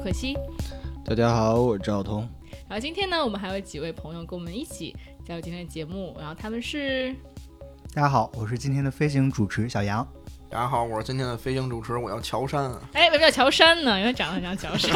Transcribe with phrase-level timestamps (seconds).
[0.00, 0.36] 主播洛克西。
[1.04, 2.26] 大家好，我是赵彤。
[2.66, 7.14] 然后今天呢，我们还有几位朋友跟我们一起加入今天的节目，然后他们是，
[7.92, 10.06] 大家好，我是今天的飞行主持小杨。
[10.48, 12.72] 大家好，我是今天的飞行主持，我叫乔杉。
[12.94, 14.00] 哎，为什么叫乔杉呢？
[14.00, 14.90] 因为长得很像乔杉。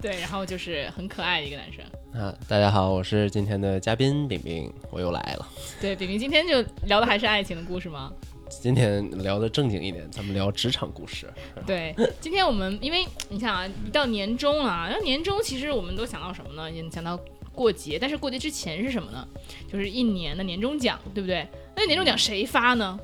[0.00, 1.84] 对，然后就是很可爱的一个男生。
[2.18, 5.46] 啊，大家好，我是今天的嘉宾饼饼，我又来了。
[5.80, 8.10] 对，饼饼今天就聊的还是爱情的故事吗？
[8.48, 11.32] 今天聊的正经一点，咱们聊职场故事。
[11.66, 16.70] 对，今天我们因为你想啊，一到年终了，然后年终其实我们都想到什么呢？
[16.70, 17.18] 也想到
[17.52, 19.26] 过节，但是过节之前是什么呢？
[19.70, 21.46] 就是一年的年终奖，对不对？
[21.76, 22.98] 那年终奖谁发呢？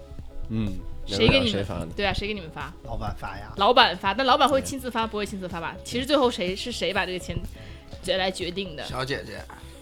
[0.51, 0.73] 嗯，
[1.07, 1.89] 谁给你们发呢？
[1.97, 2.73] 对啊，谁给你们发？
[2.85, 5.77] 老板发呀，老板发，但老板会亲自发，不会亲自发吧？
[5.85, 7.37] 其实最后谁是谁把这个钱
[8.19, 8.85] 来决定的？
[8.85, 9.41] 小姐姐，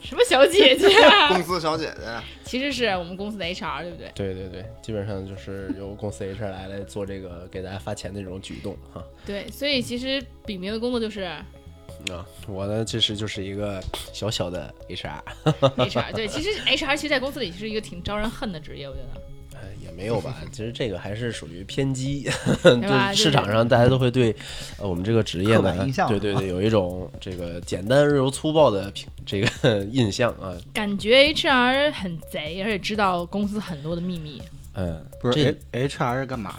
[0.08, 1.28] 什么小姐姐啊？
[1.36, 2.02] 公司小姐姐，
[2.42, 4.10] 其实是我们公司的 HR，对不对？
[4.14, 9.04] 对对对，基本上就是由公司 HR 来来做这个给大家发钱的这种举动哈。
[9.26, 11.44] 对，所以其实炳明的工作就是啊，
[12.46, 13.82] 我呢其实就是一个
[14.14, 16.12] 小小的 HR，HR。
[16.14, 19.20] 对，其实 HR 其实在公司里是一个挺招人恨的职业，我觉得。
[19.88, 22.28] 呃也没有吧， 其实这个还是属于偏激，
[22.62, 24.34] 吧 就市场上大家都会对
[24.78, 28.92] 呃我们这个职业刻呢板印，象对对对，有一种这个简单而又粗暴的
[29.26, 34.40] 这个 印象啊，感觉 HR 很贼，而且知道公司很多的秘密。
[34.74, 36.54] 嗯，不这是 H HR 是干嘛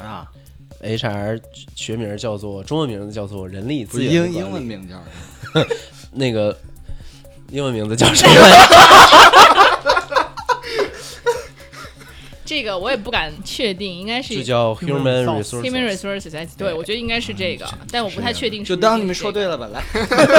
[0.82, 1.42] 的？HR
[1.76, 5.66] 学名叫做中文名字叫做人力资源英英文名叫什么？
[6.12, 6.58] 那个
[7.50, 8.50] 英文名字叫谁来？
[12.50, 15.62] 这个我也不敢确定，应该是就叫 Human Resources。
[15.62, 16.50] Human Resources。
[16.58, 19.80] 对，我觉得应该是这个，但我不太确定就当你们说对了吧，来。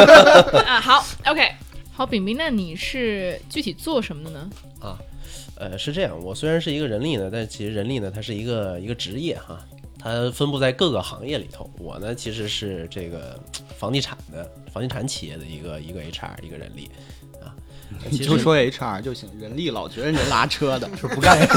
[0.67, 0.81] 啊。
[0.81, 1.49] 好，OK，
[1.93, 4.51] 好，饼饼，那你是具体做什么的呢？
[4.81, 4.99] 啊
[5.55, 9.65] 呃，是这样，我虽然是一个人力呢，但其实人力呢，它是一个一个职业哈，
[9.97, 11.71] 它分布在各个行业里头。
[11.79, 13.39] 我呢，其实是这个
[13.79, 16.99] 房地产的房地产企业的一个一个 HR 一个人力啊。
[18.11, 21.39] 你就说 HR 就行，人力老觉得人拉车的，是 不干。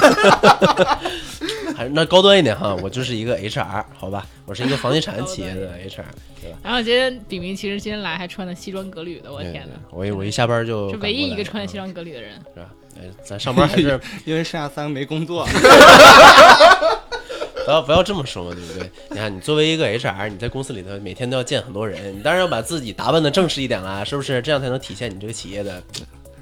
[1.75, 6.03] 还是那高端一点哈，我就是一个 HR，好吧，我是一个房地产企业的 HR，
[6.39, 6.57] 对吧？
[6.61, 12.33] 然后今天炳明其实今天来还穿的西装革履的，我天哪，我一我一下班就是唯一一个穿西装革履的人。
[12.53, 12.69] 是吧？
[12.95, 15.47] 哎，咱上班还是 因为剩下三个没工作。
[17.65, 18.91] 不要不要这么说嘛，对不对？
[19.09, 24.39] 你看，你作为一个 HR，你在公司里头每天都要见很多人，你当然要把自己打扮的正式一点啦，是不是？
[24.43, 25.81] 这样才能体现你这个企业的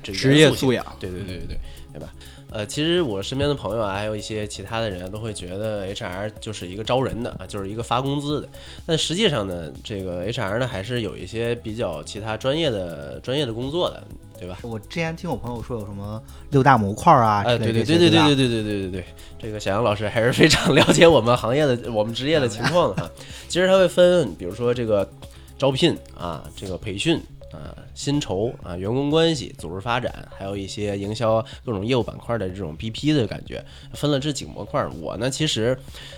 [0.03, 1.59] 这个职业素养对对对对对，
[1.94, 2.13] 对吧？
[2.50, 8.50] 呃，其实我身边的朋友啊，还有一些其他的人都会觉得 HR 就是一个招人的啊，就是一个发工资的。
[8.85, 14.03] 但实际上呢，这个 HR 呢还是有一些比较其他专业的专业的工作的，
[14.38, 14.57] 对吧？
[14.63, 19.06] 我之前听我朋友说有什么六大模块啊，哎，对对对对对对对对对对对，
[19.39, 23.09] 这个小杨老师还是非常 了解我们行业的、我们职业的情况的哈。
[23.47, 25.09] 其实它会分，比如说这个
[25.57, 27.18] 招聘啊，这个培训
[27.51, 33.63] 呃，薪酬啊，员工关系、组织发展，还有一些营销各种业务板块的这种 BP 的感觉，
[33.94, 34.85] 分了这几个模块。
[35.00, 35.78] 我呢，其实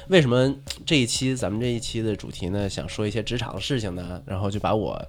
[0.09, 0.53] 为什么
[0.85, 4.21] 这一期咱们这一期的主题呢，想说一些职场的事情呢？
[4.25, 5.03] 然后就把我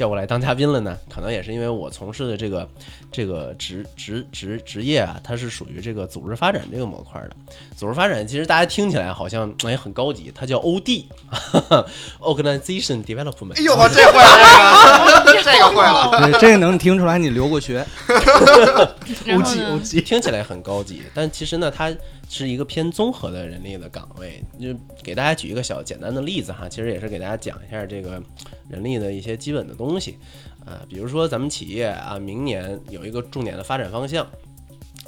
[0.00, 0.96] 叫过来当嘉宾了呢？
[1.14, 2.66] 可能也是因为我从事的这个
[3.12, 7.28] 这个职职职职业啊，它是属于这个组织发展这个模块的。
[7.76, 13.58] 组织发展其实大家听起来好像哎很高级，它叫 OD，Organization Development。
[13.58, 16.30] 哎呦，我这坏了，这个这个坏了。
[16.30, 17.84] 对，这个能听出来你留过学。
[18.08, 21.92] 然后呢 OG OG，听起来很高级，但其实呢，它
[22.30, 24.42] 是一个偏综合的人力的岗位。
[24.58, 28.22] 就给大家举一个小简单的例子哈，其实也是给大家讲一下这个
[28.68, 30.16] 人力的一些基本的东西
[30.64, 34.26] 啊、比如说咱们企业啊，明年有一个重点的发展方向。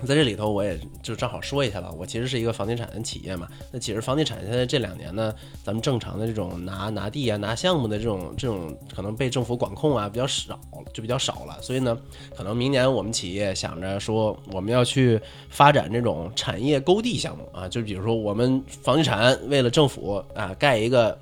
[0.05, 1.93] 在这里头，我也就正好说一下吧。
[1.97, 10.59] 我其实是一个房地产的企业嘛，那其实房地产现在这两年呢，咱们正常的这种拿拿地啊、拿项目的这种这种可能被政府管控啊比较少，
[10.93, 11.57] 就比较少了。
[11.63, 11.97] 所以呢，
[12.37, 21.17] 可能明年我们企业想着说，我们要去发展这种产业勾地项目啊，就比如说我们房地产为了政府啊盖一个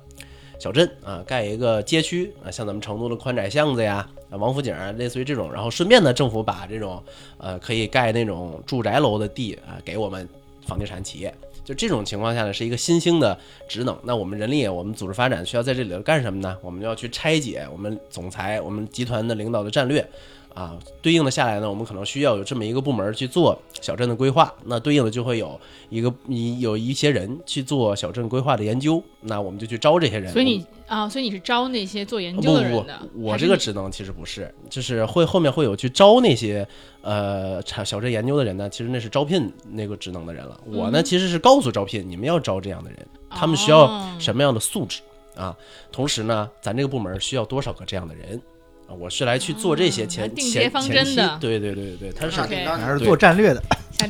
[0.59, 7.01] 小镇啊，盖一个街区啊，像咱们成都的宽窄巷子呀、王府井啊，类似于这种，然后顺便呢，政府把这种
[7.37, 10.27] 呃可以盖那种住宅楼的地啊给我们
[10.65, 11.33] 房地产企业。
[11.63, 13.37] 就这种情况下呢，是一个新兴的
[13.67, 13.95] 职能。
[14.03, 16.57] 那我们人力，我们组织发展需要在这里头干什么呢？
[16.61, 20.05] 我们就要去拆解我们总裁、我们集团的领导的战略，
[20.53, 25.59] 啊，对应的下来呢，我们可能需要有这么一个部门去做小镇的规划，那对应的就会有
[25.89, 30.31] 一个你有一些人去做小镇规划的研究，那我们就去招这些人。
[30.31, 36.67] 所以你啊，所以你是招那些做研究的人的。，我这个职能其实不是，就是会后面会有去招那些
[37.01, 40.59] 呃产小镇研究的人呢，其实那是招聘那个职能的人了。
[40.65, 42.99] 我呢嗯其实是告诉招聘，你们要招这样的人，
[43.29, 45.01] 他们需要哦什么样的素质
[45.35, 45.55] 啊。
[45.91, 48.60] 同时呢，咱这个部门需要多少个这样的人啊？
[48.99, 53.61] 我是来去做这些前、啊前方前期对对对对对，它是下订单还是做战略的，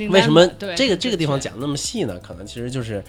[0.09, 0.45] 为什么
[0.75, 2.17] 这个这个地方讲那么细呢？
[2.19, 3.03] 可能其实就是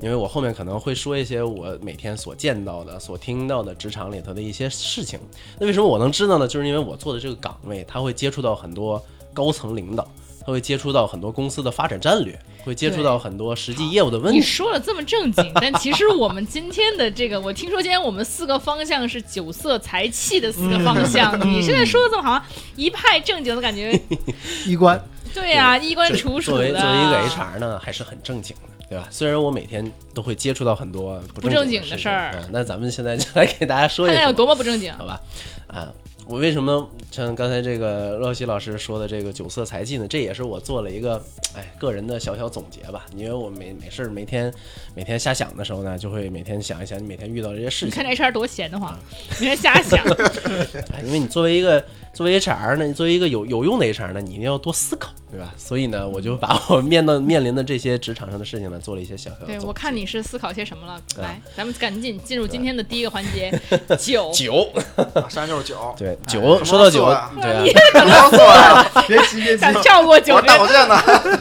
[0.00, 5.18] 因为我后面可能会说一些我每天所见到的、所听到的职场里头的一些事情。
[5.58, 6.46] 那为什么我能知道呢？
[6.46, 9.04] 就是因为我做的这个岗位，他会接触到很多
[9.34, 10.08] 高层领导，
[10.48, 12.34] 他会接触到很多公司的发展战略，
[12.64, 14.50] 会接触到很多实际业务的问题你题。
[14.50, 22.42] 说了这么正经，但其实我们今天的这个，我听说今天我们四个方向是酒色财气的四个方 向，你现在说的这么好像
[22.76, 23.92] 一派正经的感觉，
[24.64, 24.98] 衣冠
[25.34, 26.80] 对呀、衣冠楚楚作为的。
[26.80, 29.06] 作为一个 HR 呢，还是很正经的，对吧？
[29.10, 34.32] 虽然我每天都会接触到很多不不正经经的事儿嗯那咱们现在就来给大家说一说看看有。
[34.32, 34.90] 多么不正经。
[34.94, 35.20] 好吧，
[35.66, 35.92] 啊，
[36.28, 40.06] 我为什么像刚才这个乐西老师说的这个酒色财气呢？
[40.06, 41.24] 这也是我做了一个
[41.56, 43.06] 哎个人的小小总结吧。
[43.16, 44.52] 因为我没没事儿每天
[44.94, 48.04] 每天瞎想的时候呢，就会每天想一想你每天遇到这些事情你看。
[48.04, 48.94] 这 HR 多闲得慌，
[49.40, 50.04] 每天瞎想。
[50.92, 51.82] 哎因为你作为一个
[52.18, 55.54] 作为 HR 呢，你作为一个有有用的 HR 呢，你一定要多思考，对吧？
[55.56, 61.00] 所以呢，我就把我面到面临的这些职场上的事情呢，做了一些小小的对，我看你是思考些什么了。
[61.18, 63.56] 来，咱们赶紧进入今天的第一个环节，
[63.96, 64.32] 酒。
[64.32, 64.68] 酒，
[65.14, 67.04] 马上就是酒，对哎酒，说到酒
[67.40, 67.70] 对啊，
[68.02, 71.40] 不要做呀，别急 别急，想跳过酒我是大保健的，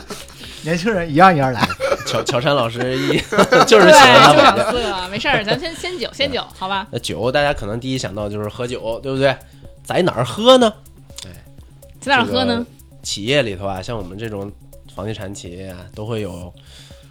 [0.62, 1.68] 年轻人一样一样来。
[2.06, 3.18] 乔乔杉老师一
[3.66, 6.86] 就是对，喜欢大就保健想色，没事儿，咱先先酒，先酒，好吧？
[6.92, 9.36] 那酒，大家可能第一想到就是喝酒，对不对？
[9.88, 10.74] 在哪儿喝呢？
[11.26, 11.32] 哎
[12.02, 12.66] 在哪儿喝呢？？
[13.02, 14.52] 企业里头啊，像我们这种
[14.94, 16.54] 房地产企业啊，都会有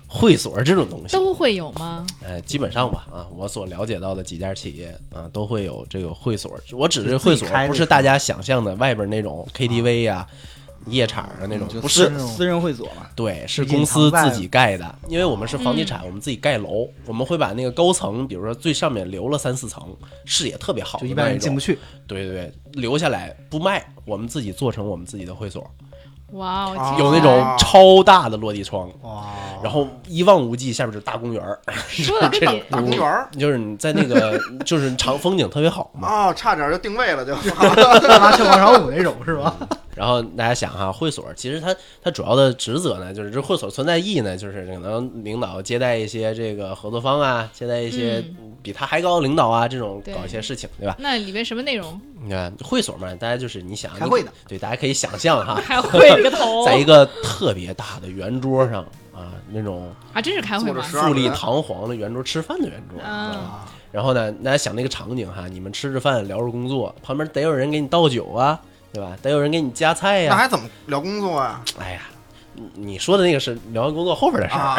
[0.06, 1.16] 会所这种东西。
[1.16, 2.06] 都会有吗？
[2.22, 6.52] 哎，基本上吧，啊，我所了解到的几家企业啊，都会有这个会所。
[6.72, 10.26] 我指的会所不是大家想象的外边那种 KTV 呀、
[10.86, 12.10] 夜场的那种，不是。
[12.18, 13.06] 私人会所嘛。
[13.14, 25.68] 对，是公司自己盖的，因为我们是房地产，我们自己盖楼，我们会把那个高层，比如说最上面留了三四层，视野特别好就一般人，进不去，对对对，留下来不卖，我们自己做成我们自己的会所，
[26.32, 29.26] 哇哦，啊有那种超大的落地窗，哇！
[29.62, 31.58] 然后一望无际，下面就是大公园儿，
[31.88, 36.08] 说的跟你大公园儿就是你在那个 就是长风景特别好嘛。
[36.28, 39.56] 哦，差点就定位了就， 干嘛跳广场舞那种是吧？
[39.96, 48.22] 然后大家想哈，会所其实它它主要的职责呢，就是这会所存在意义呢，就是可能领导接待一些这个合作方啊，接待一些
[48.62, 50.94] 比他还高的领导啊，这种搞一些事情，对吧？
[51.00, 51.98] 那里面什么内容？
[52.22, 58.82] 你看会所嘛，大家就是你想开会的，对，大家可以想象哈， 开会个头 在一个特别大的圆桌上
[59.14, 60.74] 啊，那种啊，真是开会吗？
[60.74, 63.00] 坐着十二富丽堂皇的圆桌吃饭的圆桌。
[63.02, 68.60] 啊啊然后呢，大家想那个场景哈，你们吃着饭聊着工作，旁边得有人给你倒酒啊，
[68.92, 69.16] 对吧？
[69.22, 71.62] 得有人给你夹菜呀、那还怎么聊工作啊？
[71.78, 72.02] 哎呀，
[72.54, 74.60] 你你说的那个是聊完工作后边的事儿。
[74.60, 74.78] 啊，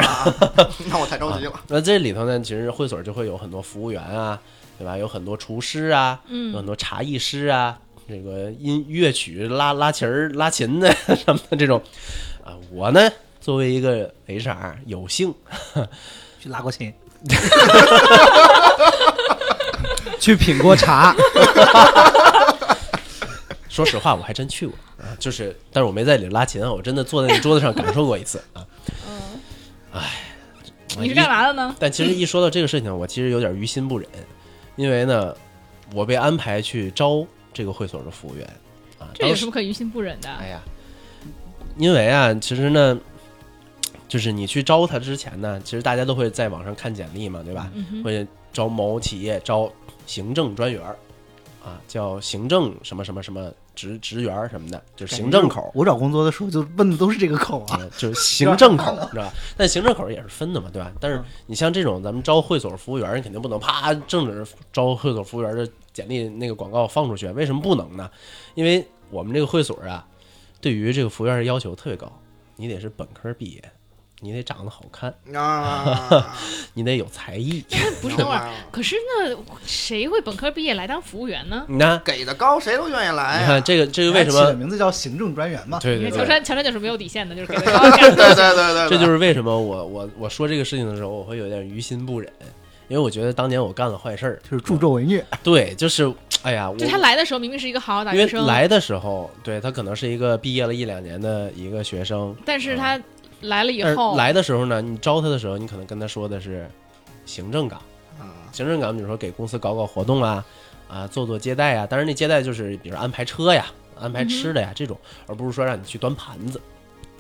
[0.90, 1.54] 那我太着急了。
[1.68, 4.40] 那这里头呢，其实会所就会有很多服务员啊，
[4.80, 4.98] 对吧？
[4.98, 7.78] 有很多厨师啊，嗯有很多茶艺师啊，
[8.10, 11.82] 这个音乐曲拉拉琴儿、拉琴的 什么的这种
[12.44, 12.54] 啊。
[12.72, 15.34] 我呢，作为一个 HR，有幸
[16.42, 16.92] 去拉过琴，
[20.20, 21.16] 去品过茶，
[23.78, 28.66] 说实话，我还真去过啊，就是，但是我没在里拉琴啊，我真的坐在那桌子上感受过一次啊。
[29.08, 29.40] 嗯，
[29.94, 30.24] 哎，
[30.98, 31.76] 你是干嘛的呢？
[31.80, 34.10] 但其实一说到这个事情，我其实有点于心不忍，
[34.78, 35.32] 因为呢，
[35.94, 38.48] 我被安排去招这个会所的服务员
[38.98, 39.10] 啊。
[39.14, 40.28] 这有什么可于心不忍的？
[40.28, 40.60] 哎呀，
[41.78, 43.00] 因为啊，其实呢，
[44.08, 47.72] 就是你去招他之前呢，其实大家都会在网上看简历嘛，对吧？
[48.04, 49.72] 会招某企业招
[50.08, 50.98] 行政专员儿
[51.64, 55.72] 啊，叫行政什么什么什么职职员什么的，就是行政口。
[55.76, 57.78] 我找工作的时候就问的都是这个口啊。
[57.78, 59.34] 啊，就是行政口儿， 知道吧？
[59.56, 60.92] 但行政口也是分的嘛，对吧？
[61.00, 68.10] 但是嗯你像这种咱们招会所服务员，你肯定不能啪正着招会所服务员的简历那个广告放出去，为什么不能呢？
[68.56, 70.06] 因为我们这个会所啊，
[70.60, 72.12] 对于这个服务员的要求特别高，
[72.56, 73.72] 你得是本科毕业，
[74.20, 76.36] 你得长得好看， 啊，
[76.74, 77.64] 你得有才艺。
[78.02, 78.50] 不是，等会儿。
[78.72, 81.66] 可是那谁会本科毕业来当服务员呢？
[81.68, 83.40] 你看，给的高，谁都愿意来呀。
[83.42, 84.40] 你看这个这个为什么？
[84.42, 85.80] 起的名字叫行政专员嘛？
[85.80, 92.32] 对对乔杉，乔杉就是没有底线的，就是给的高对对对对，这就是为什么我我我说这个事情的时候，我会有点于心不忍，
[92.88, 94.40] 因为我觉得当年我干了坏事儿。
[94.50, 95.24] 就是助纣为虐。
[95.44, 96.12] 对，就是
[96.44, 103.00] 哎呀，我就他来的时候明明是一个好好大因为学生，来的时候，对他可能是一个毕业了一两年的一个学生，但是他
[103.42, 106.70] 来了以后，来的时候呢，你招他的时候，你可能跟他说的是
[107.26, 107.80] 行政岗，
[108.20, 110.46] 啊行政岗，比如说给公司搞搞活动啊，
[110.88, 113.66] 啊，做做接待啊，当然那接待就是比如安排车呀、
[114.00, 116.62] 安排吃的呀、这种，而不是说让你去端盘子。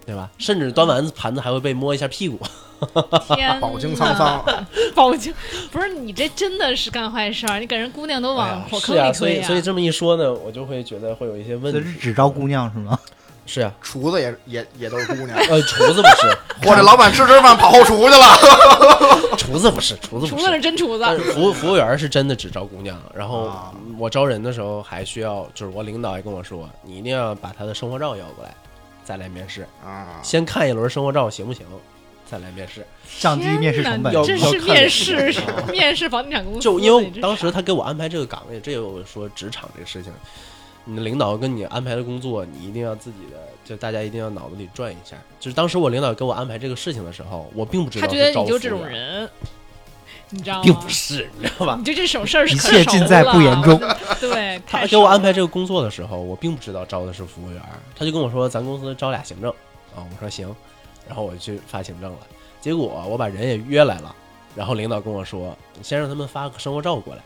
[0.05, 0.31] 对吧？
[0.37, 2.39] 甚至端完盘子还会被摸一下屁股。
[3.35, 4.41] 天，饱经沧桑，
[4.95, 5.33] 饱经
[5.69, 11.91] 不是你这真的是干坏事儿，你给人姑娘都哎往呀火坑里推啊，所推以所以这么一说呢，我就会觉得会有一些问这是。
[11.95, 12.97] 只招姑娘是吗？
[13.47, 16.37] 是啊，厨子也也也都是姑娘，呃，厨子不是，
[16.67, 18.37] 或者老板吃吃饭跑后厨去了。
[19.37, 20.61] 厨子不是，厨子厨子是不是。
[20.61, 28.53] 真厨子，但是服务服务员是真的只招姑娘，然后啊我招人的时候还需要，就是我领导也跟我说，你一定要把他的生活照要过来，
[29.05, 31.65] 再来面试，啊，先看一轮生活照行不行，
[32.29, 32.85] 再来面试。
[33.19, 34.11] 降低面试成本。
[34.13, 35.33] 要这是要面试，
[35.71, 36.59] 面试房地产公司。
[36.59, 40.11] 就因为当时他给我安排这个岗位，这也有说职场这个事情，
[40.87, 45.17] 你的领导跟你安排的工作，你一定要自己的，就大家一定要脑子里转一下。
[45.39, 49.29] 就是当时我领导给我安排这个事情的时候，我并不知道他觉得是招你就这种人，
[50.29, 50.63] 你知道吗？
[50.63, 51.83] 并不是，你知道吧你？
[51.83, 53.77] 就这种事儿是一切尽在不言中。
[54.21, 57.61] 对，他给我安排这个工作的时候，我并不知道招的是服务员，
[57.95, 59.51] 他就跟我说咱公司招俩行政
[59.95, 60.55] 啊，我说行，
[61.05, 62.19] 然后我就去发行政了。
[62.61, 64.15] 结果我把人也约来了，
[64.55, 67.21] 然后领导跟我说，先让他们发个生活照过来，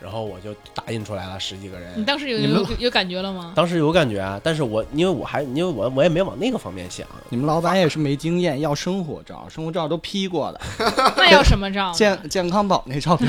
[0.00, 1.92] 然后我就打印出来了十几个人。
[1.96, 3.52] 你当时有有有感觉了吗？
[3.56, 10.60] 当时有感觉啊，但是我因为我还因为我我也没往那个方面想，你们老板也是没经验，要生活照，生活照都 P 过的，
[11.16, 11.90] 那要什么照？
[11.92, 13.28] 健健康宝那照片，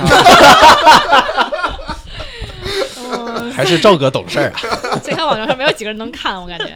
[2.98, 4.60] 嗯还是赵哥懂事儿啊。
[5.04, 6.76] 健康网站上没有几个人能看，我感觉。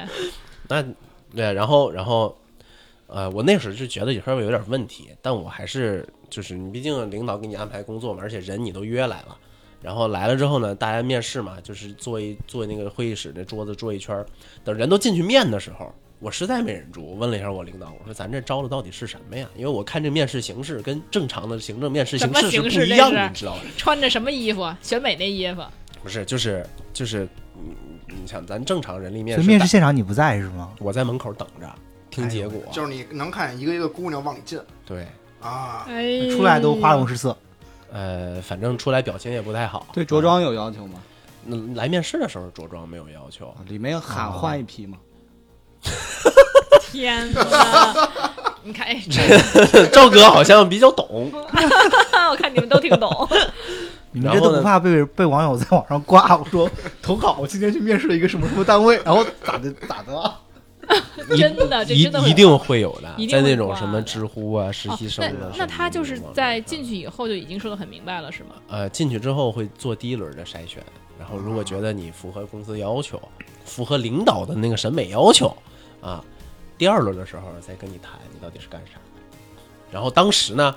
[0.68, 0.84] 那
[1.36, 2.36] 对，然后然后
[3.08, 9.38] 呃，我那时候就觉得有时候有点问题，但我还是就是你毕竟领导给你安排工作嘛，而且人你都约来了。
[9.84, 14.26] 然后来了之后呢，大家面试嘛，就是坐一坐那个会议室那桌子坐一圈儿，
[14.64, 19.46] 等人都进去面的时候，我实在没忍住，我问了一下我领导，我说咱这招的到底是什么呀？
[19.58, 23.62] 因为我看这面试形式跟正常的行政面试形式是形式这不一样的，你知道吗？
[23.78, 24.74] 穿着什么衣服？
[24.82, 25.62] 选美那衣服。
[26.02, 27.76] 不是，就是就是，嗯
[28.08, 30.72] 你想咱正常人力面试面试现场你不在是吗？
[30.80, 31.70] 我在门口等着
[32.10, 35.08] 听结果，就是你能看见一个一个姑娘往里进对，
[35.42, 37.36] 啊，哎，出来都花容失色。
[37.94, 39.86] 呃，反正出来表情也不太好。
[39.94, 41.00] 对着装有要求吗？
[41.46, 44.98] 那来面试的时候着装没有要求，里面喊换一批吗？
[46.82, 47.94] 天哪！
[48.64, 49.00] 你看，哎，
[49.94, 51.32] 赵哥好像比较懂。
[52.32, 53.30] 我看你们都挺懂。
[54.12, 56.38] 你们这都不怕被被网友在网上挂？
[56.38, 56.70] 我说
[57.02, 60.40] 投稿，我今天去面试了一个什么什么单位，然后咋的咋的啊？
[61.32, 65.50] 一 真的这一真的会一定会有的在那种什么知乎啊、实习生的。
[65.52, 68.56] 那那他就是在进去以后就已经说的很明白了，是吗？
[68.68, 70.84] 呃进去之后会做第一轮的筛选，
[71.18, 73.22] 然后如果觉得你符合公司要求，
[73.66, 75.56] 符合领导的那个审美要求
[76.02, 76.24] 啊，
[76.78, 79.00] 第二轮的时候再跟你谈你到底是干啥。
[79.92, 80.76] 然后当时呢，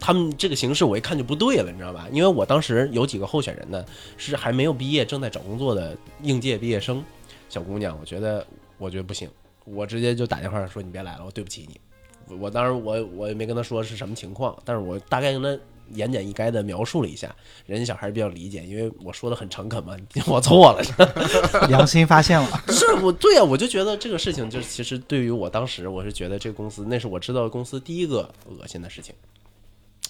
[0.00, 2.06] 他们这个形式我一看就不对了，你知道吧？
[2.10, 3.84] 因为我当时有几个候选人呢
[4.16, 7.04] 是还没有毕业，正在找工作的应届毕业生
[7.48, 8.46] 小姑娘，我觉得
[8.78, 9.28] 我觉得不行，
[9.64, 11.80] 我直接就打电话说你别来了，我对不起你。
[12.28, 15.58] 我我当时我我也没跟他说是什么情况，但是我大概跟他
[15.90, 17.34] 言简意赅的描述了一下，
[17.66, 20.82] 人家小孩比较理解，因为我说的很诚恳嘛， 我错了，
[21.68, 29.14] 良心发现了， 是我对啊，我就觉得这个事情，就是其实对于我当时，我是觉得这个公司，那是我知道公司第一个恶心的事情，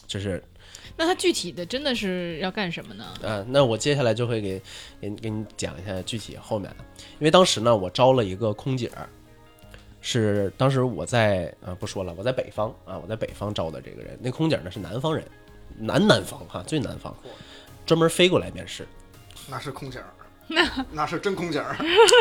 [0.07, 0.43] 就是
[0.97, 3.15] 那他具体的真的是要干什么呢？
[3.23, 4.63] 嗯，那我接下来就会给
[5.01, 6.85] 给给你讲一下具体后面的，
[7.19, 9.09] 因为当时呢，我招了一个空姐儿，
[10.05, 15.25] 是当时我在啊不说了，我在北方啊，我在北方招的这个人，那空姐呢是南方人，
[15.79, 17.17] 南南方哈，最南方，
[17.87, 18.87] 专门飞过来面试，
[19.49, 21.77] 那是空姐儿，那是真空姐儿，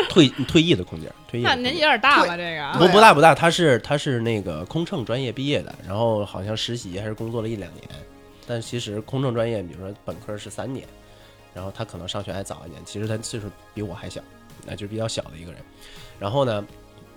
[0.08, 2.36] 退退役的空姐儿，退役那年纪有点大吧？
[2.36, 7.84] 这个不不大不大，他是他是那个空乘专业毕业的，然后好像实习还是工作了一两年，
[8.46, 10.86] 但其实空乘专业，比如说本科是三年，
[11.52, 14.22] 然后他可能上学还早一点，其实他岁数比我还小，
[14.64, 15.60] 那就是比较小的一个人。
[16.20, 16.64] 然后呢，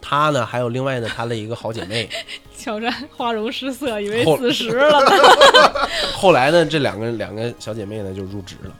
[0.08, 2.08] 他呢还有另外呢她的一个好姐妹，
[2.56, 5.12] 挑战花容失色，以为后四十了呢。
[6.14, 8.72] 后来呢这两个两个小姐妹呢就入职了，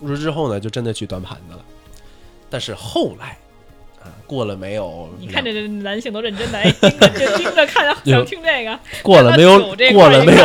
[0.00, 1.64] 入职之后呢就真的去端盘子了，
[2.50, 3.38] 但是后来
[4.02, 9.58] 啊过了没有你看这这男性都认真的，哎， 听着就听着看着想听这个，过了没有
[9.92, 10.44] 过了没有。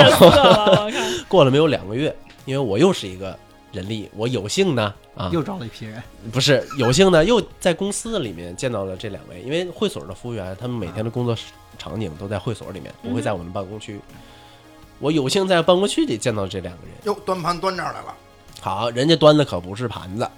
[1.27, 2.15] 过了没有两个月，
[2.45, 3.37] 因为我又是一个
[3.73, 6.01] 人力，我有幸呢啊，又招了一批人。
[6.31, 11.35] 不是有幸呢，又在公司里面见到了这两位，因为会所的服务员，他们每天的工作
[11.79, 13.99] 场景都在会所里面，不会在我们办公区。
[14.99, 18.15] 我有幸在办公区里见到这两个人，哟，端盘端这儿来了，
[18.61, 20.29] 好，人家端的可不是盘子，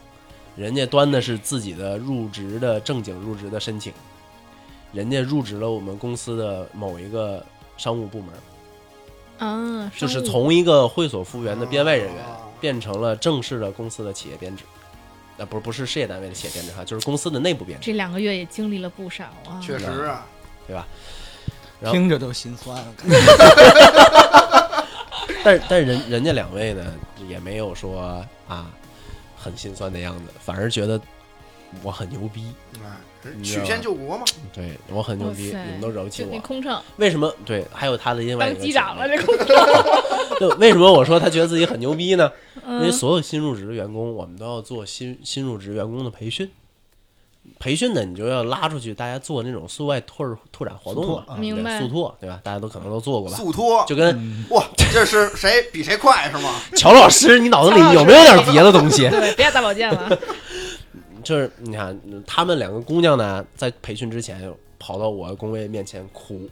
[0.55, 3.91] 人家端的是自己的入职的正经入职的申请，
[4.93, 8.29] 人家入职了我们公司的某一个商务部门，
[9.39, 12.23] 嗯，就是从一个会所服务员的编外人员。
[12.23, 14.63] 啊变成了正式的公司的企业编制，
[15.37, 17.85] 啊，不是不是事业单位的企业编制哈，就是公司的内部编制。
[17.85, 19.59] 这两个月也经历了不少啊。
[19.61, 20.25] 确实啊，
[20.67, 20.87] 对吧？
[21.79, 22.81] 然后听着都心酸。
[25.43, 26.93] 但是但是人人家两位呢，
[27.27, 28.71] 也没有说啊
[29.37, 30.99] 很心酸的样子，反而觉得
[31.83, 32.53] 我很牛逼，
[33.43, 36.39] 曲线救国嘛，对我很牛逼，你们都惹不起我。
[36.39, 37.33] 空乘为什么？
[37.45, 39.47] 对，还有他的另外一个当机长了，这空 乘。
[40.39, 42.31] 就为什么我说他觉得自己很牛逼呢？
[42.67, 46.49] 因为嗯，所有新入职的员工，我们都要做新新入职员工的培训。
[47.59, 52.39] 培训呢，你就要拉出去，大家做那种宿外拓拓展活动嘛，明白速拓对吧？
[52.43, 53.37] 大家都可能都做过吧？
[53.37, 56.55] 速拓，就跟哇，这是谁比谁快是吗？
[56.75, 59.07] 乔老师，你脑子里有没有点别的东西？
[59.09, 60.19] 对，别大保健了。
[61.25, 66.47] 就是你看，他们两个姑娘呢，在培训之前跑到我工位面前哭，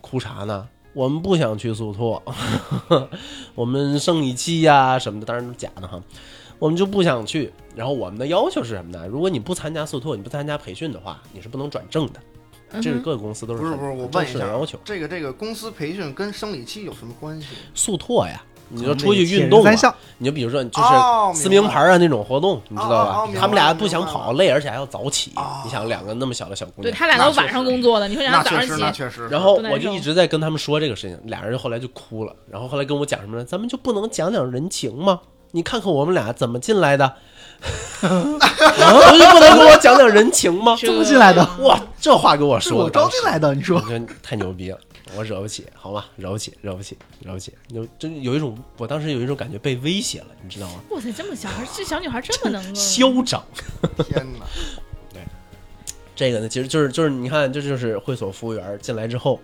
[0.00, 0.68] 哭啥呢？
[0.94, 2.22] 我们不想去速拓，
[3.54, 6.00] 我们生理期呀、什么的，当然都是假的哈。
[6.60, 7.52] 我们就不想去。
[7.76, 9.06] 然后我们的要求是什么呢？
[9.06, 12.20] 如果你不参加速拓，你不参加培训的话，你是不能转正的。
[12.82, 14.78] 这是各个公司都是很不是不是，我问一下要求，。
[14.84, 17.48] 这个这个公司培训跟生理期有什么关系？
[17.74, 19.64] 速拓呀，你就出去运动
[20.18, 25.62] 你就比如说，就哦是撕名牌啊那种活动，你知道吧他们俩不想跑，累，而且还要早起哦。
[25.64, 29.28] 你想，两个那么小的小姑娘，对他俩都晚上工作的，你说让他早上起那，确实。
[29.28, 32.32] 然后我就一直在跟他们说这个事情，俩人后来就哭了。
[32.50, 33.44] 然后后来跟我讲什么呢？
[33.44, 35.20] 咱们就不能讲讲人情吗？
[35.52, 37.10] 你看看我们俩怎么进来的，
[38.02, 40.76] 我就不能跟我讲讲人情吗？
[40.78, 41.42] 这怎么进来的？
[41.60, 43.82] 哇，这话给我说的，我招进来的，你说
[44.22, 44.78] 太牛逼了，
[45.16, 47.52] 我惹不起，好吧，惹不起，惹不起，惹不起。
[47.68, 50.80] 有真有一种，我当时有一种感觉被威胁了，你知道吗？
[50.90, 53.44] 哇塞，这么小孩，这小女孩这么能够，嚣张。
[54.08, 54.46] 天哪！
[56.14, 59.40] 这个呢，其实就是就是你看，这就是会所服务员进来之后，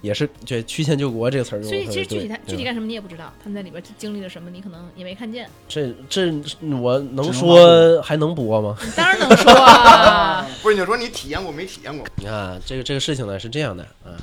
[0.00, 1.78] 也是这曲线救国这个词儿用所。
[1.78, 5.48] 以其实具体他具体干什么你也不知道，他们在里边经历了什么，你可能也没看见。
[5.68, 6.32] 这这
[6.82, 8.76] 我能说还能播吗？
[8.84, 12.04] 你 当然能说啊，不是你说你体验过没体验过？
[12.16, 14.18] 你看这个这个事情呢是这样的啊，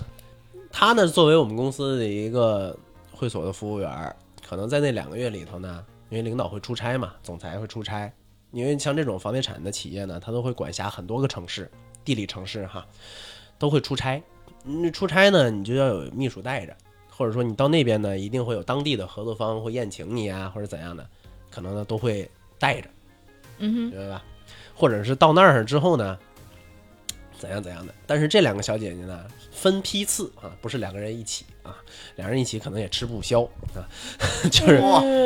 [0.76, 2.76] 他呢作为我们公司的一个
[3.12, 8.12] 会所的服务员，可能在那两个月里头呢，因为领导会出差嘛，总裁会出差，
[8.52, 11.70] 因为像这种房地产的企业呢，他都会管辖很多个城市，
[12.04, 12.86] 地理城市哈，
[13.60, 14.22] 都会出差。
[14.64, 16.76] 那，出差呢，你就要有秘书带着，
[17.08, 21.08] 或者说你到那边呢，一定会有当地的合作方会宴请你啊，或者怎样的，
[21.52, 22.90] 可能呢都会带着。
[23.60, 24.24] 嗯明白吧？
[24.76, 26.18] 或者是到那儿之后呢，
[27.38, 27.94] 怎样怎样的？
[28.08, 29.26] 但是这两个小姐姐呢，
[29.64, 31.78] 分批次啊，不是两个人一起啊，
[32.18, 33.88] 两人一起可能也吃不消啊，
[34.52, 34.82] 就是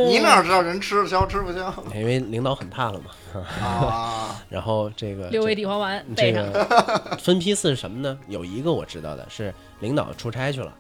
[0.08, 3.42] 你哪知道人吃得消吃不消因为领导很怕了嘛。
[3.66, 4.40] 啊？
[4.48, 8.16] 然后这个，六味地黄丸这背上，个分批次是什么呢？
[8.28, 10.72] 有一个我知道的是领导出差去了，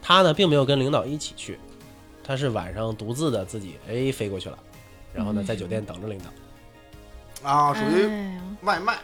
[0.00, 1.60] 他呢并没有跟领导一起去，
[2.24, 4.58] 他是晚上独自的自己哎飞过去了，
[5.12, 7.46] 然后呢嗯在酒店等着领导。
[7.46, 8.08] 啊，属于
[8.62, 8.96] 外卖。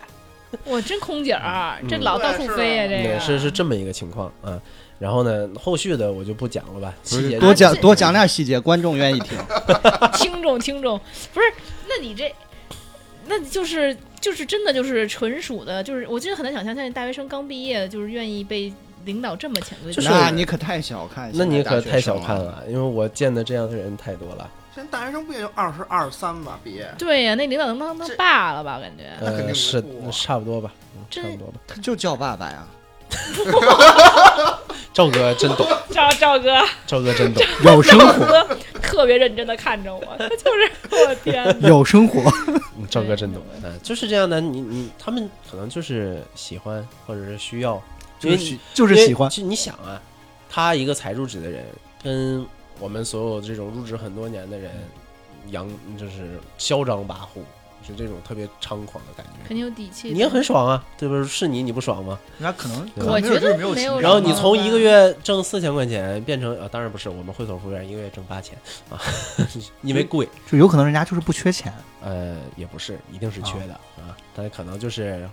[0.64, 4.60] 我真空姐儿，嗯这老到处飞呀，这对，个是是这么一个情况啊。
[4.98, 9.38] 然后呢，后续的我就不讲了吧，细节多讲多讲点细节，观众愿意听。
[10.14, 10.98] 听众听众
[11.32, 11.46] 不是？
[11.88, 12.34] 那你这，
[13.26, 18.72] 那就是就是真的就是纯属的，就是我真的很难想象，现在大学生刚毕业，就是愿意被
[19.04, 20.00] 领导这么潜规则。
[20.00, 22.36] 就是那你可太小看，那你可太小看。
[22.36, 24.50] 了，因为我见的这样的人太多了。
[24.78, 26.88] 现在大学生不也就二十二三吧，毕业。
[26.96, 28.78] 对呀、那领导能当当这爸了吧？
[28.78, 30.72] 感觉呃，那肯定是不差不多吧，
[31.10, 31.54] 差不多吧。
[31.66, 32.64] 他就叫爸爸呀，
[34.94, 37.44] 赵哥真懂，赵赵哥，赵哥真懂。
[37.64, 40.70] 有生活，哥特别认真的看着我，他就是
[41.08, 42.22] 我天哪，有生活，
[42.78, 44.40] 嗯赵哥真懂，嗯，就是这样的。
[44.40, 47.82] 你你他们可能就是喜欢或者是需要，
[48.22, 50.00] 因为就是喜就是喜欢，就你想啊，
[50.48, 51.64] 他一个才入职的人，
[52.00, 52.46] 跟
[52.78, 54.72] 我们所有这种入职很多年的人，
[55.50, 57.42] 扬就是嚣张跋扈，
[57.86, 59.32] 是这种特别猖狂的感觉。
[59.46, 60.10] 肯定有底气。
[60.10, 61.24] 你也很爽啊，对不是？
[61.24, 62.18] 是你你不爽吗？
[62.38, 68.56] 人家可能对可能我觉得没有然后你从一个月挣四千块钱变成啊，当然不是，我们会所服务员一个月挣八千
[68.90, 69.00] 啊，
[69.82, 70.28] 因为贵。
[70.50, 75.28] 就有可能人家就是不缺钱，呃，也不是，一定是缺的啊，但可能就是，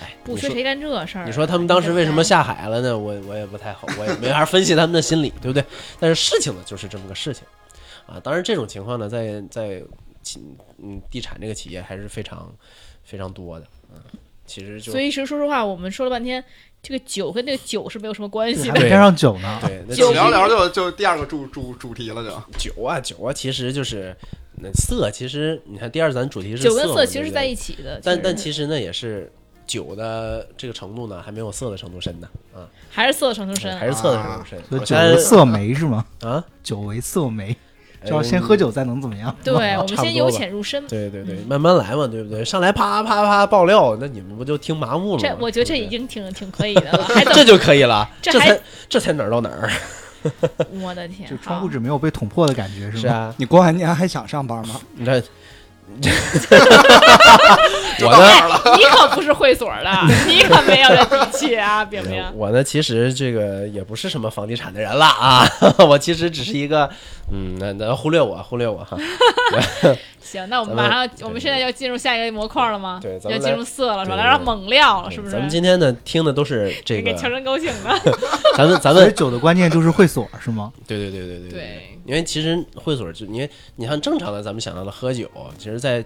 [0.00, 1.26] 哎，不说谁干这事儿啊？
[1.26, 2.42] 你说他们当时为什么下？
[2.42, 2.96] 海了呢？
[2.96, 5.62] 我我也不太好，我也没法分析他们的心理，对不对？
[5.98, 7.44] 但是事情呢，就是这么个事情
[8.06, 8.18] 啊。
[8.22, 9.82] 当然，这种情况呢，在在
[10.22, 10.40] 企
[10.82, 12.50] 嗯地产这个企业还是非常
[13.04, 14.00] 非常多的，嗯，
[14.46, 16.42] 其实就所以其实说实话，我们说了半天，
[16.82, 18.72] 这个酒跟这个酒是没有什么关系的。
[18.72, 19.58] 对还没添上酒呢。
[19.60, 24.16] 对，那就其实聊聊就就第二个主主主题了，就酒啊酒啊，其实就是
[24.62, 27.44] 那色，其实你看第二咱主题是酒跟色其实是在。
[27.50, 29.32] 一起的，但但其其实呢，也是
[29.70, 33.78] 酒的这个程度呢，还没有色的程度深呢，啊，还是色程度深。
[33.78, 34.58] 还是色的程度深。
[34.68, 36.04] 就我现在酒为色媒是吗？
[36.22, 37.56] 啊，酒为色媒，
[38.04, 39.32] 就要先喝酒再能怎么样？
[39.44, 40.84] 对， 我们先由浅入深。
[40.88, 42.44] 对对对，慢慢来嘛，对不对？
[42.44, 45.28] 上来啪啪啪爆料，那你们不就听麻木了吗？
[45.28, 47.06] 这我觉得这已经挺挺可以的了？
[47.32, 49.70] 这就可以了，这还这才这才哪儿到哪儿？
[50.82, 53.00] 我的天就，窗户纸没有被捅破的感觉是吗？
[53.00, 54.80] 是啊，你过完年还想上班吗？
[54.94, 55.26] 你看，就
[58.02, 58.60] 我呢。
[58.76, 59.90] 你可不是会所的，
[60.26, 62.22] 你可没有这底气啊，冰冰。
[62.34, 65.46] 我呢，其实这个也不是什么房地产的人了啊，
[65.86, 66.88] 我其实只是一个，
[67.32, 68.96] 嗯，那那忽略我，忽略我哈。
[70.20, 72.98] 行，那我们马上，我们现在要进入下一个模块了吗？
[73.02, 74.16] 对咱们要进入色了是吧？
[74.16, 75.32] 来点猛料了，是不是？
[75.32, 78.14] 咱们今天呢听的都是 这个，给乔真高兴的。
[78.56, 80.72] 咱们咱们酒的关键就是会所是吗？
[80.86, 85.28] 对对对对对对，因为其实会所就因为你看正常的咱们想到的喝酒，
[85.58, 86.04] 其实，在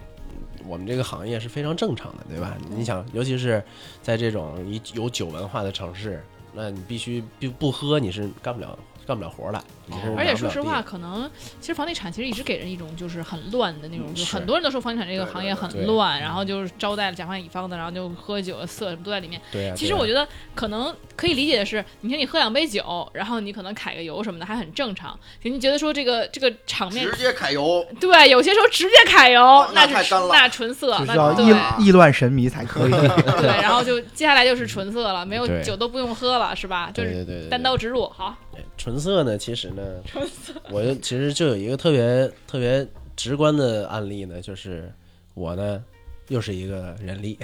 [0.66, 2.56] 我们这个行业是非常正常的，对吧？
[2.70, 3.62] 你想，尤其是
[4.02, 6.24] 在这种一有酒文化的城市，
[6.54, 19.40] 那你必须不不喝你是干不了干不了活的，你是而且说实话，可能其实房地产其实一直给人一种就是很乱的那种，嗯就很多人都说房地产这个行业很乱，然后就是招待了甲方乙方的，然后就喝酒色什么都在里面。
[19.52, 19.74] 对啊。
[19.76, 25.18] 其实我觉得可能可以理解的是，你看你喝两杯酒，然后你可能揩个油什么的，还很正常。
[25.42, 32.90] 就你觉得说这个这个场面直，接揩油，对，有些时候直接揩油，哦那是太干了那纯色，那意意乱神迷才可以。
[33.40, 36.90] 对，然后就接下来就是纯色了，没有酒都不用喝了，是吧？
[36.94, 39.82] 就是单刀直入，好，对纯色呢，其实呢，
[40.70, 44.92] 我就其实就有一个特别特别直观的案例呢，就是
[45.32, 45.82] 我呢
[46.28, 47.38] 又是一个人力，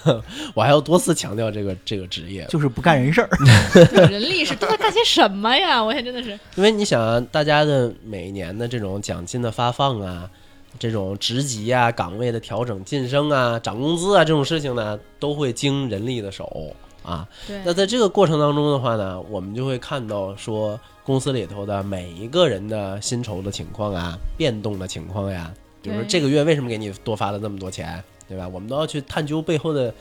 [0.56, 3.28] 我还要多次强调这个这个职业，就是不干人事儿。
[3.92, 5.84] 对人力是都在干些什么呀？
[5.84, 10.30] 我也真的是，因为你想啊，大家的每年的这种奖金的发放啊，
[10.78, 16.74] 这种职级啊、岗位的调整、晋升啊、涨工资啊这种事情呢，都会经人力的手
[17.06, 17.26] 啊。
[17.46, 28.48] 对那在这个过程当中的话呢，我们就会看到说，公司里头的每一个人的薪酬的情况啊、变动的情况呀，比如说这个月为什么给你多发了那么多钱，对吧？
[28.48, 29.94] 我们都要去探究背后的。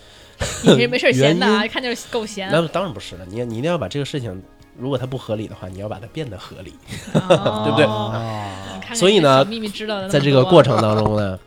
[0.65, 2.49] 你是没事儿闲的啊，一看就是够闲。
[2.51, 4.43] 那当然不是了，你你一定要把这个事情，
[4.77, 6.73] 如果它不合理的话，你要把它变得合理。
[7.13, 11.39] 哦 对不对所以呢秘密知道的在这个过程当中呢，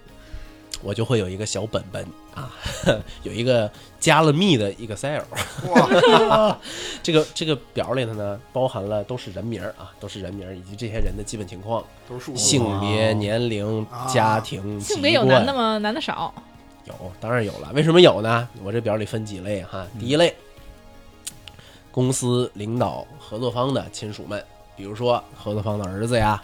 [0.83, 2.51] 我就会有一个小本本啊，
[3.25, 5.21] 有一个加了密的 Excel。
[5.69, 6.59] 哇，
[7.03, 15.79] 这个这个表里头呢，包含了都是人名啊，都是人名以及这些人的基本情况，都是性别、年龄、啊家庭、性别有男的吗？
[15.79, 16.33] 男的少。
[16.85, 17.71] 有，当然有了。
[17.75, 18.49] 为什么有呢？
[18.65, 19.87] 我这表里分几类哈。
[19.99, 20.35] 第一类，
[21.91, 24.43] 公司领导、合作方的亲属们，
[24.75, 26.43] 比如说合作方的儿子呀、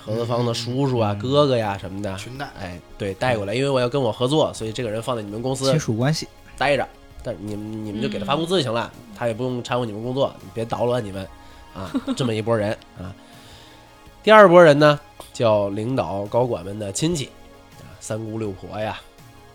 [0.00, 6.88] 合作方的叔叔啊、嗯哥哥呀什么的，裙带，哎，对，带过来，因为我要跟我合作，所以这个人放在你们公司亲属关系，待着，
[7.22, 11.26] 但你们你们就给他发工资就行了，他也不用掺和你们工作，你别捣乱你们
[11.74, 13.14] 啊， 这么一拨人啊。
[14.22, 14.98] 第二拨人呢，
[15.32, 17.26] 叫领导高管们的亲戚
[17.78, 19.00] 啊，三姑六婆呀，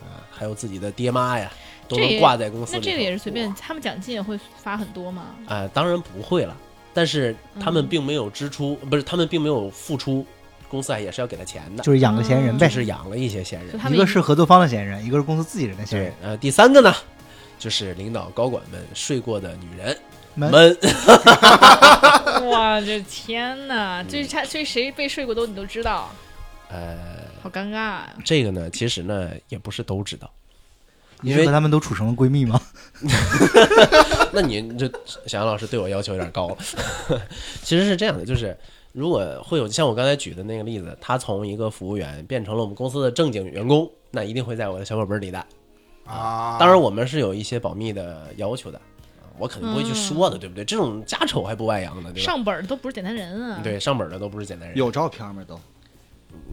[0.02, 1.52] 啊，还有自己的爹妈呀，
[1.88, 2.80] 都能挂在公司里。
[2.80, 5.28] 那这个也是随便，他们奖金也会发很多吗？
[5.48, 6.56] 啊、当然不会了，
[6.94, 10.26] 但是他们嗯并没有支出，不是他们并没有付出，
[10.70, 12.74] 公司啊也是要给他钱的，就是养个闲人呗就。
[12.74, 13.80] 是养了一些闲人。
[13.92, 16.94] 一个是合作方的闲人，一个是公司自己人的闲人，，呃，第三个呢，
[17.58, 19.98] 就是领导高管们睡过的女人
[20.36, 20.78] 们们。
[22.50, 24.04] 哇，这天哪！
[24.04, 26.12] 这他这谁被睡过都你都知道，
[26.70, 26.98] 呃，
[27.42, 28.14] 好尴尬啊！
[28.24, 30.30] 这个呢，其实呢也不是都知道。
[31.24, 32.62] 你是和他们都处成了闺蜜吗？
[34.32, 34.88] 那你这
[35.26, 36.58] 小杨老师对我要求有点高了。
[37.62, 38.58] 其实是这样的，就是
[38.92, 45.44] 如果会有像我刚才举的那个例子，他从一个服务员变成了我们公司的正经员工，那一定会在我的小本本里的。
[46.06, 48.84] 啊，当然，我们是有一些保密的要求的，啊
[49.38, 50.66] 我肯定不会去说的，对不对？
[50.66, 52.26] 这种家丑还不外扬呢，对吧？
[52.26, 54.78] 上本的都不是简单人啊！，对上本的都不是简单人。
[54.78, 55.44] 有照片吗？
[55.48, 55.60] 都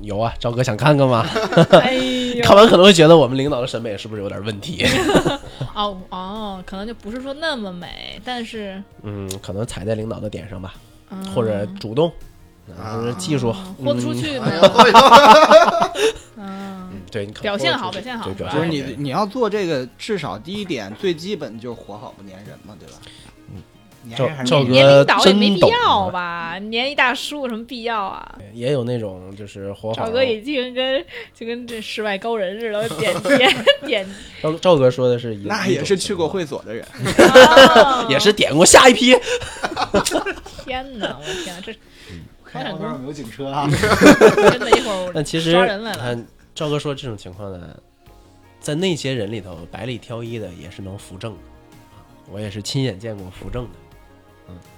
[0.02, 1.24] 有啊，赵哥想看看吗？
[2.42, 4.84] 看完可能会觉得我们领导的审美是不是有点问题？
[5.74, 10.74] 哦哦，可能就不是说那么美，但是嗯，可能踩在领导的点上吧，
[11.10, 12.10] 嗯或者主动，
[12.78, 14.38] 啊或者技术嗯豁得出去
[16.36, 22.94] 嗯对，你表现好表现好就是你你要做这个，至少第一点最基本就是活好不粘人嘛，对吧？
[24.16, 26.58] 赵赵哥年领导也没必要啊吧？
[26.58, 28.38] 年一大叔有什么必要啊？
[28.54, 30.10] 也有那种就是活好赵。
[30.10, 36.84] 哥已经跟就跟这世外高人似的，点点 点，赵赵哥说的是，那也是去过会所的人，
[37.18, 39.14] 哦 也是点过下一批。
[40.64, 41.18] 天哪！
[41.20, 41.72] 我天哪，这
[42.44, 43.68] 看看有没有警车啊？
[44.50, 45.98] 真的一会儿但其实抓人来了。
[45.98, 47.76] 看赵哥说这种情况呢，
[48.60, 51.36] 在那些人里头百里挑一的也是能扶正
[52.30, 53.70] 我也是亲眼见过扶正的，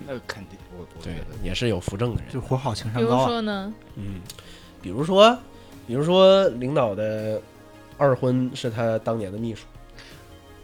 [0.07, 2.31] 那肯定我我对觉得，也是有扶正的人。
[2.33, 3.27] 就活好情比如商高啊。
[3.29, 4.21] 说呢，嗯，
[4.81, 5.37] 比如说，
[5.87, 7.41] 比如说领导的
[7.97, 9.67] 二婚是他当年的秘书，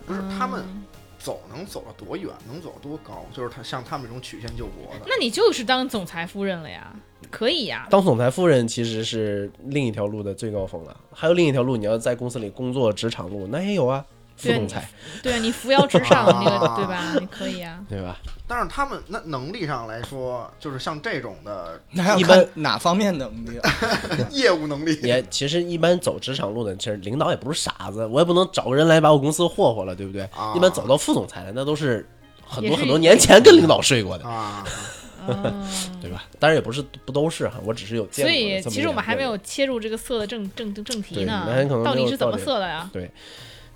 [0.06, 0.84] 不是他们嗯
[1.18, 3.26] 走能走到多远，能走多高？
[3.32, 6.94] 就是他像他们这种曲线救国的，那你就是当总裁夫人了呀，
[7.30, 7.86] 可以呀。
[7.90, 10.96] 当总裁夫人其实是另一条路的最高峰了。
[11.12, 14.04] 还有另一条路，你要在公司里工作职场路，那也有啊，
[14.38, 14.88] 副对总裁，
[15.22, 17.14] 对啊，你扶摇直上那个啊对吧？
[17.20, 17.78] 你可以啊。
[17.88, 18.16] 对吧？
[18.46, 21.78] 但是他们那能力上来说，就是像这种的
[22.16, 23.70] 一般哪方面能力啊？
[24.32, 30.22] 业务能力，也其实一般走职场路的，其实领导也不是傻子，我也不能找个人来把我公司霍霍了，对不对？
[30.34, 32.08] 啊一般走到副总裁的，那都是
[32.46, 34.64] 很多很多年前跟领导睡过的，啊，
[35.26, 35.68] 嗯，
[36.00, 36.24] 对吧？
[36.38, 41.46] 当然也不是不都是哈，我只是有见过所以其实我们还没有切入这个色的正正正正题呢
[41.84, 42.88] 到底是怎么色的呀？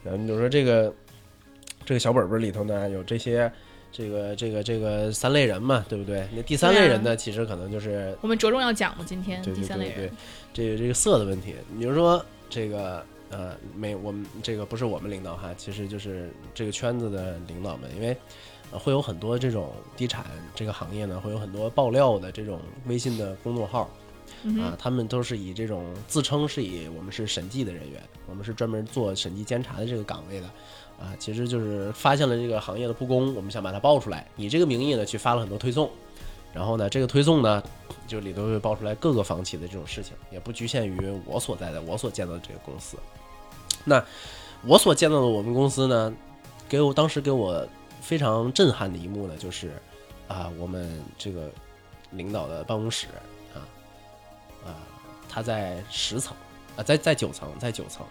[0.05, 0.93] 然后你就说这个
[1.85, 3.51] 这个小本本里头呢，有这些
[3.91, 6.27] 这个这个这个三类人嘛，对不对？
[6.35, 10.11] 那第三类人呢，其实可能就是我们着重要讲嘛，今天对第三类人，，
[10.53, 11.55] 这个这个色的问题。
[11.79, 18.17] 比如说这个呃，没我们这个不是我们领导哈，其实就是这个圈子的领导们，因为。
[18.71, 23.88] 呃会有很多这种地产这个行业呢，会有很多爆料的这种微信的公众号，啊
[24.44, 30.46] 嗯哼，，他们都是以这种自称是以我们是审计的人员，我们是专门做审计监察的这个岗位的，
[30.98, 35.88] 啊，其实就是发现了这个行业的不公，我们想把它爆出来，以这个名义呢去发了很多推送，
[36.52, 37.62] 然后呢，这个推送呢
[38.07, 42.96] 就里头会爆出来各个房企的这种事情，也不局限于我所在的我所见到的这个公司。
[43.85, 44.05] 那
[44.66, 46.12] 我所见到的我们公司呢，
[46.68, 47.66] 给我当时给我
[48.00, 49.72] 非常震撼的一幕呢，就是
[50.28, 51.50] 啊，我们这个
[52.11, 53.07] 领导的办公室，
[55.33, 56.37] 他在十层
[56.77, 58.05] 啊，在在九层，在九层。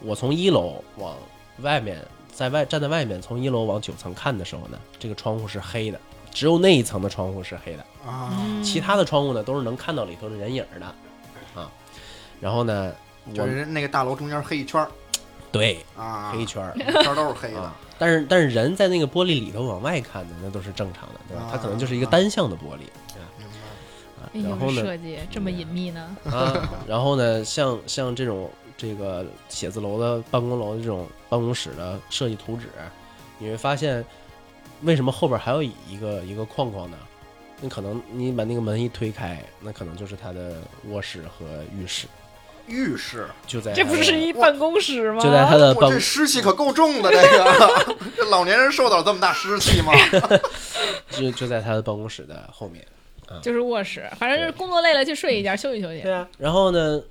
[0.00, 1.16] 我从一楼往
[1.62, 1.98] 外面，
[2.32, 10.86] 在外站在外面，从一楼往九层看的时候呢，这个窗户是黑的，只有那一层的窗户是黑的，啊，嗯其他的窗户呢都是能看到里头的人影儿的
[11.60, 11.68] 啊。
[12.40, 12.94] 然后呢，
[13.26, 14.88] 我就是那个大楼中间黑一圈儿。
[15.52, 16.72] 对啊，黑一圈儿。
[17.02, 17.60] 圈儿都是黑的。
[17.60, 21.48] 啊，但是但是人在那个玻璃里头往外看的，那都是正常的，对吧？
[21.50, 22.86] 它可能就是一个单向的玻璃
[24.32, 26.16] 然后呢，设计这么隐秘呢？
[26.24, 32.68] 啊，然后呢，像像这种这个写字楼的办公楼的这种办公室的设计图纸，
[33.38, 34.04] 你会发现，
[34.82, 36.96] 为什么后边还有一个一个框框呢？
[37.60, 42.06] 那可能你把那个门一推开，那可能就是他的卧室和浴室，
[42.66, 45.20] 浴室，就在这不是一办公室吗？
[45.20, 49.92] 就在他的我办这湿气可够重的，这个 这老年人受得了这么大湿气吗？
[51.10, 52.82] 就就在他的办公室的后面。
[53.42, 56.02] 就是卧室，反正就是工作累了去睡一觉，休息休息。
[56.02, 57.02] 对啊，然后呢，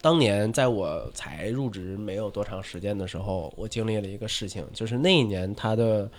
[0.00, 6.10] 当年在我才入职没有多长时间的时候，我经历了一个事情，就是那一年他的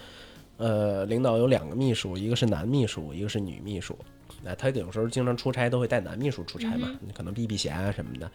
[0.58, 3.98] 呃领导有两个秘书，一个是男秘书，一个是女秘书。
[4.44, 8.30] 那他有时候经常出差都会带男秘书出差嘛，可能避避嫌啊什么的。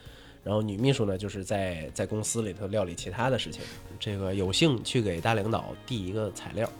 [0.44, 3.62] 然后女秘书呢，就是在在公司里头料理其他的事情。
[3.98, 6.70] 这个有幸去给大领导递一个材料，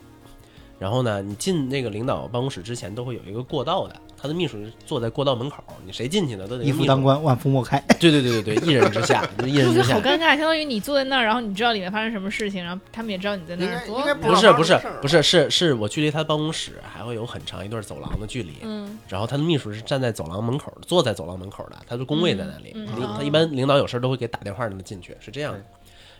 [0.79, 7.83] 然后呢，你进那个领导办公室之前都会有一个过道的，他的秘书是坐在过道门口，你谁进去呢都得一夫当关，万夫莫开。
[7.99, 9.95] 对对对对对，一人之下， 就一人之下。
[9.95, 22.73] 好尴尬，相当于你坐在那儿，然后你知道里面发生什么事情，然后他们也知道你在那儿，应该应该不是不是不是是是我距离他办公室还会有很长一段走廊的距离，嗯然后他的秘书是站在走廊门口，坐在走廊门口的，他的工位在那里。
[22.75, 25.61] 嗯嗯哦领他一般领导有事都会给打电话让他进去，是这样的。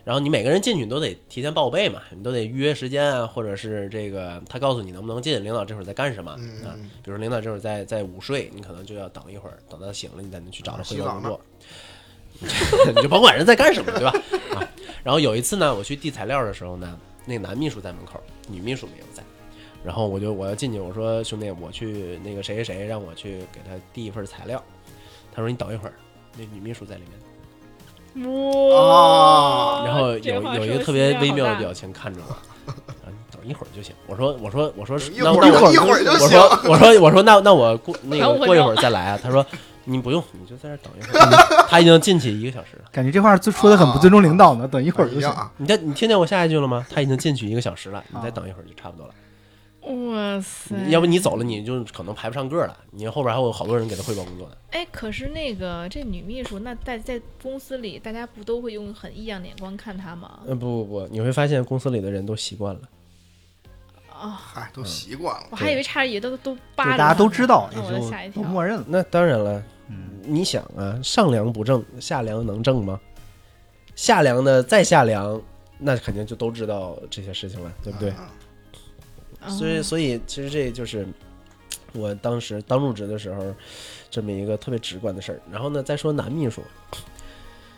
[0.07, 6.73] 然后你每个人进去你都得提前报备嘛，你都得预约时间啊，或者是这个他告诉你能不能进，领导这会儿在干什么嗯啊？
[7.03, 11.41] 比如说领导这会儿在在午睡，你可能就要等一会儿，等他醒了你才能去找他汇报工作。
[12.39, 14.11] 你就甭管人在干什么，对吧？
[14.55, 14.63] 啊，
[15.03, 18.17] 然后有一次呢，我去递材料的时候呢，那个男秘书在门口，
[18.47, 19.21] 女秘书没有在。
[19.83, 24.63] 然后我就我要进去，我说兄弟，我去那个谁谁谁让我去给他递一份材料。
[25.33, 25.93] 他说你等一会儿，
[26.37, 27.26] 那女秘书在里面。
[28.25, 32.35] 哇，啊然后有有一个特别微妙的表情看着我，
[33.31, 33.93] 等一会儿就行。
[34.07, 39.19] 我说我说我说一会儿那那我一会儿就我行说我说我说那那我过 那个过一会儿 再来啊。
[39.21, 39.45] 他说
[39.83, 41.45] 你不用，你就在这等一会儿。
[41.69, 42.89] 他已经进去一个小时了。
[42.91, 44.67] 感觉这话就说的很不尊重领导呢。
[44.67, 45.33] 等一会儿就行。
[45.57, 46.85] 你再你听见我下一句了吗？
[46.93, 49.13] 他已经进去一个小时了，你再啊等一会儿就差不多了。
[49.87, 50.75] 哇塞！
[50.89, 52.77] 要不你走了，你就可能排不上个儿了。
[52.91, 54.57] 你后边还有好多人给他汇报工作呢。
[54.71, 60.39] 哎，可是那个这女秘书，那在在公司里，大家不都会用很异样的眼光看她吗？
[60.45, 62.81] 嗯，不不不，你会发现公司里的人都习惯了。
[64.09, 65.47] 啊，嗨，都习惯了。
[65.51, 68.43] 我还以为差点都都就扒着大家都她知道，呢那我也就就吓一跳。
[68.43, 68.85] 都默认了。
[68.87, 72.99] 那当然了，嗯，你想啊，上梁不正，下梁能正吗？
[73.95, 75.41] 下梁的再下梁，
[75.77, 78.13] 那肯定就都知道这些事情了，对不对？
[79.47, 81.07] 所以，所以其实这就是，
[81.93, 83.53] 我当时刚入职的时候，
[84.09, 85.39] 这么一个特别直观的事儿。
[85.51, 86.61] 然后呢，再说男秘书，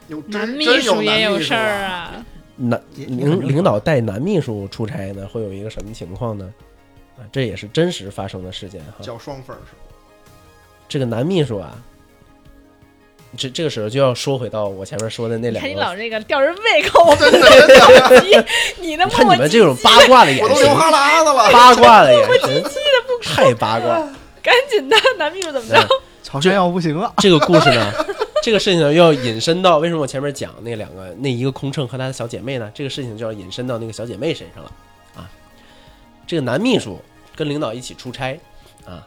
[0.08, 1.92] 有男秘书也有事儿啊！
[1.94, 6.54] 啊，男领领导带男秘书出差呢，会有一个什么情况呢？
[7.18, 8.98] 啊，这也是真实发生的事件哈。
[9.02, 9.82] 叫双份儿是吧？
[10.88, 11.82] 这个男秘书啊，
[13.38, 17.16] 这这个时候就要说回到我前面说的那你看你两个，老这个吊人胃口，
[18.24, 21.52] 你你的看磨叽你们这种八卦的眼神我都流，哈喇子了。
[21.52, 22.64] 八卦的眼神，
[23.24, 24.08] 太八卦。
[24.42, 25.88] 赶紧的，男秘书怎么着？
[26.24, 27.92] 朝山药不行了，这个故事呢，
[28.42, 32.72] 这个事情呢，要引申到为什么我前面讲那两个那一个空乘和他的小姐妹呢？
[32.74, 34.72] 这个事情就要引申到那个小姐妹身上了
[35.16, 35.30] 啊。
[36.26, 37.00] 这个男秘书
[37.36, 38.40] 跟领导一起出差
[38.86, 39.06] 啊，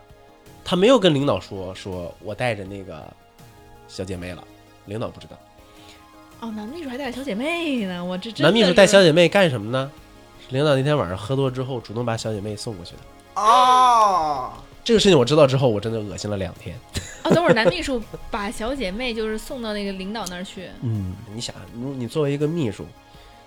[0.64, 3.02] 他没有跟领导说说我带着那个
[3.92, 4.42] 小姐妹了，
[4.86, 5.36] 领导不知道。
[6.40, 9.90] 哦，男秘书还带着小姐妹呢，我这真男秘书带小姐妹干什么呢？
[10.48, 13.40] 领导那天晚上喝多之后，主动把小姐妹送过去的。
[13.40, 14.50] 哦，
[14.82, 16.74] 这个事情我知道之后，我真的恶心了两天。
[17.22, 22.86] 哦，等会儿男秘书把小姐妹就是送到那个领导那儿去，嗯，你想，你你作为一个秘书，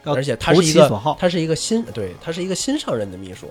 [0.04, 3.50] 而且他是一个他是一个新，对他是一个新上任的秘书，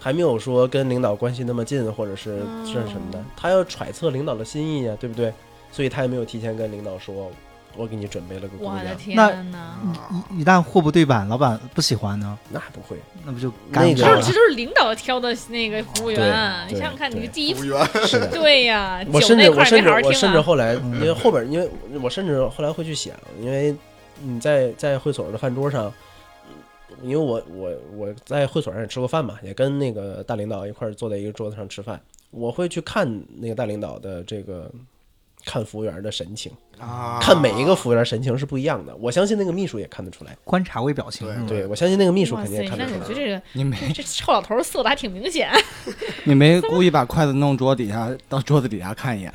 [0.00, 5.32] 还没有说跟领导关系那么近，或者是嗯是什么的，他要揣测领导的心意呀，对不对？
[5.70, 7.30] 所以他也没有提前跟领导说，
[7.76, 9.16] 我给你准备了个姑我的娘，天
[10.34, 14.20] 一一旦货不对版，老板不喜欢呢，那不会，那不就那个尴尬了。
[14.20, 14.32] 这这？
[14.32, 16.18] 都是领导挑的那个服务员，
[16.68, 17.86] 对你想想看，对你第一服务员。
[18.06, 18.28] 是的。
[18.32, 20.40] 对呀，我酒甚至我甚那块儿没至我甚至。
[20.40, 21.70] 后来，嗯因为后边，因为
[22.02, 23.74] 我甚至后来会去想，因为
[24.20, 25.92] 你在在会所的饭桌上，
[27.02, 32.00] 因为我我我在会所上也吃过饭嘛，也跟那个大领导一块儿坐在一个桌子上吃饭，
[32.32, 34.70] 我会去看那个大领导的这个
[35.44, 38.94] 看服务员的神情，啊，看每一个服务员神情是不一样的。
[38.96, 42.98] 我相信那个秘书也看得出来，观察微表情，对嗯对我相信那个秘书肯定也，看得出来。
[42.98, 45.50] 你觉得这个你没这臭老头儿色的还挺明显，
[46.24, 49.32] 你没故意把筷子弄桌底下，到桌子底下看一眼。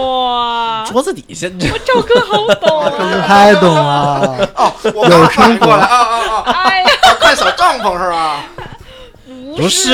[0.00, 0.84] 哇！
[0.86, 1.48] 桌子底下，
[1.84, 3.26] 赵哥好懂啊！
[3.26, 4.50] 太懂了。
[4.56, 6.52] 哦，我刚反应过来啊啊啊！
[6.52, 6.88] 哎呀，
[7.20, 8.44] 看小帐篷是吧？
[9.26, 9.90] 不不是？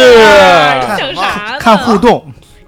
[1.59, 2.25] 看互，动，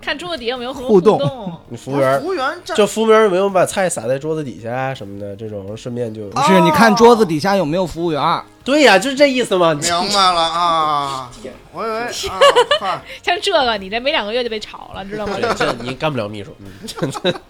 [0.06, 1.52] 看桌子底下有没有互动动。
[1.68, 8.42] 你服务员服务员站就服务员有没有把菜撒在桌子底下啊什么的，这种顺便就不是，你看桌子底下有没有服务员？
[8.62, 9.74] 对呀，就是这意思嘛。
[9.74, 11.28] 明白了啊！
[11.72, 15.38] 我以为像这个，你这没两个月就被炒了，知道吗？
[15.56, 16.54] 这你干不了秘书。
[16.60, 17.40] 嗯，真的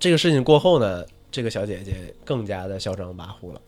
[0.00, 3.60] 这个事情过后呢，这个小姐姐更加的嚣张跋扈了，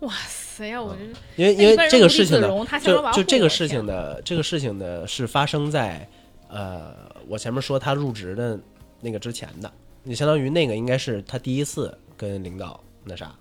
[0.00, 2.48] 哇塞呀，我这因为因为这个事情呢，
[2.82, 6.06] 就就这个事情的这个事情呢是发生在
[6.48, 6.94] 呃
[7.28, 8.58] 我前面说他入职的
[9.00, 13.34] 那个之前的，你相当于那个应该是他第一次跟领导那啥。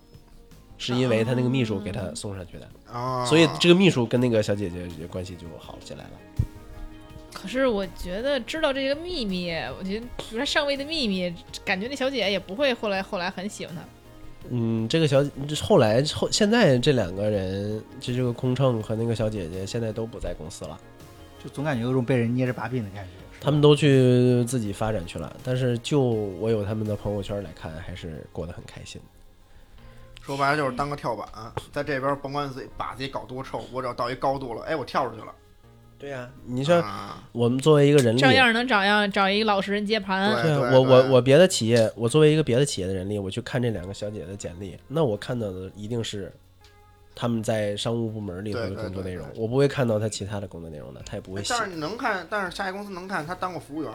[0.75, 6.11] 是因为他那个秘书给他送上去的，啊，所以这个秘书跟那个小姐姐关系就好起来了。
[7.31, 13.81] 可是我觉得知道这个秘密，我觉得比如他上位的秘密，感觉那小姐也不会后来后来很喜欢他。
[14.49, 20.77] 嗯，这个小这后来后现在这两个人，就这个空乘和那个小姐姐，现在都不在公司了，
[21.43, 23.11] 就总感觉有种被人捏着把柄的感觉。
[23.41, 25.35] 他们都去自己发展去了。
[25.43, 29.01] 但是就我有他们的朋友圈来看，还是过得很开心。
[30.21, 31.27] 说白了就是当个跳板，
[31.71, 35.33] 在这边甭管自己把自己搞多臭，我只要到一高度了，哎，我跳出去了。
[35.99, 40.31] 对呀、你说啊我们作为一个人力，照样能找样找一个老实人接盘。
[40.31, 46.29] 对啊，对对我我我别的企业，我作为一个别的企业的人力，我去看这两个小姐的简历，那我看到的一定是
[47.15, 51.59] 他们在商务部门里头的工作内容，我不会看到他其他的工作内容的，他也不会但。
[51.59, 53.91] 是你能看，但是下一公司能看他当过服务员，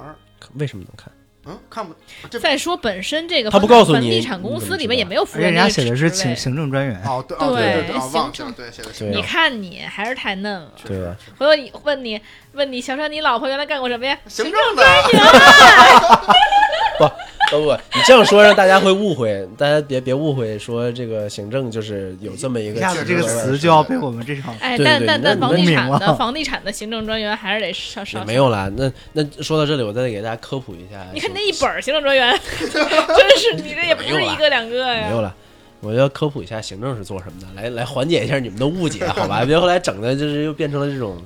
[0.54, 1.10] 为什么能看？
[1.46, 1.94] 嗯，看不
[2.28, 10.70] 这再说本身这个他不告诉你房地产公司里面也没有服而且人家务员这个写的是行行政专员，哦对哦对对对啊行政对写的你看你还是太嫩了。
[10.84, 12.20] 对吧，回头你问你
[12.52, 14.18] 问你，小川，你老婆原来干过什么呀？
[14.26, 14.82] 行政的，
[16.98, 17.04] 不
[17.56, 28.26] 不不，你这样说让大家会误会，大家别别误会，说这个行政就是有这么一个一下子这个词就要被我们这场哎，但但但房地产的 房地产的行政专员还是得上也上。
[28.26, 28.70] 没有啦。
[28.76, 31.06] 那那说到这里，我再给大家科普一下。
[31.14, 35.08] 你看那一本行政专员，真是你这也不是一个两个呀。
[35.08, 35.34] 没有了。
[35.80, 39.44] 我要科普一下行政是做什么的，来来缓解一下你们的误解，好吧？
[39.44, 41.22] 别后来整的就是又变成了这种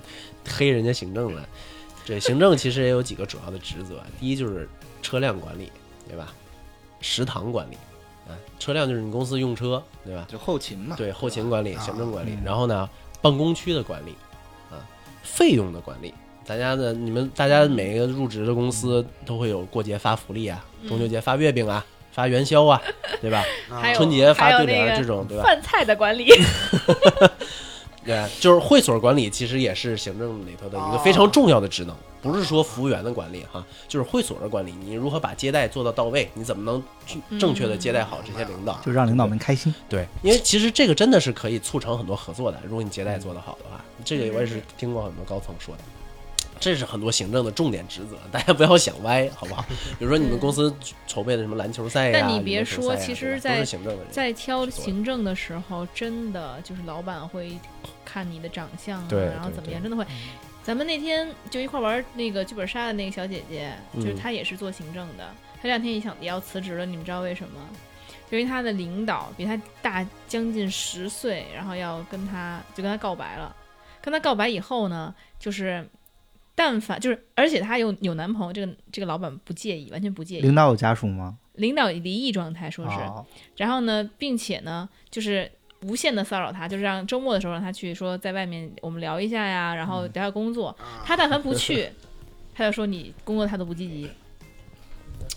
[0.46, 1.42] 黑人家行政了。
[2.04, 4.68] 这行政其实也有几个主要的职责，第一就是
[5.00, 5.72] 车辆管理，
[6.08, 6.32] 对吧？
[7.00, 7.74] 食堂管理，
[8.28, 10.24] 啊，车辆就是你公司用车，对吧？
[10.28, 10.94] 就后勤嘛。
[10.96, 12.88] 对，后勤管理、啊行政管理，嗯然后呢，
[13.20, 14.14] 办公区的管理，
[14.70, 14.78] 啊，
[15.22, 16.14] 费用的管理。
[16.44, 22.82] 大家的你们大家每一个入职的公司都会有过节发福利啊，中秋节发月饼啊，发元宵啊，
[23.20, 23.42] 对吧？
[23.80, 25.44] 还有春节发对联这种，对吧？
[25.44, 26.26] 饭菜的管理，
[28.04, 34.72] 对，就是会所管理其实也是行政里头的一个非常重要的职能，不是说服务员的管理哈，就是会所的管理。
[34.72, 36.28] 你如何把接待做到到位？
[36.34, 38.80] 你怎么能正正确的接待好这些领导？
[38.84, 39.72] 就让领导们开心。
[39.88, 42.58] 对，因为其实这个真的是可以促成很多合作的。
[42.64, 45.82] 如果你接待做得好的话，这个我也是听过很多高层说的。
[46.62, 49.64] 这是很多行政的重点职责， 大家不要想歪，好不好？
[49.98, 50.72] 比如说你们公司
[51.08, 53.64] 筹备的什么篮球赛呀，但你别说，其实在
[54.10, 57.58] 在挑行政的时候，真的就是老板会
[58.04, 60.06] 看你的长相啊，对然后怎么样，真的会。
[60.62, 65.24] 咱们那天就一块玩那个剧本杀的那个小姐姐，就是嗯她也是做行政的，
[65.56, 67.58] 她这两天也想也要辞职了，你们知道为什么？
[68.30, 73.52] 因为她的领导比她大将近十岁，然后要跟她就跟她告白了。
[74.00, 75.84] 跟她告白以后呢，就是
[76.54, 80.40] 但凡就是，而且她有有男朋友，这个这个老板不介意，完全不介意。
[80.40, 81.38] 领导有家属吗？
[81.54, 83.24] 领导离异状态说是，哦
[83.56, 85.50] 然后呢，并且呢，就是
[85.82, 90.68] 无限的骚扰他，就是让周末的时候让他去说在外面我们聊一下呀，然后聊聊工作。
[90.68, 91.88] 啊他但凡不去，
[92.54, 94.08] 他就说你工作他都不积极。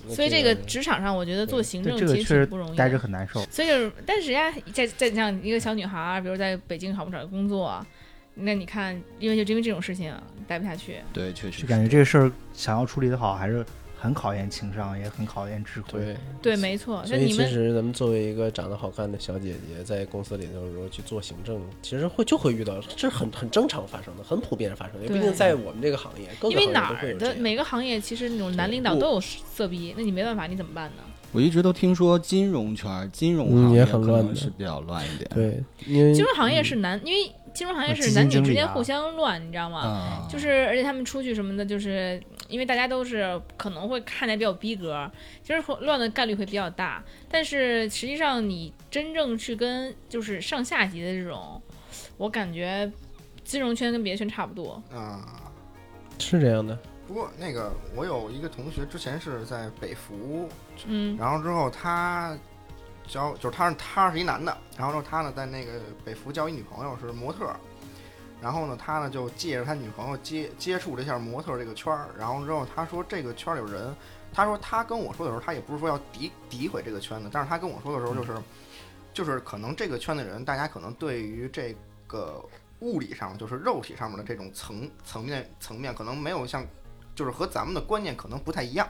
[0.07, 2.97] 所以这个职场上，我觉得做行政其实不容易待着。
[2.97, 3.43] 很难受。
[3.45, 7.85] 所以就是，但是人家在在像一个小女孩，比如在北京好不找工作，
[8.35, 10.13] 那你看，因为就因为这种事情
[10.45, 10.97] 待不下去。
[11.13, 13.65] 对，确实就感觉这个事儿想要处理的好，还是
[13.97, 15.87] 很考验情商，也很考验智慧。
[15.93, 17.03] 对，对，没错。
[17.05, 25.07] 所以其那你们实咱们作为一个长得好看的小姐姐，在公司里头如果去做行政，其实会就会遇到，这是很很正常发生的，很普遍发生的。
[25.07, 31.03] 对毕竟在我们这个行业，各个行业因为哪儿的每个行业其实那种男领导都有色逼，那你没办法，你怎么办呢？
[31.31, 35.29] 我一直都听说金融圈、金融行业可很乱的能是比较乱一点。
[35.33, 39.79] 对，因为金融行业是难，因为金融行业是男女之间互相乱，你知道吗？
[39.79, 45.09] 啊，就是而且他们出去什么的，就是因为大家都是可能会看起来比较逼格，
[45.41, 47.03] 其实会乱的概率会比较大。
[47.29, 51.59] 但是实际上你真正去跟就是上下级的这种，
[52.17, 52.91] 我感觉
[53.43, 54.83] 金融圈跟别的圈差不多。
[54.93, 55.41] 啊。
[56.17, 60.47] 是这样的，不过那个，我有一个同学之前是在北服，
[60.87, 62.37] 嗯然后之后他
[63.07, 67.55] 交就是他是他是一男的，然后之后他呢在那个北服交一女朋友是模特儿，
[68.41, 73.95] 然后呢他呢就借着他女朋友接接触了一下模特儿这个圈儿，然后之后他说这个圈儿里有人，
[74.33, 78.37] 他说他跟我说的时候，他也不是说要诋诋毁这个圈子，但是他跟我说的时候就是、
[79.13, 81.75] 就是可能这个圈的人，大家可能对于这
[82.07, 82.43] 个
[82.79, 86.65] 物理上就是肉体上面的这种层层面层面，可能没有像
[87.15, 88.87] 就是和咱们的观念可能不太一样。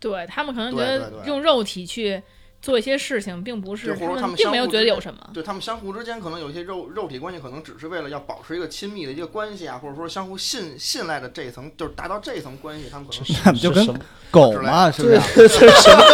[0.00, 2.20] 对他们可能觉得用肉体去
[2.62, 5.18] 做一些事情，并不是对或者他们并没有觉得有什么。
[5.32, 13.14] 对他们相互之间可能有一些肉肉体关系，可能只是为了要保持一个亲密的一个关系啊，或者说相互信信赖的这一层，就是达到这一层关系，他们可
[13.50, 13.92] 能就跟是
[14.30, 15.18] 狗嘛，是不是？
[15.34, 16.04] 这是什么？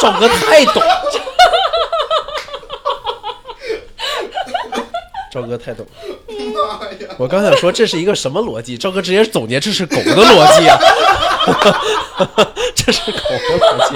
[0.00, 0.82] 赵哥太懂，
[5.30, 5.86] 赵哥太懂。
[7.18, 10.76] 我刚想说这是一个什么逻辑，赵哥直接总结这是狗的逻辑啊，
[12.74, 13.94] 这是狗的逻辑，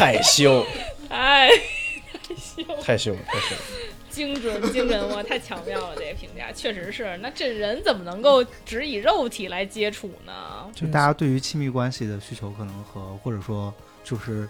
[0.00, 0.64] 太凶，
[1.10, 1.50] 哎，
[2.82, 3.58] 太羞，太凶。
[4.08, 5.94] 精准精准，哇，太巧妙了！
[5.94, 7.18] 这个评价确实是。
[7.18, 10.66] 那这人怎么能够只以肉体来接触呢？
[10.74, 13.72] 就大家对于亲密关系的需求，可能和或者说
[14.02, 14.48] 就是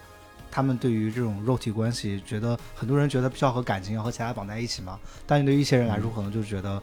[0.49, 4.97] 他们对于这种肉体关系，觉得很多人觉得必须要和感情要和其他绑在一起嘛，
[5.27, 6.81] 但对于一些人来说，可能就觉得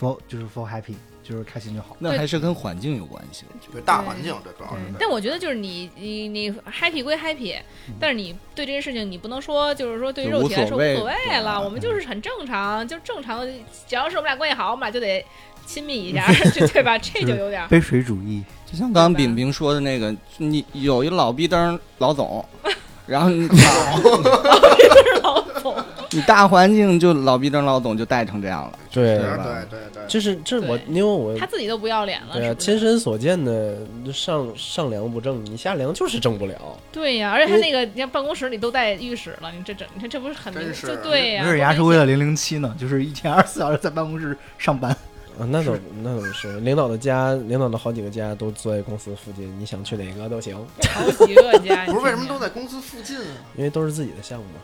[0.00, 1.96] for 就是 for happy，就是开心就好。
[1.98, 3.44] 那还是跟环境有关系。
[3.48, 7.56] 我觉得对大环境，这主要是。，但我觉得就是你你你 happy 归 happy，
[7.98, 13.52] 但是你对这件事情你不能说就是说对于肉体来说无所谓了，啊我们就是很正常，就正常的，
[13.86, 15.24] 只要是我们俩关系好，我们俩就得
[15.66, 16.98] 亲密一下，这 对吧？
[16.98, 22.44] 这就有点儿杯水主义，就像刚刚饼饼说的那个，你有一老逼灯老总，
[23.06, 25.19] 然后你 老
[25.62, 25.74] 总。
[26.10, 28.78] 你大环境就老逼灯老总就带成这样了。
[28.90, 29.36] 对对对
[29.70, 33.76] 对对，就是这我因为我他自己都不要脸了，对啊，亲身所见的
[34.12, 36.56] 上上梁不正，你下梁就是正不了。
[36.90, 44.90] 对呀、而且他那个，你看办公室里都带浴室了，你这整，你看这不是很明真是就对呀、没准人家是为了零零七呢，就是一天二十四小时在办公室上班。
[45.38, 50.54] 啊，那倒那倒是，领导的家，领导的好几个家都坐在公司附近，你想去哪个都行，
[50.92, 52.38] 好几个家， 不是为什么都？
[52.38, 53.24] 在公司附近啊？
[53.56, 54.60] 因为都是自己的项目嘛，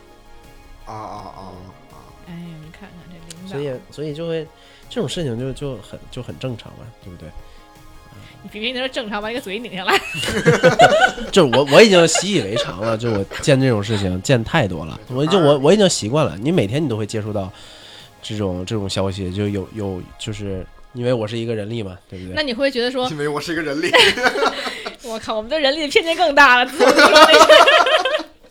[0.87, 1.41] 啊啊啊
[1.93, 1.97] 啊！
[2.28, 4.47] 哎呀，你看看这领导，所以所以就会
[4.89, 7.28] 这种事情就就很就很正常嘛，对不对？
[8.43, 9.99] 你比比你说正常把你个嘴拧下来，
[11.32, 16.37] 就我我已经习以为常了，就我见这种事情见太多了，我就我我已经习惯了。
[16.41, 17.53] 你每天你都会接触到
[18.22, 22.34] 这种这种消息，就有有就是因为我是一个人力嘛，对不对？
[22.37, 23.91] 那你会觉得说，因为我是一个人力，
[25.03, 26.70] 我靠，我们对人力的偏见更大了。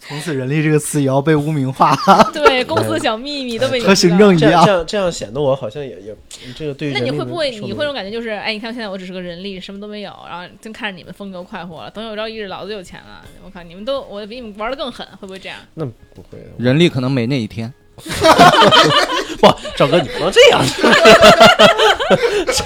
[0.08, 1.96] 自从此“人力”这个词也要被污名化，
[2.32, 4.98] 对， 公司小秘密都被你和行政一样这样这。
[4.98, 6.16] 样显得我好像也也
[6.56, 15.58] 这个对于那你会不会你会有种感觉就是，哎，你看现在我只是个人力，什么都没有，然后真看着你们风格快活了，等有朝一日老子有钱了，我靠，你们都我比你们玩的更狠，会不会这样？
[15.74, 17.74] 那不会的，人力可能没那一天。
[19.42, 20.62] 不，赵哥你不能这样，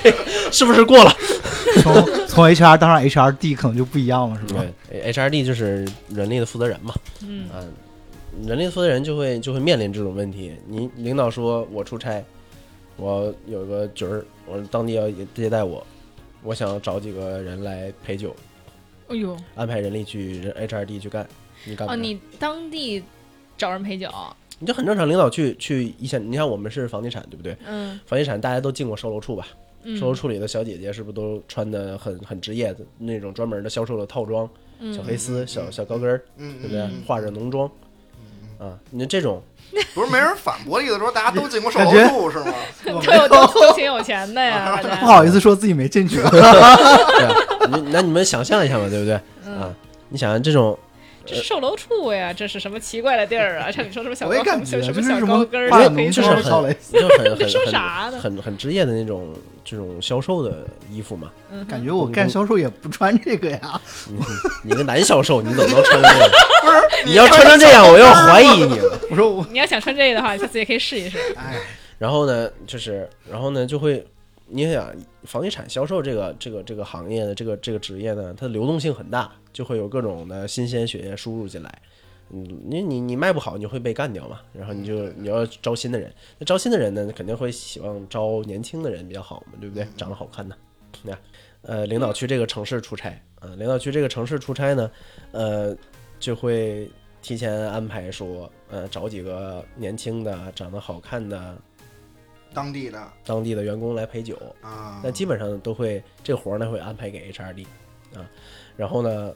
[0.01, 0.11] 这
[0.51, 1.15] 是不是过了？
[1.84, 4.65] 从从 HR 当上 HRD 可能就不一样了，是吧？
[4.89, 6.93] 对，HRD 就是人力的负责人嘛，
[7.25, 7.61] 嗯啊，
[8.45, 10.55] 人力的负责人就会就会面临这种问题。
[10.67, 12.23] 你领导说我出差，
[12.97, 15.86] 我有个局儿，我当地要接待我，
[16.43, 18.36] 我想找几个人来陪酒，
[19.09, 21.27] 哎呦，安排人力去人 HRD 去干，
[21.65, 23.03] 你干不哦，你当地
[23.57, 24.09] 找人陪酒，
[24.60, 27.55] 你就很正常，领导去去一线，你看我们是房地产对不对？
[27.68, 29.47] 嗯房地产大家都进过售楼处吧？
[29.84, 34.49] 嗯，售楼处里的小姐姐是不是都穿的很很职业的那种专门的销售的套装，
[34.80, 37.01] 嗯小黑丝、小小高跟儿，嗯对不对嗯？
[37.07, 37.70] 化着浓妆，
[38.60, 39.41] 啊，你这种
[39.95, 42.53] 不是没人反驳的意思，说大家都进过售楼处是吗？
[42.86, 46.18] 都有都都挺有钱的呀，不好意思说自己没进去。
[46.24, 46.76] 对啊，
[47.72, 49.18] 你那你们想象一下嘛，对不对？
[49.45, 49.76] 嗯啊，
[50.10, 50.78] 你想想这种
[51.36, 53.71] 这售楼处呀，这是什么奇怪的地儿啊？
[53.71, 61.32] 像你说什么小高什么小高跟儿，就是浓妆儿，小蕾丝，就很很 说很啥呢很很职业的那种这种销售的衣服嘛。
[61.51, 63.82] 嗯感觉我干销售也不穿这个呀。
[64.07, 64.19] 你
[64.63, 66.32] 你个男销售，你怎么能穿成这个？
[66.61, 68.99] 不是， 你要穿成这样，我要怀疑你了。
[69.09, 71.17] 我说我，你要想穿这个的话，下次也可以试一试。
[71.36, 71.55] 哎，
[71.97, 74.05] 然后呢，就是然后呢，就会
[74.50, 74.93] 你想
[75.24, 81.82] 房地产销售这个这个这个行业的这个这个职业呢，它的流动性很大，就会有各种的新鲜血液输入进来。
[82.32, 84.39] 嗯，你你你卖不好，你就会被干掉嘛。
[84.54, 89.88] 然后你就你要招新的人，那招新的人呢，肯定会希望招年轻的人比较好嘛，对不对？
[89.97, 90.58] 长得好看的，
[91.04, 91.18] 那？
[91.62, 94.89] 呃，领导去这个城市出差，啊、领导去这个城市出差呢，
[95.34, 95.76] 呃，
[96.18, 96.89] 就会
[97.22, 101.58] 提前安排说，呃，找几个年轻的、长得好看的
[102.54, 107.66] 当地的当地的员工来陪酒，啊，那基本上都会这个活儿呢会安排给 HRD
[108.16, 108.26] 啊，
[108.76, 109.32] 然后呢，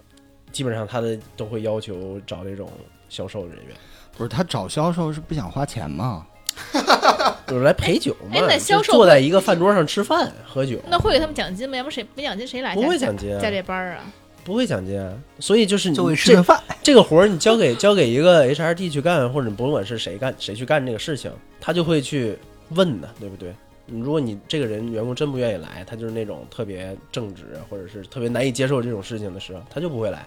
[0.52, 2.70] 基本上他的都会要求找这种
[3.10, 3.76] 销售人员，
[4.18, 6.26] 不是他找销售是不想花钱吗？
[7.48, 11.78] 就是来陪酒嘛，哎那销售就坐在一个饭桌上吃饭喝酒，那会给他们奖金吗？
[11.78, 12.74] 要不谁没奖金谁来？
[12.76, 14.04] 不会奖金啊加这班儿啊？
[14.44, 16.62] 不会奖金啊，所以就是你就会吃这顿饭。
[16.84, 22.38] 这个活儿你交给交给一个 HRD 去干，或者你甭管是谁干谁去干这个事情，他就会去
[22.76, 23.54] 问呢，对不对？
[23.88, 30.26] 如果你这个人员工真不愿意来，他就是那种特别正直，或者是特别难以接受这种事情的时候，他就不会来。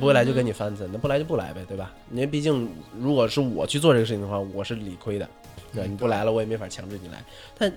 [0.00, 1.92] 不会来就跟你翻次，那不来就不来呗，对吧？
[2.10, 2.68] 因为毕竟
[2.98, 5.28] 如果是我去做这个事情的话，我是理亏的，
[5.72, 5.88] 对吧？
[5.88, 7.22] 你不来了，我也没法强制你来。
[7.56, 7.72] 但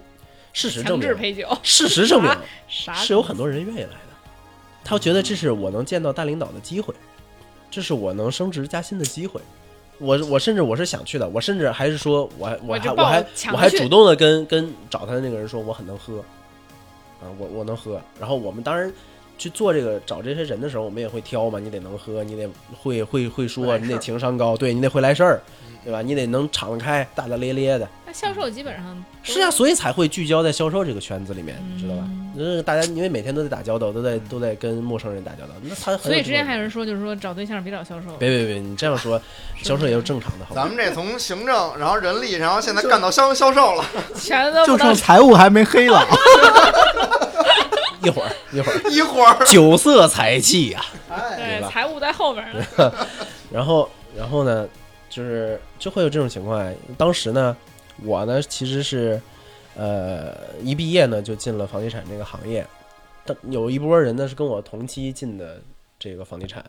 [0.52, 2.32] 事实证明，陪酒，事实证明
[2.68, 4.16] 啥是有很多人愿意来的，
[4.84, 6.92] 他觉得这是我能见到大领导的机会，
[7.70, 9.40] 这是我能升职加薪的机会。
[10.00, 16.20] 我我甚至我是想去的，我甚至还是说我还我我还我还我还主动的跟跟找他的那个人说我很能喝，
[17.22, 18.00] 啊我我能喝。
[18.20, 18.92] 然后我们当然
[19.38, 26.02] 去做这个找这些人的时候，我们也会挑嘛，你得能喝，你得会会会说，你得情商高，对你得会来事儿嗯，对吧？
[26.02, 27.88] 你得能敞得开，大大咧咧的。
[28.06, 32.58] 那销售基本上是啊，所以才会聚焦在销售这个圈子里面，知道吧嗯？
[32.58, 39.22] 呃，大家因为每天都在打交道，都在都在跟陌生人打交道，那他所以之前还有人说，就是说找对象别找销售，别别别，你这样说，
[39.64, 40.54] 销售也有正常的，好？
[40.54, 46.06] 咱们这从行政，然后人力，然后现在干到销销售了， 全都就剩财务还没黑了。
[48.04, 50.82] 一会儿一会儿，一会儿 酒色财气呀、
[51.38, 52.92] 对财务在后边呢。
[53.52, 54.68] 然后然后呢，
[55.18, 56.72] 就是就会有这种情况。
[56.96, 57.58] 当时呢，
[58.04, 59.20] 我呢其实是
[59.76, 62.64] 呃一毕业呢就进了房地产这个行业，
[63.26, 65.60] 但有一波人呢是跟我同期进的
[65.98, 66.64] 这个房地产，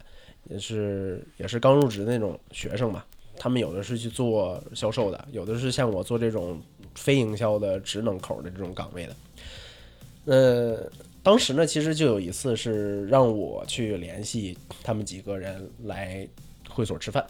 [0.45, 3.05] 也是也是刚入职那种学生嘛。
[3.37, 6.59] 他们有的是去做销售的，有的是像我做这种
[6.95, 9.15] 非营销的职能口的这种岗位的。
[10.25, 10.91] 呃，
[11.23, 16.27] 当时呢，其实就有一次是让我去联系他们几个人来
[16.71, 17.27] 会所吃饭。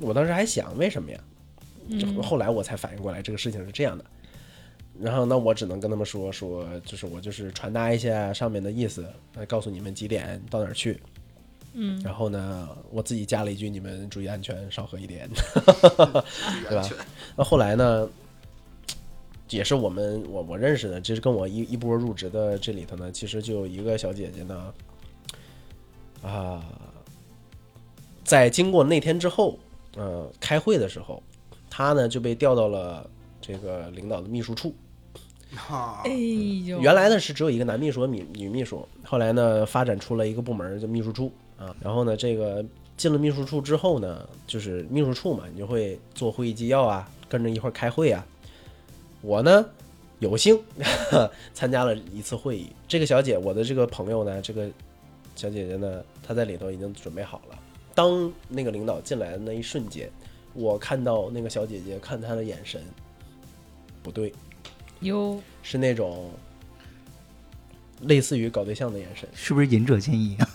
[0.00, 1.20] 我当时还想，为什么呀？
[2.22, 4.04] 后来我才反应过来，这个事情是这样的。
[5.00, 11.00] 然后那，我只能跟他们说说，就是我就是传达一下上面的意思，来，告诉你们几点到哪儿去。
[11.74, 15.28] 嗯，然后呢，我自己加了一句：你们注意安全，少喝一点。
[16.68, 16.88] 对吧？
[17.36, 18.08] 那后来呢，
[19.48, 24.74] 也是我们我我认识的，就是跟我一一波入职的这里头呢，其实就有一个小姐姐呢，
[26.22, 26.64] 啊，
[28.24, 29.56] 在经过那天之后，
[29.98, 31.22] 呃，开会的时候，
[31.68, 33.08] 他呢就被调到了
[33.40, 34.72] 这个领导的秘书处。
[35.68, 41.74] 啊哎，呦，原来呢是只有一个男秘书和女女秘书，后来呢发展出了一个部门叫秘书处啊。
[41.80, 42.64] 然后呢，这个
[42.96, 48.24] 进了秘书处之后呢，就是秘书处嘛，你就会做会议纪要啊，跟着一块儿开会啊。
[49.20, 49.66] 我呢
[50.18, 50.60] 有幸
[51.54, 54.68] 参加了一次会议，这个小姐，我的这个朋友呢，这个
[55.34, 57.58] 小姐姐呢，她在里头已经准备好了。
[57.98, 60.08] 当那个领导进来的那一瞬间，
[60.54, 62.80] 我看到那个小姐姐看她的眼神
[64.04, 64.32] 不对，
[65.00, 66.30] 哟，是那种
[68.02, 69.28] 类似于搞对象的眼神。
[69.34, 70.48] 是不是仁者见义啊？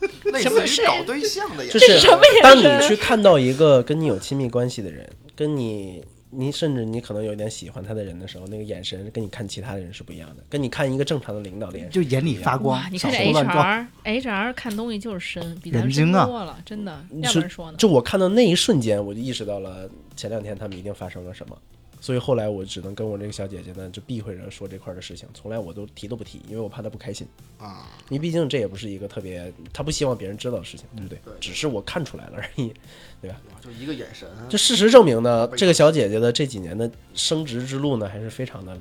[0.32, 13.88] 类什么是似于搞对象的眼神就神，是当你去看到一个跟你有亲密关系的人，跟你你甚至你可能有点喜欢他的人的时候，那个眼神跟你看其他的人是不一样的，跟你看一个正常的领导的眼神就眼里发光，，你看这小鹿乱撞。
[14.04, 16.92] HR，HR 看东西就是深，比咱们人精多了，真的。
[17.22, 17.78] 要不然说呢？
[17.78, 21.56] 就我看到那一瞬间，我就意识到了前两天他们一定发生了什么，
[22.00, 27.26] 所以后来我只能跟我这个小姐姐呢就避讳着说这块的事情，从来我都提都不提，因为我怕她不开心。
[27.58, 31.18] 啊，因为毕竟这也不是一个特别，她不希望别人知道的事情，对不对？
[31.24, 32.72] 对只是我看出来了而已。
[33.20, 38.78] 对吧就一个眼神，就事实证明呢，这个小姐姐的这几年的升职之路呢，还是非常的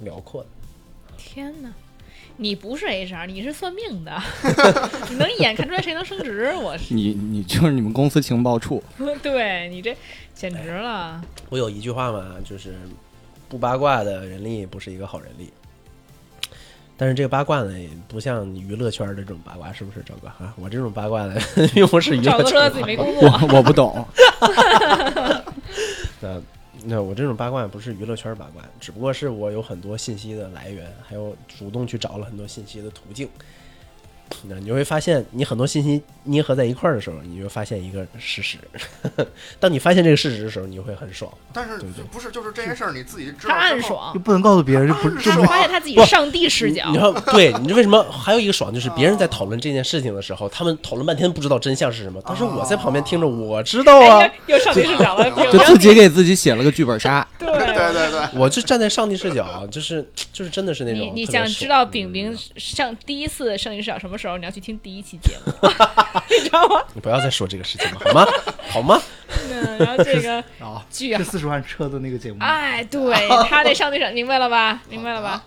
[0.00, 0.48] 辽阔的。
[1.16, 1.72] 天哪！
[2.42, 4.10] 你不是 HR，你是算命的
[5.10, 6.50] 你能一眼看出来谁能升职？
[6.54, 8.82] 我是，你你就是你们公司情报处，
[9.22, 9.94] 对你这
[10.34, 11.20] 简直了。
[11.50, 12.74] 我有一句话嘛，就是
[13.46, 15.52] 不八卦的人力不是一个好人力。
[16.96, 20.54] 但是这个八卦呢，也不像娱乐圈的这种八卦，是不是赵哥啊？
[20.56, 21.38] 我这种八卦呢，
[21.74, 24.06] 又不是娱乐圈赵哥说他自己没工作，我我不懂。
[26.20, 26.40] 那
[26.84, 33.28] 那我这种八卦不是娱乐圈八卦，只不过是我有很多信息的来源，还有主动去找了很多信息的途径。
[34.48, 38.58] 那你就会发现，你很多信息捏合在一块儿的时候，你就会发现一个事实。
[39.58, 41.32] 当你发现这个事实的时候，你就会很爽。
[41.52, 46.94] 但是对不对不是就是这件事儿你自己知道暗爽就，不能告诉别人，就不就他发现他自己上帝视角你。
[46.98, 64.36] 知道，对你知道为什么还有一个爽，就是别人在讨论这件事情的时候，他们讨论半天不知道真相是什么，但是我在旁边听着，我知道啊哎，，又又上帝视角了，就自己给自己写了个剧本杀， 对对对对，我就站在上帝视角，就是就是真的是那种你想知道嗯饼饼上第一次上帝视角什么时候？
[64.38, 65.52] 你要去听第一期节目，
[66.30, 66.82] 你知道吗？
[66.94, 68.26] 你不要再说这个事情了，好吗？
[68.70, 69.00] 好吗？
[69.50, 72.38] 嗯，然后这个 啊，巨是四十万车的那个节目。
[72.40, 74.82] 哎，对他那上帝视角，明白了吧？
[74.88, 75.44] 明白了吧？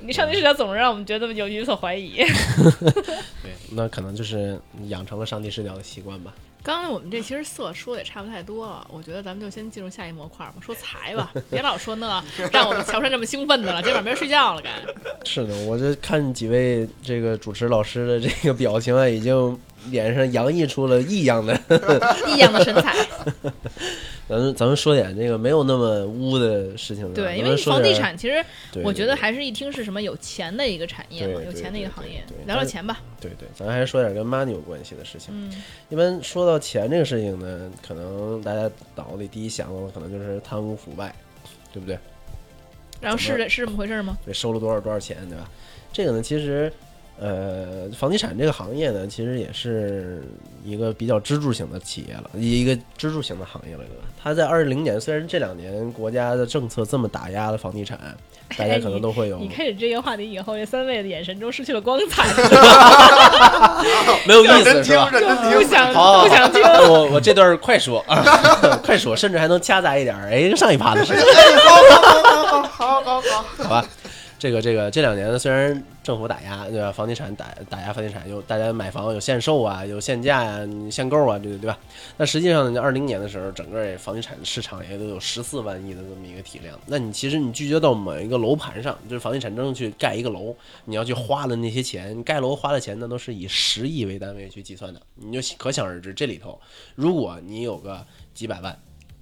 [0.00, 2.16] 你上帝视角总是让我们觉得有有所怀疑。
[3.42, 6.32] 对，那可能就是养成了上帝视角的习惯吧。
[6.66, 14.70] 刚才我们这其实色说的也差不太多了，我觉得咱们就先进入下一模块吧，说财吧， 别老说那让我们乔杉这么兴奋的了，今晚没人睡觉了，该。
[15.24, 19.56] 是的，我这看几位这个主持老师的这个表情啊，已经
[19.90, 21.54] 脸上洋溢出了异样的。
[22.26, 22.96] 异样的神采。
[24.28, 27.12] 咱们咱们说点这个没有那么污的事情。
[27.14, 28.44] 对，因为房地产其实
[28.82, 35.28] 我觉得还是一听是什么有钱的一个产业嘛，有钱的一个行业聊聊钱吧，对对，咱还是说点跟 money 有关系的事情。
[35.30, 41.14] 嗯，一般说到钱这个事情呢，可能大家脑子里第一想到的可能就是贪污腐败，
[41.72, 41.98] 对不对？
[43.00, 44.16] 然后是是这么回事吗？
[44.24, 45.48] 对，收了多少多少钱，对吧？
[45.92, 46.72] 这个呢，其实，
[47.18, 50.22] 呃，房地产这个行业呢，其实也是
[50.64, 53.78] 一个比较支柱型的企业了，一个支柱型的行业了。
[53.78, 54.02] 对吧？
[54.22, 57.98] 它在二零年，虽然这两年国家的政策这么打压了房地产，
[58.58, 62.26] 大家可能都会有你开始这个话题以后，这三位的眼神中失去了光彩，
[64.26, 65.50] 没有意思认真听是吧？
[65.52, 66.62] 不想好，不想听。
[66.62, 68.22] 我我这段快说啊，
[68.84, 71.22] 快说，甚至还能夹杂一点儿哎上一趴的事情。
[72.70, 73.86] 好好好好，好吧，
[74.38, 76.92] 这个这个这两年呢，虽然政府打压，对吧？
[76.92, 81.78] 房地产打打压房地产，有大家买房有限售啊，有限价呀、限购啊，对对对吧？
[82.18, 86.78] 那实际上呢，二零年的时候，整个房地产市场也都有十四万亿的这么一个体量。
[86.86, 95.00] 那你其实你聚焦到某一个楼盘上，就是房地产证去盖一个楼，你要去花的那些钱，盖楼花的钱呢，都是以十亿为单位去计算的。
[95.14, 96.60] 你就可想而知，这里头
[96.94, 98.72] 如果你有个几百万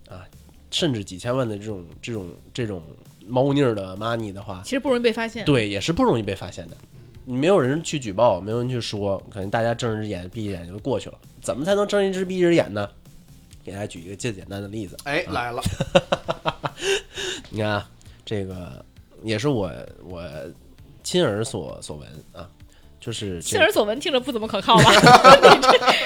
[0.08, 0.26] 啊，
[0.70, 2.82] 甚至几千万的这种这种这种
[3.26, 5.44] 猫腻儿的 money 的话，其实不容易被发现。
[5.44, 6.76] 对，也是不容易被发现的。
[7.24, 11.18] 你没有人去举报，没有人去说，可能大家睁一只眼闭一只眼就过去了。
[11.40, 12.88] 怎么才能睁一只闭一只眼呢？
[13.64, 15.62] 给大家举一个最简单的例子，哎来了，
[17.48, 17.90] 你看啊，
[18.22, 18.84] 这个
[19.22, 19.72] 也是我
[20.04, 20.22] 我
[21.02, 22.46] 亲耳所所闻啊，
[23.00, 24.92] 就是亲耳所闻听着不怎么可靠吧？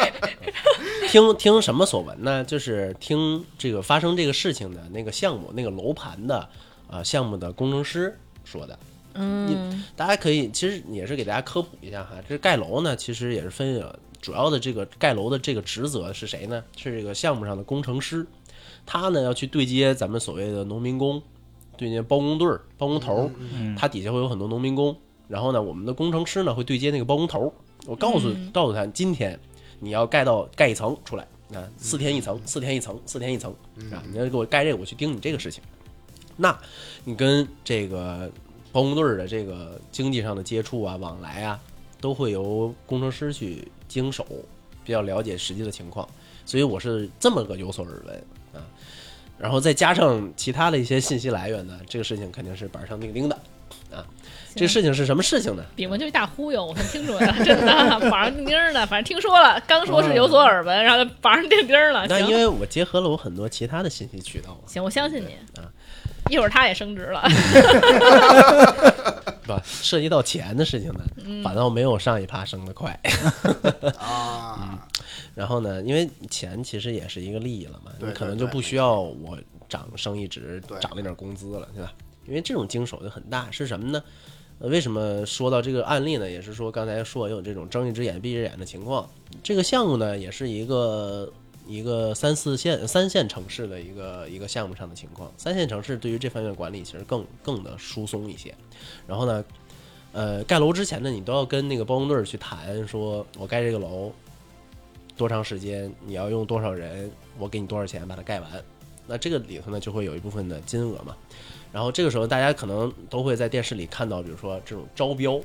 [1.11, 2.45] 听听什么所闻呢？
[2.45, 6.49] 就是听这个发生这个事情的那个项目那个楼盘的啊、
[6.89, 8.79] 呃项目的工程师说的。
[9.15, 16.63] 嗯，大家可以其实也是给大家科普一下哈，这盖楼呢其实也是分有主要的这个盖楼的这个职责是谁呢？
[16.77, 18.25] 是这个项目上的工程师，
[18.87, 21.21] 他呢要去对接咱们所谓的农民工，
[21.77, 27.53] 对接包工队儿、包工头儿，嗯他底下会有很多农民工，然后呢我们的工程师呢会对接那个包工头儿，
[27.87, 28.51] 我告诉嗯。
[28.53, 29.39] 告诉他今天
[29.81, 33.53] 你要盖到盖一层出来啊，四天一层，四天一层，四天一层
[33.91, 35.61] 啊，你要给我盖这个，我去盯你这个事情。
[36.39, 36.59] 那
[37.05, 38.31] 你跟这个
[38.73, 41.61] 包工队儿的这个经济上的接触啊、往来啊，
[42.01, 44.25] 都会由工程师去经手，
[44.85, 46.09] 比较了解实际的情况。
[46.47, 48.15] 所以我是这么个有所耳闻
[48.55, 48.65] 啊，
[49.37, 53.37] 然后再加上其他的一些信息来源呢，这个事情肯定是板上钉钉的
[53.93, 54.07] 啊。
[54.55, 55.63] 这个事情是什么事情呢？
[55.77, 58.85] 炳文就一大忽悠，我看听出来了，真的板上钉钉的。
[58.87, 62.09] 反正听说了，刚说是有所耳闻，然后就板上钉钉了。
[62.09, 65.71] 行那因为我结合了我很多其他的信息渠道嘛，行，我相信你啊。
[66.33, 67.29] 一会儿他也升职了，
[69.43, 69.63] 是吧？
[69.65, 72.99] 涉及到钱的事情呢，嗯反倒没有上一趴升得快。
[73.99, 74.87] 啊，
[75.35, 81.93] 然后呢，因为钱其实也是一个利益了嘛，对你可能就不需要我涨升一职对，涨那点工资了，对吧？
[82.27, 84.03] 因为这种经手就很大，是什么呢？
[84.61, 86.29] 呃，为什么说到这个案例呢？
[86.29, 89.09] 也是说刚才说有这种睁一只眼闭一只眼的情况。
[89.43, 91.33] 这个项目呢，也是一个
[91.69, 95.31] 一个三四线、三线城市的一个一个项目上的情况。
[95.37, 98.55] 三线城市对于这方面管理其实更更的疏松一些。
[99.07, 99.45] 然后呢，
[100.13, 104.11] 呃，盖楼之前呢，你都要跟那个包工队去谈，说我盖这个楼
[105.15, 108.51] 多长时间，你要用多少人，我给你多少钱把它盖完。
[109.07, 111.15] 那这个里头呢，就会有一部分的金额嘛。
[111.71, 115.39] 然后这个时候，大家可能都会在电视里看到，比如说这种招标，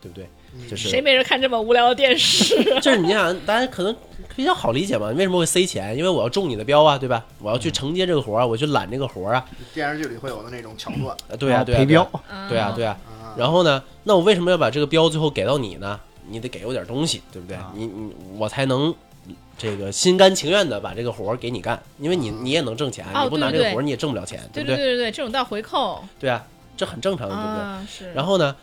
[0.00, 0.26] 对不对？
[0.68, 2.62] 就是谁没人看这么无聊的电视？
[2.80, 3.94] 就是你想，大家可能
[4.36, 5.96] 比较好理解嘛，为什么会塞钱？
[5.96, 7.24] 因为我要中你的标啊，对吧？
[7.38, 9.44] 我要去承接这个活儿啊，我去揽这个活儿啊，
[9.74, 12.10] 电视剧里会有的那种桥段呃对啊，对啊，陪标，
[12.48, 12.96] 对啊，对啊。
[13.06, 15.98] 啊，然后呢，那我为什么要把这个标最后给到你呢？
[16.28, 17.72] 你得给我点东西，对不对啊？
[17.74, 18.94] 你你我才能
[19.58, 24.76] 这个心甘情愿的把这个活儿给你干，因为你啊你也能挣钱，哦你不拿这个活儿你也挣不了钱，对不对？
[24.76, 26.44] 对对对对，这种叫回扣对啊，
[26.76, 27.60] 这很正常的，对不对？
[27.60, 28.12] 啊，是。
[28.12, 28.54] 然后呢，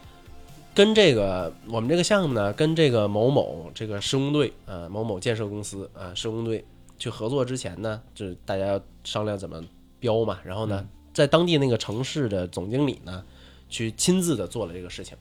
[0.80, 6.64] 跟这个我们这个项目呢，跟这个某某这个施工队啊、某某建设公司啊、施工队
[6.98, 9.62] 去合作之前呢，就是大家要商量怎么
[10.00, 10.40] 标嘛。
[10.42, 13.22] 然后呢，在当地那个城市的总经理呢，
[13.68, 15.18] 去亲自的做了这个事情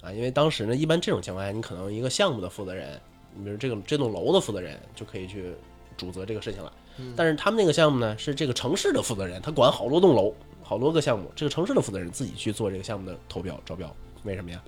[0.00, 0.12] 啊。
[0.12, 3.00] 因为当时呢，一般这种情况下，你可能一个项目的负责人，
[3.34, 5.52] 你比如这个这栋楼的负责人就可以去
[5.96, 6.72] 主责这个事情了。
[7.16, 10.32] 但是他们那个项目呢，是这个城市的负责人，他管好多栋楼、
[10.62, 13.92] 好多个项目，这个城市的负责人自己去做这个项目的投标招标，
[14.22, 14.62] 为什么呀？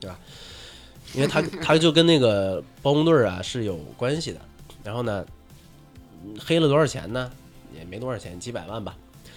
[0.00, 0.18] 对吧？
[1.14, 4.40] 因为他他就跟那个包工队儿啊是有关系的，
[4.82, 5.24] 然后呢，
[6.24, 7.30] 嗯黑了多少钱呢？
[7.76, 8.94] 也没多少钱，几百万吧。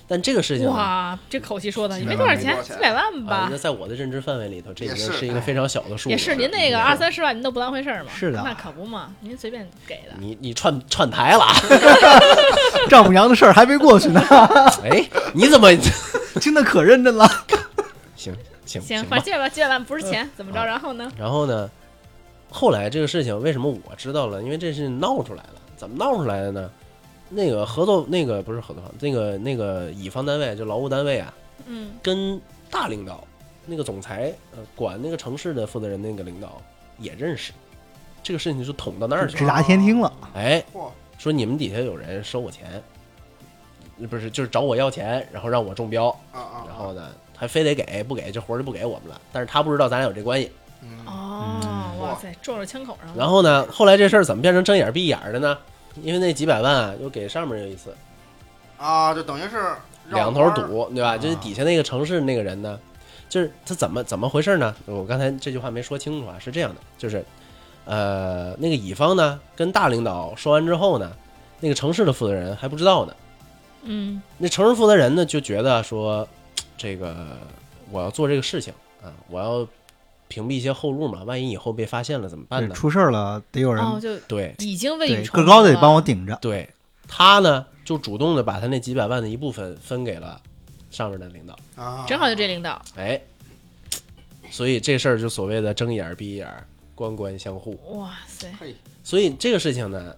[0.09, 6.11] 但这个事情哇，这口气说的也没多少钱，几百万啊吧，那在我的认知范围里头，这已经是是一个非常小的数了。
[6.11, 8.11] 也是您那个嗯二三十万您都不当回事儿吗？
[8.15, 10.13] 是的那可不嘛，您随便给的。
[10.17, 11.53] 你你串串台了啊？
[12.89, 14.21] 丈母娘的事儿还没过去呢，
[14.83, 15.69] 哎，你怎么
[16.39, 17.27] 听的可认真了。
[18.15, 18.33] 行
[18.67, 20.63] 行行，吧反正几百万几百万不是嗯钱，怎么着？
[20.63, 21.11] 然后呢？
[21.17, 21.69] 然后呢，
[22.51, 24.43] 后来这个事情为什么我知道了？
[24.43, 25.53] 因为这是闹出来了。
[25.75, 26.69] 怎么闹出来的呢？
[27.29, 31.33] 那个合作，那个不是合作方，那个那个乙方单位就劳务单位啊，
[31.65, 32.39] 嗯，跟
[32.71, 33.23] 大领导
[33.65, 36.61] 那个总裁，呃，管那个城市的负责人那个领导
[36.99, 37.51] 也认识，
[38.23, 39.39] 这个事情就捅到那儿去了。
[39.39, 42.81] 直达天听了，哎，嚯，说你们底下有人收我钱，
[44.09, 49.21] 不是就是找我要钱，然后让我中标，然后呢还非得给，不给这活儿就不给我们了。
[49.31, 50.51] 但是他不知道咱俩有这关系。
[50.81, 53.13] 嗯，哦，哇塞，撞着枪口上了。
[53.17, 55.57] 然后呢，后来这事儿怎么变成睁眼闭眼的呢？
[56.03, 57.95] 因为那几百万啊，又给上面有一次
[58.77, 59.73] 啊，就等于是
[60.09, 61.17] 两头，堵，对吧？
[61.17, 62.79] 就是底下那个城市那个人呢，
[63.27, 64.75] 就是他怎么怎么回事呢？
[64.85, 67.25] 我刚才这句话没说清楚啊，是这样的，就是
[67.85, 71.11] 呃，那个乙方呢跟大领导说完之后呢，
[71.59, 73.13] 那个城市的负责人还不知道呢。
[73.81, 76.27] 嗯，那城市负责人呢就觉得说，
[76.77, 77.37] 这个
[77.91, 79.67] 我要做这个事情啊，我要
[80.27, 82.75] 屏蔽一些后路嘛，万一以后被发现了怎么办呢？
[82.75, 86.01] 出事儿了得有人哦，就对已经未雨绸缪个高的得帮我。
[86.01, 86.37] 顶着。
[86.41, 86.69] 对，
[87.07, 90.39] 他呢就主动的把他那几百万的一部分分给了
[90.91, 93.21] 上面的领导，啊，正好就这领导，哎，
[94.49, 96.47] 所以这事儿就所谓的睁一眼闭一眼，
[96.93, 97.79] 官官相护。
[97.97, 100.15] 哇塞，嘿，所以这个事情呢，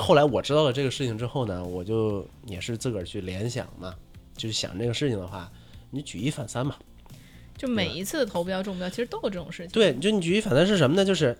[0.00, 3.94] 后来我知道了这个事情之后呢，我就也是自个儿去联想嘛，
[4.36, 5.50] 就是想这个事情的话，
[5.92, 6.74] 你举一反三嘛。
[7.56, 9.70] 就每一次的投标中标，其实都有这种事情。
[9.70, 11.04] 对，就你举一反三是什么呢？
[11.04, 11.38] 就是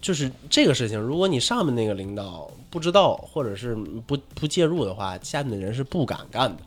[0.00, 3.74] 就是这个事情，如果你上面那个领导不知道或者是
[4.06, 6.62] 不不介入的话，下面的人是不敢干的。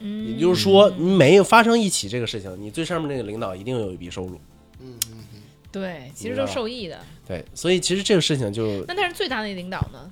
[0.00, 4.38] 嗯，也就是说，你没有发生一起这个事情，你最上面那个领导一定有一笔收入。
[4.80, 7.00] 嗯嗯嗯，对，其实都受益的。
[7.26, 10.10] 对，所以其实这个事情就那但是最大的领导呢？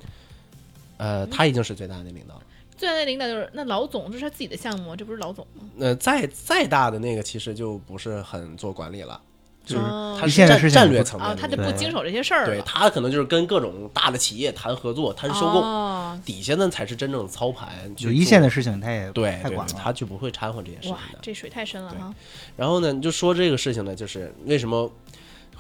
[0.99, 2.43] 呃，他已经是最大的领导了。
[2.83, 5.63] 最大的领导就是那老总，这是他自己的项目，这不是老总吗？
[5.77, 9.21] 那再再大的那个，其实就不是很做管理了。
[9.65, 12.47] 就是哦它是一线的事情战战略层面的他就不经手这些事儿了。
[12.49, 17.95] 对他可能就是跟各种大的企业谈合作、谈收购，哦底下呢才是真正的操盘。
[17.95, 19.75] 就一线的事情他也对对太管了。
[19.79, 20.97] 他就不会掺和这些事情。
[21.21, 22.13] 这水太深了。
[22.57, 24.91] 然后呢，你就说这个事情呢，就是为什么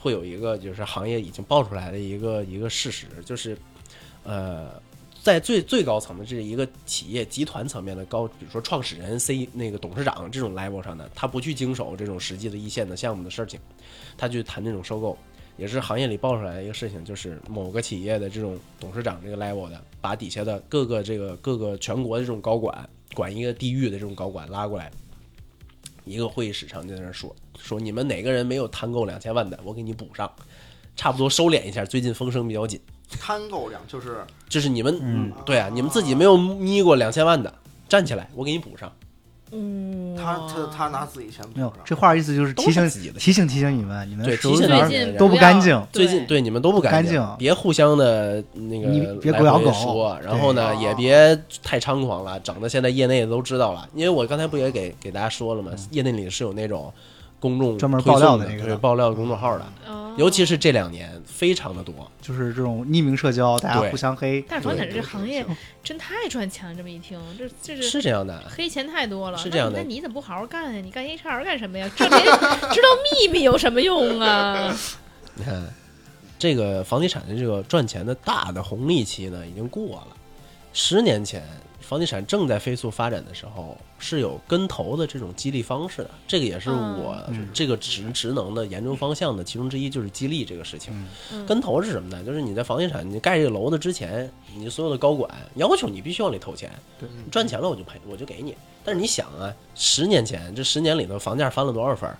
[0.00, 3.56] 会有一个就是行业已经爆出来的一个一个事实，就是
[4.24, 4.82] 呃，
[5.22, 13.60] 在最最高层的这一个企业集团层面的高，比如说创始人、C 那个董事长这种 level 上的，他不去经手这种实际的一线的项目的事情，
[14.18, 15.16] 他去谈这种收购。
[15.58, 24.90] 也是行业里爆出来的一个事情，就是某个企业的这种董事长这个 level 的，把底下的各个这个各个全国的这种高管，管一个地域的这种高管拉过来，
[26.06, 30.28] 一个会议室上就在那说说你们哪个人没有贪够两千万的，我给你补上，
[30.96, 32.80] 差不多收敛一下，最近风声比较紧，
[33.20, 35.32] 摊够量就是就是你们嗯。
[35.44, 37.52] 对啊，你们自己没有眯过两千万的，
[37.88, 38.92] 站起来，我给你补上。
[39.54, 45.86] 嗯，他他他拿自己钱没有这话意思就是都提醒是自己的提醒提醒你们，你们对提醒你最近都不干净。
[45.92, 47.22] 最近对你们都不干干净。
[47.38, 49.70] 别互相的那个你别来回狗咬狗。
[49.70, 53.86] 说，然后呢对也别太猖狂了，整的现在业内的都知道了。
[53.94, 55.72] 因为我刚才不也给给大家说了吗？
[55.90, 56.90] 业内里是有那种
[57.42, 61.92] 公众专门爆料的那个对爆料的公众号的，哦尤其是这两年非常的多。
[62.20, 64.44] 就是这种匿名社交，大家对互相黑。
[64.48, 65.44] 但是房产对这行业
[65.82, 69.38] 真太赚钱了，这么一听，这这是是这样的，黑钱太多了。
[69.38, 70.80] 是这样的那你那你怎么不好好干呀？
[70.80, 71.90] 你干 HR 干什么呀？
[71.96, 72.88] 这连知道
[73.20, 74.72] 秘密有什么用啊？
[75.34, 75.66] 你看，
[76.38, 80.08] 这个房地产的这个赚钱的大的红利期呢，已经过了。
[80.74, 81.42] 十年前，
[81.92, 86.10] 房地产正在飞速发展的时候，是有跟投的这种激励方式的。
[86.26, 90.90] 这个也是我嗯这个职职能的研究方向的其中之一，就是激励这个事情。
[91.30, 92.24] 嗯跟投是什么呢？
[92.24, 96.72] 就是你在房地产你盖这个楼的之前，你所有的高管要求你必须往里投钱，
[97.30, 98.56] 赚钱了我就赔，我就给你。
[98.82, 102.16] 但是你想啊，十年前这十年里头房价翻了多少分儿？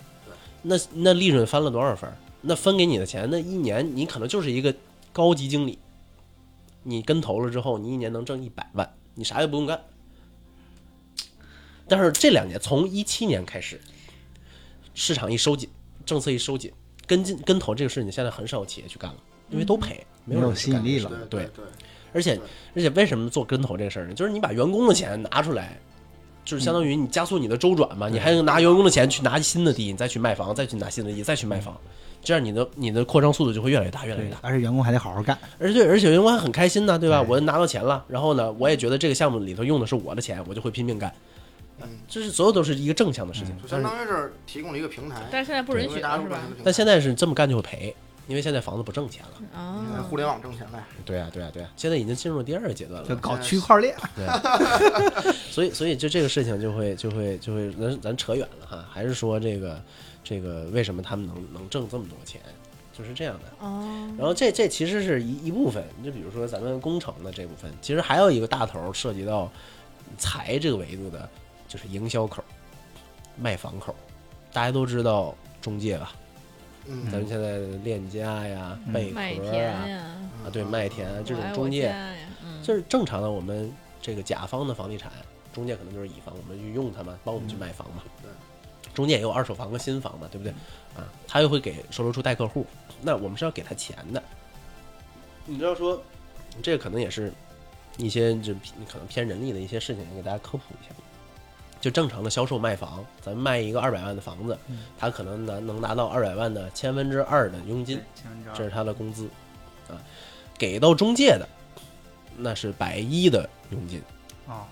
[0.61, 2.13] 那那利润翻了多少分？
[2.43, 4.75] 那分给你的钱，那一年你可能就是一个
[5.15, 5.79] 高级经理，
[6.83, 9.81] 你跟投了之后，你一年能挣一百万，你啥也不用干。
[11.89, 13.81] 但是这两年，从一七年开始，
[14.95, 15.69] 市场一收紧，
[16.07, 16.73] 政策一收紧，
[17.07, 19.17] 跟进跟投这个事情，现在很少有企业去干了，
[19.51, 21.65] 因为都赔，没有吸引力了对，对对，
[22.13, 22.41] 而且
[22.75, 24.15] 而且为什么做跟投这个事儿呢？
[24.15, 25.79] 就是你把员工的钱拿出来，
[26.45, 31.79] 就是相当于你加速你的周转嘛，你还能拿员工的钱去拿新的地，你再去卖房，再去拿新的地，再去卖房，
[32.23, 35.37] 这样你的你的扩张速度就会越来越大，越来越大。，对而且员工还得好好干。
[35.59, 37.21] 而且而且员工还很开心呢，对吧？
[37.23, 41.13] 对我拿到钱了，然后呢，我也觉得这个项目里头用的是我的钱，我就会拼命干。
[41.81, 46.39] 嗯，这是所有都是一个正向的事情就，相当于是提供了一个平台，但是现在不允许了是吧为大家都办？
[46.39, 47.93] 一个平台但现在是这么干就会赔，
[48.29, 50.05] 因为现在房子不挣钱了。
[50.09, 53.09] 互联网挣钱呗，对啊，对啊，对啊，现在已经进入了第二个阶段了。
[53.09, 54.27] 就搞区块链，对，
[55.51, 59.83] 所以所以就这个事情就会就会就会咱咱扯远了哈，还是说这个
[60.33, 62.41] 这个为什么他们能能挣这么多钱，
[62.97, 63.67] 就是这样的。
[63.67, 69.51] 哦，然后这这其实是一一部分，你就比如说咱们工程的这部分，其实还有一个大头涉及到
[70.17, 71.29] 财这个维度的，
[71.69, 72.43] 就是营销口、
[73.37, 73.95] 卖房口。
[74.55, 76.13] 大家都知道中介吧？
[76.87, 79.87] 嗯，咱们现在的链家呀、嗯贝壳啊
[80.45, 81.95] 啊，对，麦田啊这种中介，
[82.43, 83.71] 嗯，就是正常的我们
[84.01, 85.13] 这个甲方的房地产，
[85.53, 88.03] 中介可能就是乙方，我们去用他们帮我们去卖房嘛。
[88.21, 88.31] 对，
[88.95, 90.53] 中介也有二手房和新房嘛，对不对？
[90.97, 92.67] 啊，他又会给售楼处带客户，
[93.01, 94.23] 那我们是要给他钱的。
[95.47, 96.01] 你知道说，
[96.63, 97.33] 这个可能也是
[97.97, 98.53] 一些就
[98.91, 100.95] 可能偏人力的一些事情，给大家科普一下。
[101.81, 104.57] 就正常的销售卖房，咱们卖一个二百万的房子，
[104.97, 108.01] 他可能拿能拿到二百万的千分之二的佣金，
[108.55, 109.29] 这是他的工资
[109.89, 109.99] 啊。
[110.57, 111.49] 给到中介的，
[112.37, 114.01] 那是百一的佣金，
[114.47, 114.69] 啊，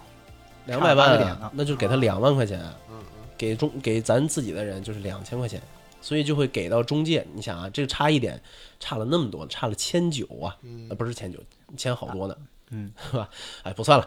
[0.67, 2.77] 两百万那就给他两万块钱啊。
[3.41, 5.59] 给中给咱自己的人就是两千块钱，
[6.03, 7.26] 所以就会给到中介。
[7.32, 8.38] 你想啊，这个差一点
[8.78, 10.55] 差了那么多，差了千九啊，
[10.99, 11.38] 不是千九，
[11.74, 12.36] 千好多呢，
[12.68, 13.30] 嗯，是吧？
[13.62, 14.07] 哎，不算了，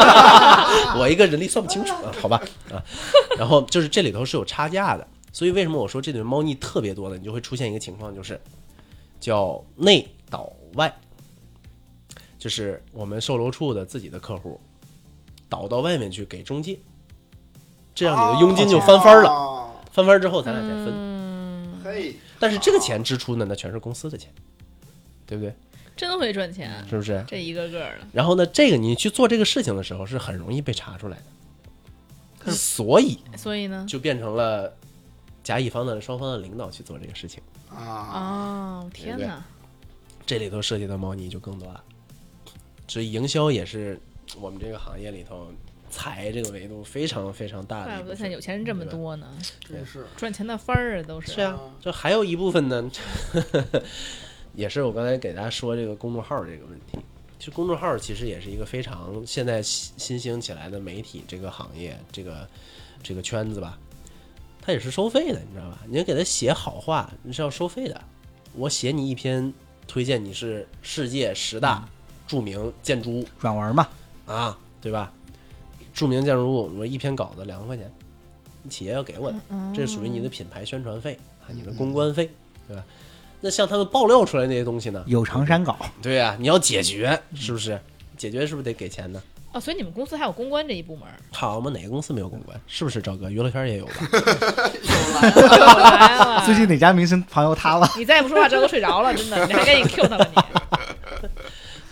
[0.98, 2.82] 我一个人力算不清楚啊，好吧啊。
[3.36, 7.18] 然后就是这里头是有差价的，所以为什么我说这里面猫腻特别多呢？
[7.18, 8.40] 你就会出现一个情况，就是
[9.20, 10.90] 叫内倒外，
[12.38, 14.58] 就是我们售楼处的自己的客户
[15.46, 16.78] 倒到外面去给中介，
[18.00, 19.24] 这样你的佣金就翻番了。
[19.24, 19.84] 了。
[19.92, 20.86] 翻番之后咱俩再分。
[20.88, 24.32] 嗯，嘿，但是这个钱支出呢，那全是公司的钱，
[25.26, 25.54] 对不对？
[25.94, 27.22] 真会赚钱，是不是？
[27.28, 27.98] 这一个个的。
[28.10, 31.18] 然后呢，这个你去做这个事情的时候是很容易被查出来
[32.42, 33.84] 的，所以所以呢？
[33.86, 34.72] 就变成了
[35.44, 39.44] 甲乙方的双方的领导去做这个事情，啊，哦，天哪！
[40.24, 41.84] 这里头涉及到猫腻就更多了。
[42.88, 44.00] 所以营销也是
[44.40, 45.52] 我们这个行业里头
[45.90, 48.16] 财这个维度非常非常大的怪不得一部分。
[48.16, 49.26] 现在有钱人这么多呢，
[49.68, 51.32] 真是赚钱的分儿啊都是。
[51.32, 52.90] 是啊，就还有一部分呢，
[54.54, 56.98] 也是我刚才给大家说这个公众号这个问题。
[57.38, 62.46] 其实公众号其实也是一个非常现在新新兴起来的媒体这个行业，这个
[63.02, 63.78] 这个圈子吧，
[64.60, 65.78] 它也是收费的，你知道吧？
[65.88, 67.98] 你要给他写好话，你是要收费的。
[68.52, 69.52] 我写你一篇
[69.86, 71.88] 推荐你是世界十大
[72.26, 73.88] 著名建筑物软文嘛，
[74.26, 75.10] 啊，对吧？
[75.92, 77.90] 著名建筑物，我一篇稿子两万块钱，
[78.68, 79.38] 企业要给我的。
[79.50, 82.30] 嗯这属于你的品牌宣传费啊，你的公关费，
[82.68, 82.82] 对吧？
[83.40, 85.02] 那像他们爆料出来那些东西呢？
[85.06, 87.80] 有偿删稿，对呀、你要解决，是不是？
[88.16, 89.22] 解决是不是得给钱呢？
[89.52, 92.60] 哦，所以你们公司还有公关这一部门儿，好嘛，哪个公司没有公关？
[92.66, 93.28] 是不是赵哥？
[93.30, 93.92] 娱乐圈也有吧？
[95.24, 96.44] 又来了。
[96.46, 97.88] 最近哪家明星朋友塌了？
[97.96, 100.40] 你再不说话，赵哥睡着了，真的，你还赶紧 Q 他了你。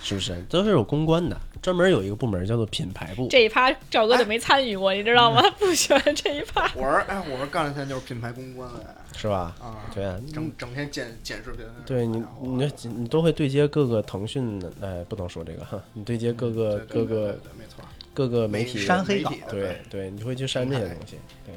[0.09, 0.43] 是不是？
[0.49, 3.29] 都是有公关的，专门有一个部门叫做品牌部。
[3.29, 5.43] 这一趴赵哥就没参与过，你知道吗？
[5.59, 6.71] 不喜欢这一趴。
[6.75, 9.55] 我儿哎，我儿干了天就是品牌公关哎是吧？
[9.61, 11.65] 啊，对啊，整整天剪剪视频。
[11.85, 17.85] 对你你你都会对接各个腾讯的，哎，不能说这个哈，你对接各个各个没错，
[18.15, 21.55] 各个媒体删黑稿媒体的对对，你会去删这些东西，对，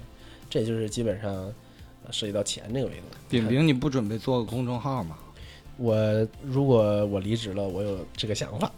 [0.50, 3.04] 这就是基本上呃涉及到钱这个维度。
[3.30, 5.18] 饼饼，你不准备做个公众号吗？
[5.82, 8.72] 我如果我离职了，我有这个想法。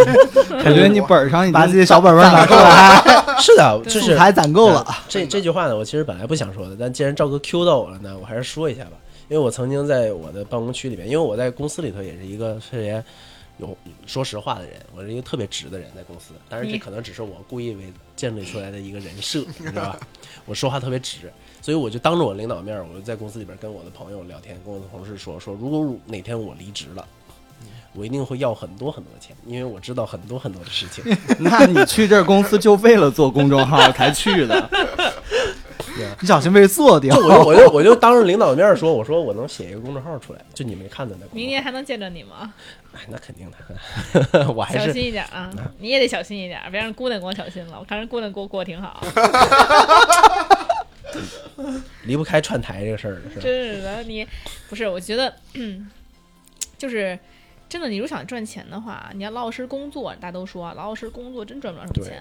[0.62, 4.86] 感觉你本儿上已经把自己小本本拿出来，是的，就是还攒够了。
[5.08, 8.92] 这这句话呢，我其实本来不想说的，但既然赵哥 Q 到我了呢，我还是说一下吧。
[9.28, 13.02] 因为我曾经在我的办公区里面，因为我在公司里头也是一个特别
[13.56, 13.74] 有
[14.04, 16.34] 说实话的人，我是一个特别直的人，在公司。
[16.50, 19.98] 当然，这可能只是我故意为建立出来的一个人设，你知道吧？
[20.44, 21.32] 我说话特别直，
[21.62, 27.06] 所以我就当着我领导面儿，我就在公司里边跟我的朋友聊天，跟我的同事说说，如果哪天我离职了。
[27.94, 31.04] 我一定会要很多很多的钱，因为我知道很多很多的事情。
[31.38, 34.70] 那你去这公司就为了做公众号才去的？
[36.18, 37.14] 你小心被做掉。
[37.14, 41.26] 我就我就我就当着领导面说，我说我能写一个公众号出来，就你没看的那。
[41.32, 42.54] 明年还能见着你吗？
[42.94, 43.46] 哎，那肯定
[44.32, 45.50] 的， 我还是小心一点啊！
[45.78, 47.78] 你也得小心一点，别让姑娘光小心了。
[47.78, 49.04] 我看人姑娘过过挺好，
[52.04, 53.40] 离不开串台这个事儿的是吧？
[53.42, 54.02] 真是的。
[54.02, 54.26] 你
[54.68, 55.34] 不是，我觉得，
[56.78, 57.18] 就是
[57.68, 60.14] 真的，你如果想赚钱的话，你要老老实实工作。
[60.14, 62.18] 大家都说啊老老实实工作真赚不了什么钱，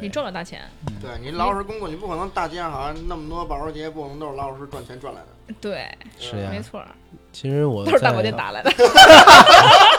[0.00, 0.62] 你赚不了大钱。
[1.00, 5.26] 对你老老实工作，你不可能大街上好像那么多保时捷，不可能都是老老实实赚钱赚来的。
[5.60, 5.88] 对，
[6.18, 6.60] 是呀没。
[6.60, 6.84] 错，
[7.32, 8.70] 其实我都是大保在健打来的，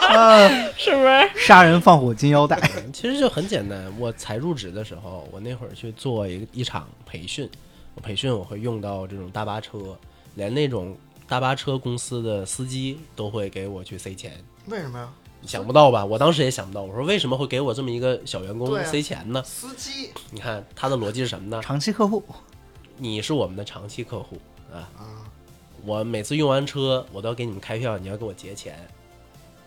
[0.08, 1.30] 呃 是不是？
[1.46, 2.58] 杀人放火金腰带，
[2.92, 3.92] 其实就很简单。
[3.98, 7.48] 我才入职的时候，我那会儿去做一个一场培训，
[7.94, 9.96] 我培训我会用到这种大巴车，
[10.34, 10.96] 连那种
[11.28, 14.32] 大巴车公司的司机都会给我去塞钱。
[14.66, 15.12] 为什么呀？
[15.40, 16.04] 你想不到吧？
[16.04, 19.42] 我当时也想不到，我说为什么会给我这么一个小员工对啊塞钱呢？
[19.44, 21.60] 司机你看他的逻辑是什么呢？
[21.62, 22.22] 长期客户，
[22.96, 24.38] 你是我们的长期客户
[24.72, 25.26] 啊，啊，
[25.84, 28.78] 我每次用完车，我都要给你们开票，你要给我结钱。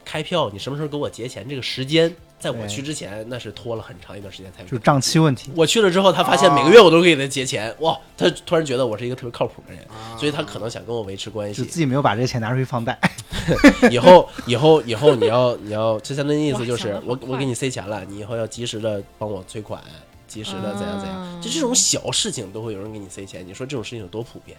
[0.05, 1.45] 开票，你什么时候给我结钱？
[1.49, 5.49] 这个时间，在我去之前，那是拖了很长一段时间才就是账期问题。
[5.55, 11.63] 我去了之后，他发现每个月我都给他结钱，哇，他突然觉得我是一个特别靠谱的人，啊所以他可能想跟我维持关系。
[11.63, 12.99] 就自己没有把这个钱拿出去放贷，
[13.89, 19.81] 以后，以后，以后你要你要，就相当于意思就是我我给你塞钱了，你以后要及时的帮我催款，
[20.27, 24.57] 及时的怎样怎样，啊就这种小事情都会有人给你塞钱，你说这种事情有多普遍？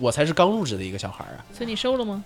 [0.00, 2.24] 我才是刚入职的一个小孩儿啊所以你收了吗？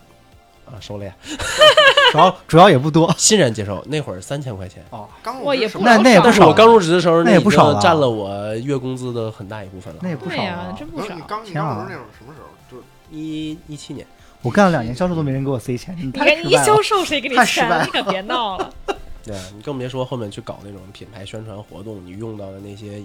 [0.67, 1.15] 啊，收了呀，
[2.13, 3.13] 主要主要也不多。
[3.17, 4.85] 欣然接受，那会儿三千块钱。
[4.91, 10.09] 哦，刚我，也不那那也不少但是我刚入职的时候，那也不少了占了我月工资的很大一部分了那。
[10.09, 10.77] 也不少对呀啊，。
[10.79, 11.23] 真不少不是你。
[11.27, 12.47] 刚你天啊刚入职那会儿什么时候？
[12.71, 14.07] 就是一一七年，
[14.43, 16.77] 我干了两年销售都没人给我塞钱，你你看你一太失败了。
[16.77, 17.45] 销售谁给你钱？
[17.45, 18.73] 太失败了你可别闹了。
[19.25, 23.03] 对啊，你更别说后面去搞那种品牌宣传活动，你用到的那些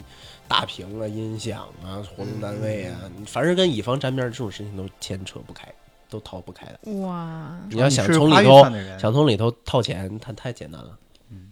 [0.47, 5.67] 大屏啊、音响啊、活动单位啊，你凡是跟乙方沾边儿这种事情都牵扯不开，
[6.11, 6.91] 都逃不开的。
[6.99, 8.63] 哇，你要想从里头
[8.99, 10.89] 想从里头套钱，它太简单了，
[11.31, 11.51] 嗯，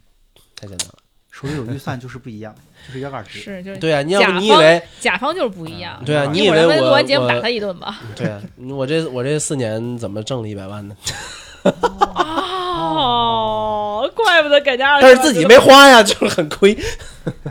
[0.56, 0.96] 太简单了。
[1.32, 2.54] 手里有预算就是不一样，
[2.86, 3.40] 就是腰杆直。
[3.40, 6.04] 是就是对啊，你要不你以为甲方就是不一样。
[6.06, 6.26] 对啊？
[6.28, 7.98] 嗯你以为我完节目打他一顿吧？
[8.14, 8.42] 对啊？
[8.72, 10.96] 我这我这四年怎么挣了一百万呢？
[12.82, 16.78] 哦，怪不得给家二十但是自己没花呀， 就是很亏。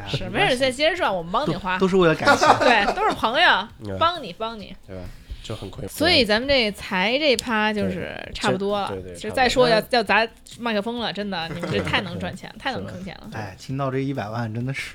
[0.09, 1.87] 是没事，再接着赚，我们帮你花都。
[1.89, 2.47] 是为了感情。
[2.61, 4.75] 对，都是朋友， 帮你帮你。
[4.87, 5.03] 对吧？
[5.49, 5.89] 就很亏。
[5.89, 10.27] 所以咱们这财这趴就是差不多了对对，对就再说要要砸
[10.59, 13.31] 麦克风了，真的， 你们这太能赚钱，太能坑钱了。
[13.33, 14.95] 哎，听到这一百万真的是，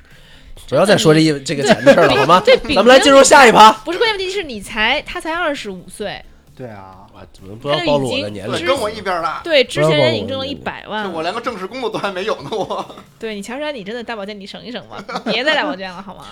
[0.70, 2.40] 不要再说这一这个钱的事儿了，好吗？
[2.46, 3.72] 对，咱们来进入下一趴。
[3.84, 6.24] 不是关键问题是你才他才二十五岁，
[6.56, 8.68] 对啊，我，怎么不要暴露我的年对，龄？
[8.68, 9.42] 跟我一边大。
[9.44, 11.10] 对，之前人已经挣了一百万了。
[11.10, 12.96] 我连个正式工作都还没有呢，我。
[13.18, 16.26] 对你乔杉，你真的大保健你省一省吧，别再大保健了好吗？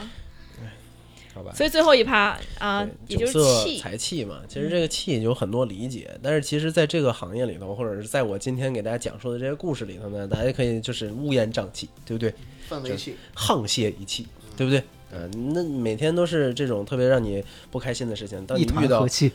[1.34, 1.53] 好吧。
[1.55, 12.34] 所以最后一趴啊，也就是气，财气嘛，其实这个气有很多理解，但是其实在这个行业里头，或者是在我今天给大家讲述的这些故事里头呢，大家可以就是乌烟瘴气，对不对？
[12.69, 14.84] 氛围气，沆瀣一气，对不对？
[15.13, 19.29] 呃，那每天都是这种特别让你不开心的事情，当你一团遇到和气，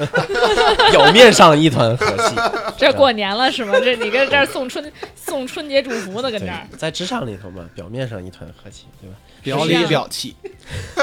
[0.90, 2.34] 表面上一团和气，
[2.78, 3.78] 这过年了是吗？
[3.78, 9.16] 这你跟这儿送春送春节祝福呢，跟这儿，在职场里头嘛，表面上一团和气，对吧？
[9.42, 10.34] 表里表气，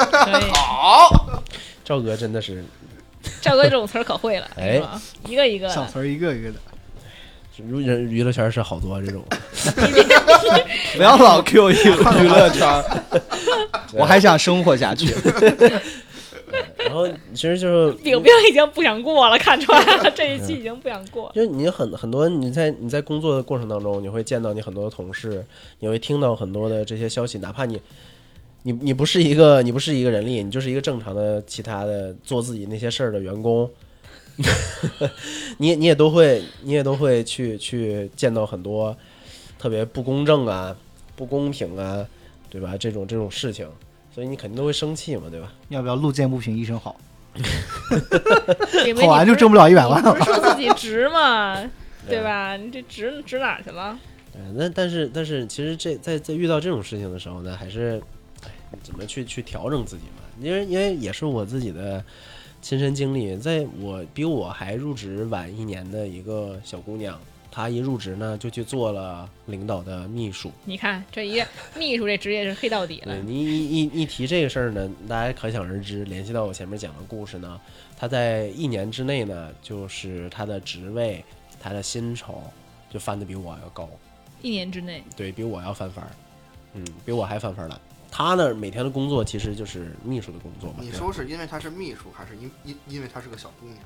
[0.53, 1.41] 好，
[1.83, 2.63] 赵哥真的是
[3.41, 5.01] 赵哥这种词儿可会了，哎是吧？
[5.27, 6.55] 一个一个的，小词儿一个一个的。
[7.57, 9.23] 娱人娱乐圈是好多这种，
[10.95, 12.83] 不要老 Q 娱娱乐圈，
[13.93, 15.11] 我还想生活下去。
[16.77, 21.31] 然后其实就是饼饼已经不想过了，看出来了，这一期已经不想过。
[21.33, 25.43] 就是你很很多你在你在工作的过程当中，你会见到你很多的同事，
[25.79, 27.81] 你会听到很多的这些消息，哪怕你
[28.67, 33.71] 你你不是一个你不是一个人力，你就是一个正常的其他的做自己那些事儿的员工，
[35.57, 38.93] 你也你也都会你也都会去去见到很多
[39.57, 40.75] 特别不公正啊、
[41.15, 42.05] 不公平啊，
[42.49, 42.75] 对吧？
[42.77, 43.65] 这种这种事情，
[44.13, 45.53] 所以你肯定都会生气嘛，对吧？
[45.69, 46.99] 要不要路见不平一声好？
[48.99, 50.13] 好完就挣不了一百万了。
[50.13, 51.55] 不是说自己值嘛？
[52.05, 52.57] 对吧？
[52.57, 53.97] 你这值值哪儿去了？
[54.33, 58.01] 对，那但是但是，其实这在在遇到这种事情的时候呢，还是哎，
[58.83, 60.23] 怎么去去调整自己嘛？
[60.41, 62.03] 因为因为也是我自己的
[62.61, 67.19] 亲身经历，在我比我还入职晚一年的一个小姑娘，
[67.51, 70.51] 她一入职呢就去做了领导的秘书。
[70.65, 71.41] 你看这一
[71.75, 73.23] 秘书这职业是黑到底了对。
[73.23, 77.59] 你一一一提这个事儿呢，大家可想而知，联系到我前面讲的故事呢，
[77.97, 81.23] 她在一年之内呢，就是她的职位、
[81.59, 82.43] 她的薪酬
[82.89, 83.89] 就翻得比我要高。
[84.41, 86.11] 一年之内，对比我要翻番儿，
[86.73, 87.81] 嗯，比我还翻番儿了。
[88.17, 90.77] 他呢，每天的工作其实就是秘书的工作嘛。
[90.81, 93.77] 你说是因为她是秘书，还是因因因为她是个小姑娘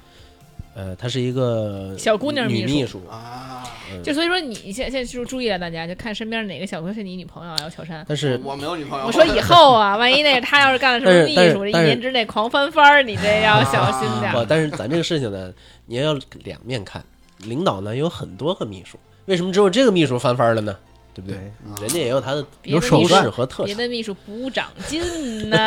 [0.74, 3.68] 呃，她是一个小姑娘秘书女秘书，啊？
[3.92, 8.06] 嗯就所以说你现现在就注意了，大家就看身边哪个小姑娘是你女朋友啊，姚乔山。
[8.08, 9.06] 但是我没有女朋友。
[9.06, 14.46] 我说以后啊，万一那个他要是干了什么 秘书，这一年之内狂翻番儿，你这要小心点 不，儿。
[14.48, 15.54] 但是咱这个事情呢，
[15.88, 16.14] 你也要
[16.46, 17.04] 两面看。
[17.40, 20.78] 领导呢有很多个秘书，为什么只有这个秘书翻番了呢？
[21.14, 21.38] 对不对？
[21.78, 25.57] 对人家也有他的别的手势和特长，别的秘书不长进呢，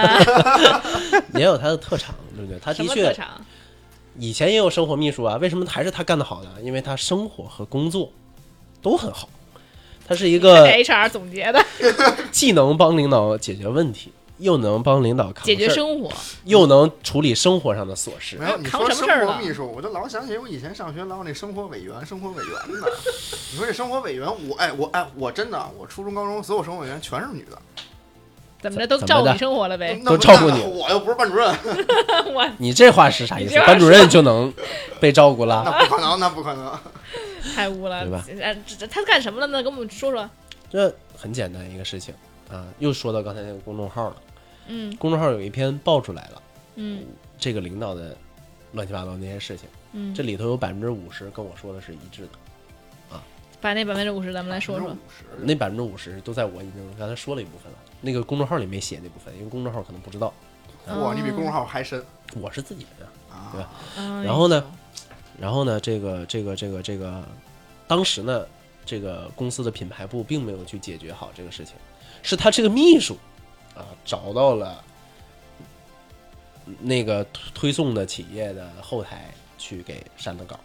[1.34, 2.59] 也有他的特长，对不对？
[2.61, 3.40] 他的确么特长？
[4.18, 6.51] 以前也有生活秘书啊，为什么还是他干得好呢？
[6.62, 8.11] 因为他生活和工作
[8.80, 9.28] 都很好，
[10.07, 11.61] 他是一个 HR 总结的，
[12.30, 16.11] 既能帮领导解决问题，又能帮领导扛解决事儿，生活。
[16.45, 18.51] 又能处理生活上的琐事没。
[18.51, 22.87] 有，你扛说生什么事儿了活秘书，我就老想起我以前上学老有那生活委员，生活委员呢。
[23.53, 27.59] 你说这生活委员，我哎我哎我真的，我初中高中所有生活委员全是女的，
[28.61, 30.01] 怎么着都照顾你生活了呗？
[30.05, 31.55] 都照顾你我又不是班主任，
[32.35, 34.53] 我你这话是啥意思班主任就能
[35.01, 35.62] 被照顾了？
[35.66, 36.72] 那不可能，那不可能。
[37.55, 39.62] 太污了，对吧呃这这他干什么了呢？
[39.62, 40.28] 跟我们说说。
[40.72, 42.12] 这很简单一个事情
[42.51, 42.66] 啊！
[42.78, 44.16] 又说到刚才那个公众号了，
[44.68, 44.95] 嗯。
[44.97, 46.42] 公众号有一篇爆出来了，
[46.76, 47.05] 嗯。
[47.38, 48.16] 这个领导的
[48.72, 53.22] 乱七八糟那些事情，嗯，这里头有百分之五十跟我说的是一致的，啊。
[53.61, 54.90] 把那百分之五十咱们来说说。
[54.90, 54.95] 50%
[55.40, 60.32] 那百分之五十都在我已经刚才说了一部分了，那个公众号里没写那部分，因为公众号可能不知道，
[60.86, 62.05] 哇，你比公众号还深。
[62.40, 63.51] 我是自己人啊。
[63.52, 64.23] 对吧？
[64.23, 64.64] 然后呢？
[65.39, 67.24] 然后呢，这个这个这个这个，
[67.89, 68.47] 当时呢，
[68.86, 71.74] 这个公司的品牌部并没有去解决好这个事情，
[72.24, 73.16] 是他这个秘书
[73.76, 74.82] 啊找到了
[76.80, 77.22] 那个
[77.52, 80.59] 推送的企业的后台去给删的稿，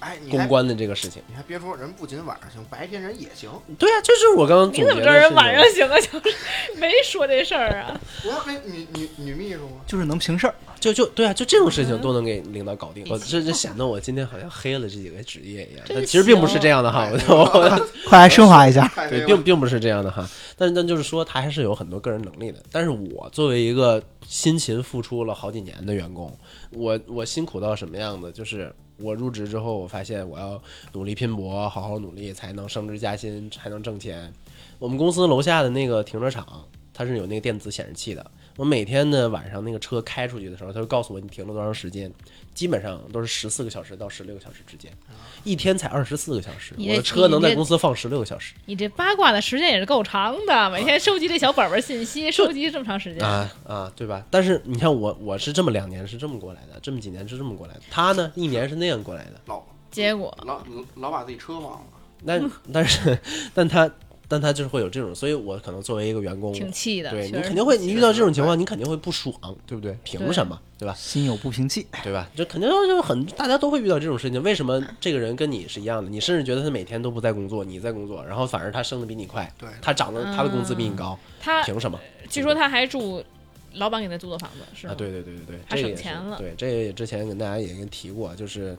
[0.00, 1.22] 哎，你公关的这个事情。
[1.28, 3.50] 你还别说，人不仅晚上行，白天人也行。
[3.78, 5.96] 对啊，这就是我刚刚总结的你怎么知道人晚上行啊？
[5.98, 6.36] 就是
[6.78, 8.00] 没说这事儿啊。
[8.22, 9.76] 不是那女女女秘书吗？
[9.86, 10.54] 就是能平事儿。
[10.78, 13.04] 就就对啊，就这种事情都能给领导搞定。
[13.08, 17.08] 我这这显得我今天好像黑了这几个职业一样，但其实并不是这样的哈。
[17.28, 18.86] 我我快来升华一下。
[19.08, 22.62] 对，并并不是这样的哈，但但就是说他还是有很多个人能力的。
[22.70, 26.30] 但是我作为一个辛勤付出了好几年的员工，
[26.70, 28.30] 我我辛苦到什么样子？
[28.30, 30.60] 就是我入职之后，我发现我要
[30.92, 34.32] 努力拼搏，好好努力，才能升职加薪，才能挣钱。
[34.78, 36.64] 我们公司楼下的那个停车场，
[36.96, 38.24] 它是有那个电子显示器的。
[38.56, 42.10] 我每天的晚上那个车开出去的时候，它就告诉我你停了多长时间，
[42.54, 44.90] 基本上都是十四个小时到十六个小时之间，
[45.44, 53.22] 一天才二十四个小时，我的车能在公司放十六个小时你这八卦的时间也是够长的，每天收集这小本本信息，收集这么长时间。
[53.22, 54.24] 啊啊，对吧？
[54.30, 59.32] 但是你看我我是这么两年是这么过来的，这么几年是这么过来的，他呢一年是那样过来的。
[59.44, 60.64] 老结果老
[60.94, 61.86] 老把自己车忘了。
[62.22, 62.40] 那
[62.72, 63.18] 但是
[63.52, 63.90] 但他
[64.28, 69.34] 但他就是会有这种，所以我可能作为一个员工，挺气的，对你肯定会你遇到这种情况，你肯定会不爽，
[69.66, 69.96] 对不对？
[70.02, 70.94] 凭什么，对吧？
[70.94, 71.86] 心有不平气。
[72.02, 72.28] 对吧？
[72.34, 74.42] 就肯定就是很大家都会遇到这种事情。
[74.42, 76.10] 为什么这个人跟你是一样的？
[76.10, 81.98] 你甚至觉得他每天都不在工作，你在工作，然后反而他升的比你快，对，他涨的他的工资比你高，他凭什么？
[82.28, 83.22] 据说他还住
[83.74, 84.92] 老板给他租的房子，是吗？
[84.92, 88.76] 啊，对对对对对，他这个也是省钱了对，这个之前跟大家也跟提过，就是，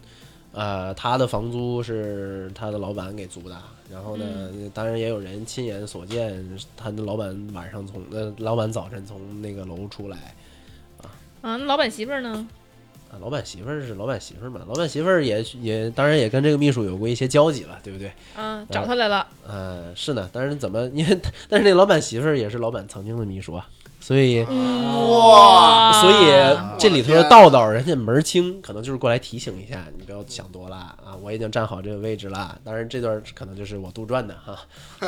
[0.53, 3.56] 呃，他的房租是他的老板给租的，
[3.91, 6.44] 然后呢，嗯当然也有人亲眼所见，
[6.76, 10.36] 他的老板晚上从呃，老板早晨从那个楼出来，
[11.02, 11.11] 啊，
[11.41, 12.48] 那老板媳妇儿呢？
[13.10, 18.11] 啊，老板媳妇儿是老板媳妇儿嘛，老板媳妇儿也也当然也跟这个秘书有过一些交集了，对不对？
[18.36, 19.26] 啊，找他来了。
[19.48, 21.18] 呃，是呢，但是怎么因为
[21.48, 23.69] 但是那老板媳妇儿也是老板曾经的秘书啊，
[24.07, 24.45] 所以。
[25.07, 26.15] 哇所以
[26.77, 31.15] 这里头的道道，人家门儿清，可能就是过来提醒一下，你不要想多了啊！
[31.21, 32.57] 我已经站好这个位置了。
[32.63, 34.59] 当然，这段可能就是我杜撰的哈，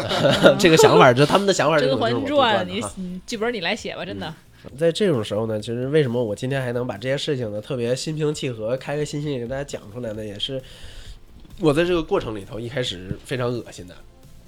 [0.57, 2.65] 这个想法，这他们的想法，《甄嬛传》，
[2.97, 4.34] 你剧本你来写吧，真的。
[4.77, 10.26] 在这种时候呢，其实为什么我今天还能把这些事情呢特别心平气和、开开心心地给大家讲出来呢？
[10.26, 10.61] 也是
[11.59, 13.95] 我在这个过程里头一开始非常恶心的，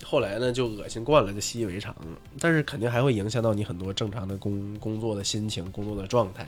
[0.03, 2.05] 后来呢就恶心惯了，就习以为常了。
[2.39, 6.47] 但是肯定还会影响到你很多正常的工工作的心情、工作的状态。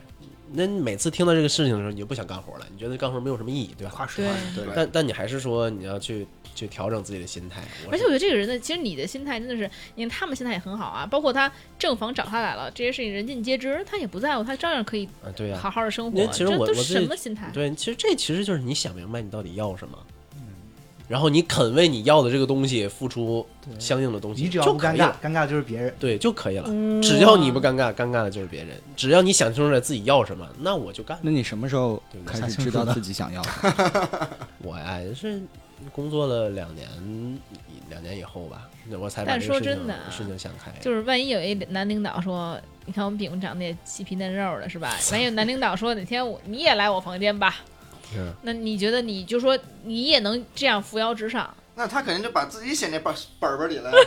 [0.55, 3.89] 那你每次听到这个事情的时候，你就不想干活了，你觉得干活没有什么意义，对吧？
[3.91, 7.63] 对夸实话，对但但你还是说你要去去调整自己的心态。
[7.89, 16.19] 而且我觉得这个人的，其实你的心态真的是，你看他们心态也很好啊，包括他正房找他来了，这些事情人尽皆知，他也不在乎，他照样可以啊，对呀、好好的生活。
[16.19, 17.49] 那其实这都是我我什么心态？
[17.51, 19.97] 对，其实这其实就是你想明白你到底要什么，
[21.07, 23.45] 然后你肯为你要的这个东西付出
[23.77, 25.93] 相应的东西，你只要不尴尬尴尬就是别人。
[25.99, 26.65] 对就可以了。
[26.67, 28.69] 嗯只要你不尴尬，尴尬的就是别人。
[28.95, 31.17] 只要你想清楚了自己要什么，那我就干。
[31.21, 34.29] 那你什么时候开始知道自己想要的？
[34.63, 35.41] 我呀也是
[35.91, 36.87] 工作了两年，
[37.89, 40.71] 两年以后吧，那我才把但说这个事情真的啊事情想开。
[40.79, 44.95] 就是万一有一男领导说，你看我们饼长得也细皮嫩肉的，是吧？
[45.11, 47.55] 万一有男领导说哪天我你也来我房间吧，
[48.13, 51.53] 是那你觉得你就说你也能这样扶摇直上？
[51.75, 53.91] 那他肯定就把自己写那本本本里了。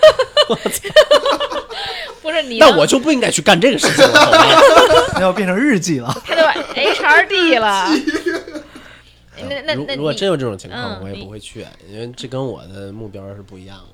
[2.22, 5.10] 不是你那我就不应该去干这个事情了？
[5.14, 6.12] 那要变成日记了。
[6.24, 6.42] 他都
[6.74, 7.88] HRD 了。
[9.38, 13.84] 那那那如如果真有这种情况，我也不会去，因为这跟我的目标是不一样的。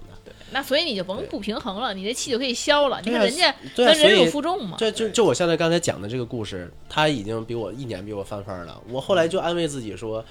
[0.52, 3.00] 那所以你就甭不平衡了，你这气就可以消了。
[3.04, 4.76] 你看人家那忍辱负重嘛。
[4.78, 8.80] 这就就我现在刚才讲的这个故事，他已经比我一年比我翻番了。
[8.88, 10.24] 我后来就安慰自己说，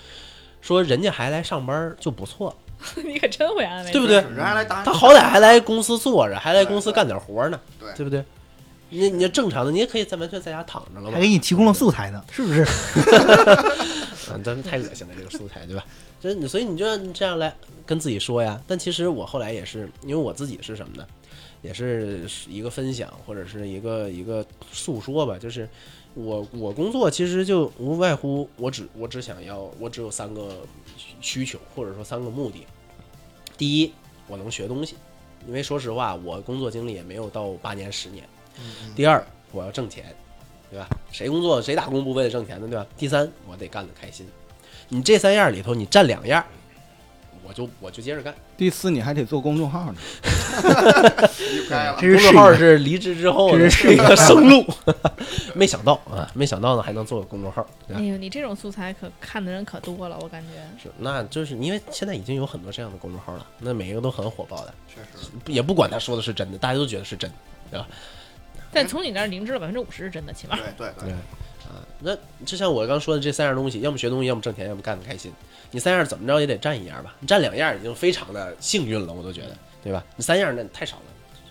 [0.61, 2.55] 说人家还来上班就不错，
[3.03, 4.17] 你可真会安慰，对不对？
[4.17, 8.23] 人还来打他好歹还来公司坐着，还来公司干点活呢，对对不对？
[8.93, 11.21] 你你正常的，你也可以在完全在家躺着了嘛还。
[11.21, 12.65] 给你提供了素材呢，是不是？
[14.33, 15.83] 嗯，真是太恶心了，这个素材，对吧？
[16.21, 17.53] 这你所以你就要这样来
[17.85, 18.61] 跟自己说呀。
[18.67, 21.05] 但其实我后来也是，因为我自己是什么呢？
[21.61, 25.67] 也是一个分享或者是一个一个诉说吧，就是
[26.15, 30.57] 我我工作其实就无外乎我只我只想要我只有三个
[31.19, 32.65] 需求或者说三个目的。
[33.57, 33.93] 第一，
[34.27, 34.95] 我能学东西，
[35.45, 38.27] 因为说实话，我工作经历也没有到八年十年。
[38.95, 40.15] 第二，我要挣钱，
[40.71, 40.89] 对吧？
[41.11, 42.87] 谁工作谁打工不为了挣钱呢，对吧？
[42.97, 44.25] 第三，我得干得开心。
[44.93, 46.45] 你这三样里头，你占两样，
[47.43, 48.35] 我就我就接着干。
[48.57, 49.95] 第四，你还得做公众号呢。
[51.97, 52.31] 这是事业。
[52.31, 54.65] 众号是离职之后的这是一个 生路，
[55.55, 58.01] 没想到啊，没想到呢还能做个公众号，哎？
[58.01, 60.49] 呦，你这种素材可看的人可多了，我感觉。
[60.83, 67.35] 是，那就是因为现在已经有很多这样的公众号了，那每一个都很火爆的，确实，也不管他说的是真的，大家都觉得是真的，
[67.71, 67.87] 对吧？
[68.73, 70.57] 但从你那儿零知了百分之五十是真的，起码。
[70.57, 71.15] 对对对对，
[71.67, 72.15] 啊，那
[72.45, 75.31] 就像我刚说的这三样东西，要么学东西，要么挣钱，要么干得开心。
[75.71, 77.15] 你三样怎么着也得占一样吧？
[77.19, 80.03] 你占两样已经非常的幸运了，我都觉得，对吧？
[80.15, 81.03] 你三样那太少了，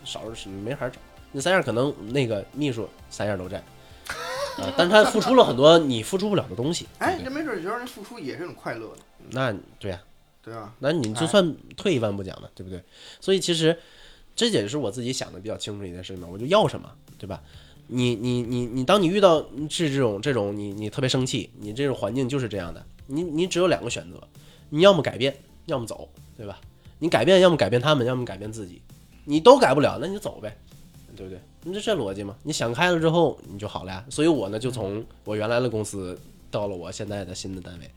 [0.04, 0.98] 少是没法找。
[1.32, 3.62] 你三样可能那个秘书三样都占，
[4.58, 6.86] 啊，但是他付出了很多你付出不了的东西。
[6.98, 8.98] 哎，对这没准儿觉得人付出也是一种快乐的，
[9.30, 10.02] 那对呀、
[10.42, 10.74] 对啊？
[10.80, 12.82] 那你就算退一万步讲呢，对不对？
[13.20, 13.78] 所以其实
[14.34, 17.40] 这也是我自己想的比较清楚一件事情嘛，我就要什么，对吧？
[17.90, 24.22] 你你你你，当你遇到是这种这种你你特别生气，你这种环境就是这样的，你你只有两个选择，
[24.68, 25.34] 你要么改变，
[25.66, 26.58] 要么走，对吧？
[26.98, 28.80] 你改变，要么改变他们，要么改变自己，
[29.24, 30.56] 你都改不了，那你就走呗，
[31.16, 31.40] 对不对？
[31.64, 32.36] 你这这逻辑嘛？
[32.42, 34.04] 你想开了之后，你就好了呀。
[34.08, 36.18] 所以我呢，就从我原来的公司
[36.50, 37.90] 到了我现在的新的单位，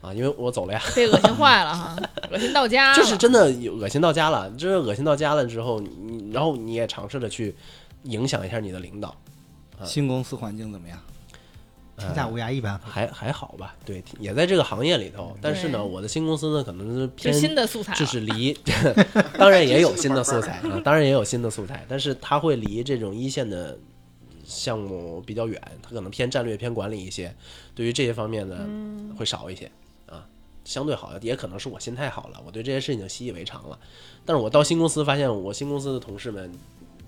[0.00, 1.96] 啊，因为我走了呀，被恶心坏了哈，
[2.30, 2.96] 恶心到家了。
[2.96, 4.50] 就是真的有恶心到家了。
[4.52, 7.54] 就是恶心到家了之后，你然后你也尝试着去
[8.08, 9.16] 影响一下你的领导，
[9.84, 10.98] 新公司环境怎么样？
[11.96, 12.78] 评价无涯一般。
[12.78, 13.74] 还还好吧？
[13.84, 15.36] 对，也在这个行业里头。
[15.42, 18.56] 但是呢，我的新公司呢，可能是偏新的素材，就是离，
[19.36, 23.76] 当然也有新的素材啊，当然也有新的素材，但是它会离这种一线的
[24.44, 27.34] 项目比较远，它可能偏战略、偏管理一些，
[27.74, 28.64] 对于这些方面呢
[29.18, 29.68] 会少一些
[30.06, 30.24] 啊，
[30.64, 33.76] 相对好，也可能是我心态好了，我对这些事情习以为常了。
[34.24, 36.52] 但是我到新公司发现，我新公司的同事们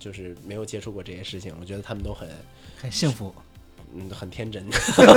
[0.00, 2.28] 就是没有接触过这些事情，我觉得他们都很
[2.76, 3.32] 很幸福。
[3.92, 4.64] 嗯很天真，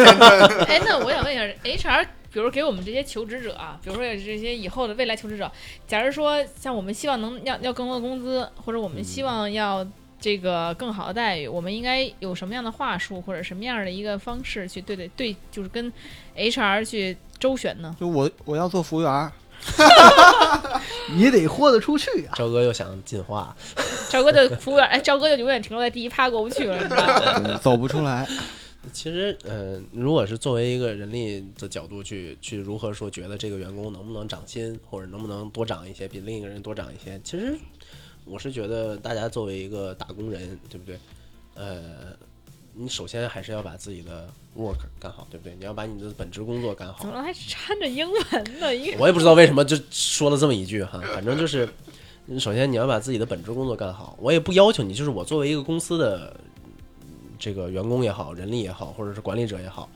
[0.67, 5.51] 哎，那我想问一下，HR，比如给我们这些求职者啊，比如说这些以后的未来求职者，
[5.85, 9.87] 假如说像我们希望能要要更多的工资，或者我们希望要
[10.19, 15.93] 这个更好的待遇，我们应该有什么样的话术或者什么样的一个方式去对对对，就是跟
[16.35, 17.95] HR 去周旋呢？
[17.99, 19.31] 就我我要做服务员儿，
[21.15, 22.33] 你得豁得出去啊！
[22.35, 23.55] 赵哥又想进化，
[24.09, 27.39] 赵哥的服务员，哎，赵哥就永远停留在第一趴过不去了，是吧？
[27.39, 28.27] 对 走不出来。
[28.91, 37.57] 其实，呃，如果是作为一个人力的角度去去如何说，觉得这个员工能不能涨薪，或者能不能多涨一些，比另一个人多涨一些，其实
[38.25, 40.99] 我是觉得大家作为一个打工人，对不对？
[41.55, 41.81] 呃，
[42.73, 44.27] 你首先还是要把自己的
[44.57, 45.55] work 干好，对不对？
[45.57, 47.09] 你要把你的本职工作干好怎。
[47.09, 48.21] 么还掺着英文
[48.59, 48.67] 呢？
[48.99, 51.67] 我也不知道为什么就说了这么一句哈， 反正就是，
[52.39, 54.17] 首先你要把自己的本职工作干好。
[54.19, 56.35] 我也不要求你，就是我作为一个公司的
[57.39, 59.89] 这个员工也好，人力也好，或者是管理者也好，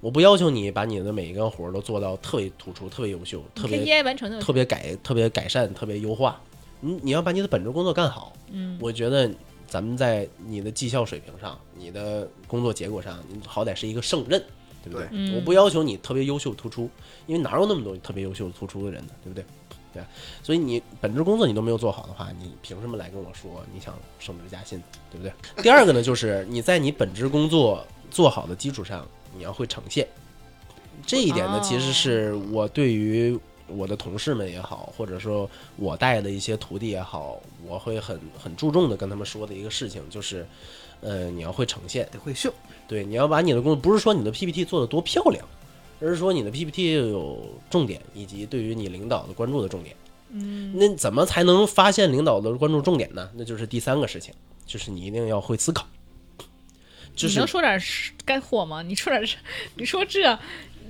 [0.00, 6.40] 我不要求你把你的每一个活儿都做到特别突出、特别优秀、特别 KPI 完成就特别改、特别改善、特别优化。
[6.80, 8.34] 你你要把你的本职工作干好。
[8.52, 9.30] 嗯，我觉得
[9.68, 14.42] 咱们在你的绩效水平上、你的工作结果上，你好歹是一个胜任，
[14.82, 15.34] 对不对？
[15.34, 16.88] 我不要求你特别优秀突出，
[17.26, 19.12] 因为哪有那么多特别优秀突出的人呢？
[19.22, 19.44] 对不对？
[19.92, 20.08] 对啊，
[20.42, 25.62] 所以你本职工作你都没有做好的话，你凭什么来跟我说你想升职加薪，对不对？
[25.62, 30.06] 第二个呢，就是你在你本职工作做好的基础上，你要会呈现。
[31.06, 40.46] 这一点呢，哦其实是我对于我的同事们也好，或者说我带的一些徒弟也好，我会很很注重的跟他们说的一个事情，就是，
[41.00, 42.52] 呃，你要会呈现，得会秀。
[42.86, 45.46] 对，你要把你的工作，不是说你的 PPT 做的多漂亮，
[46.00, 49.96] 而是说你的 PPT 有重点，以及对于你领导的关注的重点。
[50.30, 53.30] 嗯，那怎么才能发现领导的关注重点呢？
[53.34, 54.34] 那就是第三个事情，
[54.66, 55.86] 就是你一定要会思考。
[57.14, 58.82] 就是你能说点实干货吗？
[58.82, 59.36] 你说点实，
[59.76, 60.36] 你说这，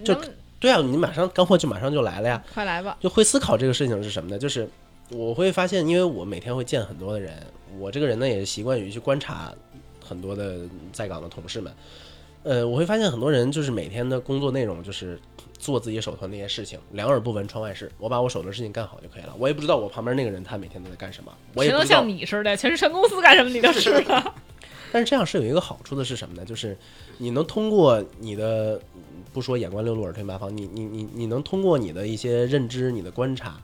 [0.02, 2.42] 就能对啊，你马上干货就马上就来了呀。
[2.54, 2.96] 快来吧。
[3.00, 4.38] 就会思考这个事情是什么呢？
[4.38, 4.68] 就是
[5.10, 7.34] 我会发现，因为我每天会见很多的人，
[7.78, 9.52] 我这个人呢也是习惯于去观察
[10.02, 10.60] 很多的
[10.92, 11.72] 在岗的同事们。
[12.42, 15.18] 呃，我会发现很多人就是每天的工作内容就是
[15.58, 17.90] 做自己手头那些事情，两耳不闻窗外事。
[17.98, 19.34] 我把我手头的事情干好就可以了。
[19.38, 22.08] 我也不知道我旁边那个人他每天都在干什么，我也不知道谁能像。
[22.08, 24.34] 你似的，全是全公司干什么你都知道。
[24.92, 26.44] 但是这样是有一个好处的是什么呢？
[26.44, 26.76] 就是
[27.18, 28.80] 你能通过你的
[29.34, 33.60] 不说眼观六路耳听八方，你你你你能通过你的一些认知、你的观察，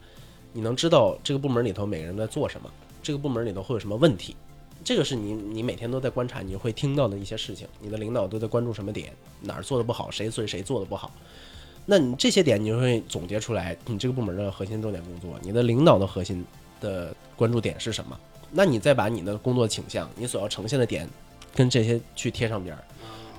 [0.53, 2.69] 你能知道这个部门里头每个人在做什么，
[3.01, 4.35] 这个部门里头会有什么问题。
[4.83, 7.69] 这个是你你每天都在观察，你会听到的一些事情。
[7.81, 11.13] 你的领导都在关注什么点，哪儿做的不好，谁对谁做的不好。
[11.87, 16.45] 那你这些点，你就会总结出来，你这个部门的核心重点工作，你的领导的核心
[16.81, 18.19] 的关注点是什么？
[18.51, 21.09] 那你再把你的工作倾向，你所要呈现的点，
[21.55, 22.83] 跟这些去贴上边儿，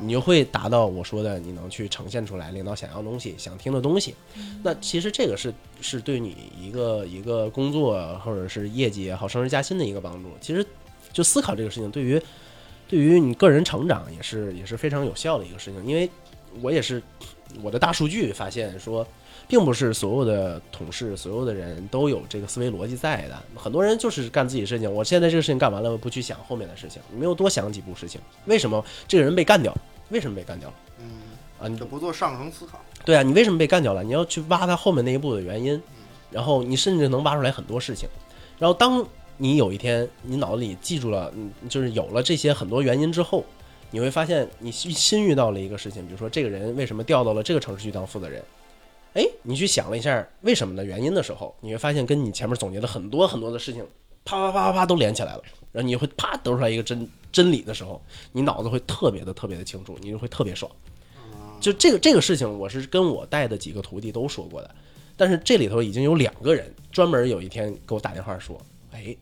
[0.02, 4.16] 你就会达到我说的，你能去呈现出来领导想要的东西、想听的东西。
[4.64, 10.30] 那其实这个是是对你一个一个工作或者是业绩也好、升职加薪的一个帮助。
[10.42, 10.66] 其实
[11.14, 12.22] 就思考这个事情，对于
[12.88, 15.86] 对于你个人成长也是也是非常有效的一个事情。
[15.86, 16.10] 因为
[16.62, 17.02] 我也是
[17.62, 19.08] 我的大数据发现说，
[19.48, 23.42] 并不是所有的同事、所有的人都有这个思维逻辑在的。
[23.56, 28.20] 很多人就是干自己的事情，我现在这个事情干完了，我不去想后面的事情，没有多想几步事情。
[28.46, 29.74] 为什么这个人被干掉？
[30.12, 30.76] 为什么被干掉了？
[31.00, 31.06] 嗯，
[31.60, 32.80] 啊，你就不做上层思考。
[33.04, 34.04] 对啊，你为什么被干掉了？
[34.04, 35.82] 你要去挖他后面那一步的原因，
[36.30, 38.08] 然后你甚至能挖出来很多事情。
[38.60, 39.04] 然后当
[39.38, 43.44] 你有一天你脑子里记住了，嗯，就是有了这些很多原因之后，
[43.90, 48.44] 你会发现你新新遇到了一个事情，比如说这个人为什么调到了这个城市去当负责人？
[49.14, 53.86] 哎，你去想了一下为什么的原因的时候，你会发现跟你前面总结的很多很多的事情，
[54.24, 58.02] 啪啪啪啪啪都连起来了，然后你会啪得出来一个真真理的时候，
[58.32, 60.72] 你脑子会特别的特别的清楚，你就会特别爽。
[61.60, 64.76] 就这个这个事情，我是跟我带的几个徒弟都说过的，
[65.16, 68.60] 但是这里头已经有两个人专门有一天给我打电话说，
[68.92, 69.16] 哎，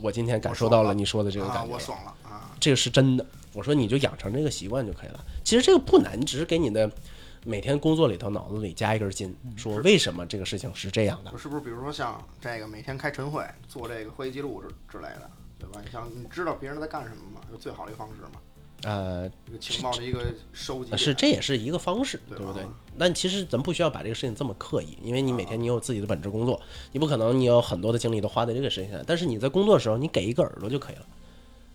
[0.00, 2.54] 我今天感受到了你说的这个啊感，觉我，爽了啊！
[2.60, 3.24] 这个是真的。
[3.52, 5.24] 我说你就养成这个习惯就可以了。
[5.42, 6.88] 其实这个不难，你只是给你的
[7.44, 11.30] 每天工作里头脑子里加一根筋，说为什么这个事情是这样的。
[11.38, 15.30] 是不是比如说像这个每天开晨会做这个会议记录之之类的，
[15.60, 15.80] 对吧？
[15.84, 17.40] 你想你知道别人在干什么吗？
[17.52, 18.40] 有最好的一个方式嘛，
[18.82, 20.98] 呃，这个情报的一个收集点。
[20.98, 22.64] 是这也是一个方式，对对不对？
[22.98, 26.60] 但其实咱不需要把这个事情这么刻意，因为你每天你有自己的本职工作，
[26.92, 29.02] 你不可能你有很多的精力都花在这个事情上。
[29.06, 31.06] 但是你在工作的时候，你给一个耳朵就可以了。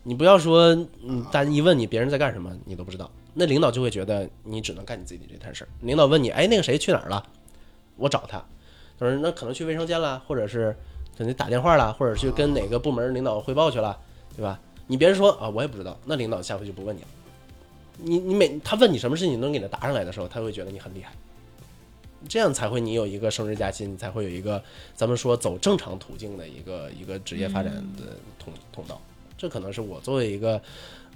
[0.04, 0.68] 你不要说，
[1.04, 5.68] 嗯，大家一问你别人在干什么，你都不知道，那领导就会觉得你只能干你自己的这摊事儿。
[5.82, 7.24] 领导问你，哎，那个谁去哪儿了？
[7.96, 8.38] 我找他，
[9.00, 10.78] 他说那可能去卫生间了，或者是
[11.18, 13.98] 可能打电话了，或者去跟哪个部门领导汇报去了，
[14.36, 14.60] 对吧？
[14.88, 17.08] 你别人说啊，我也不知道，那领导下回就不问你了。
[17.98, 21.14] 你你每他问你什么事情，你能给他答上来的时候，他会觉得你很厉害，
[22.28, 24.62] 这样才会你有一个升职加薪，你才会有一个
[24.94, 29.02] 咱们说走正常途径的一个一个职业发展的通通道。
[29.38, 30.62] 这可能是我作为一个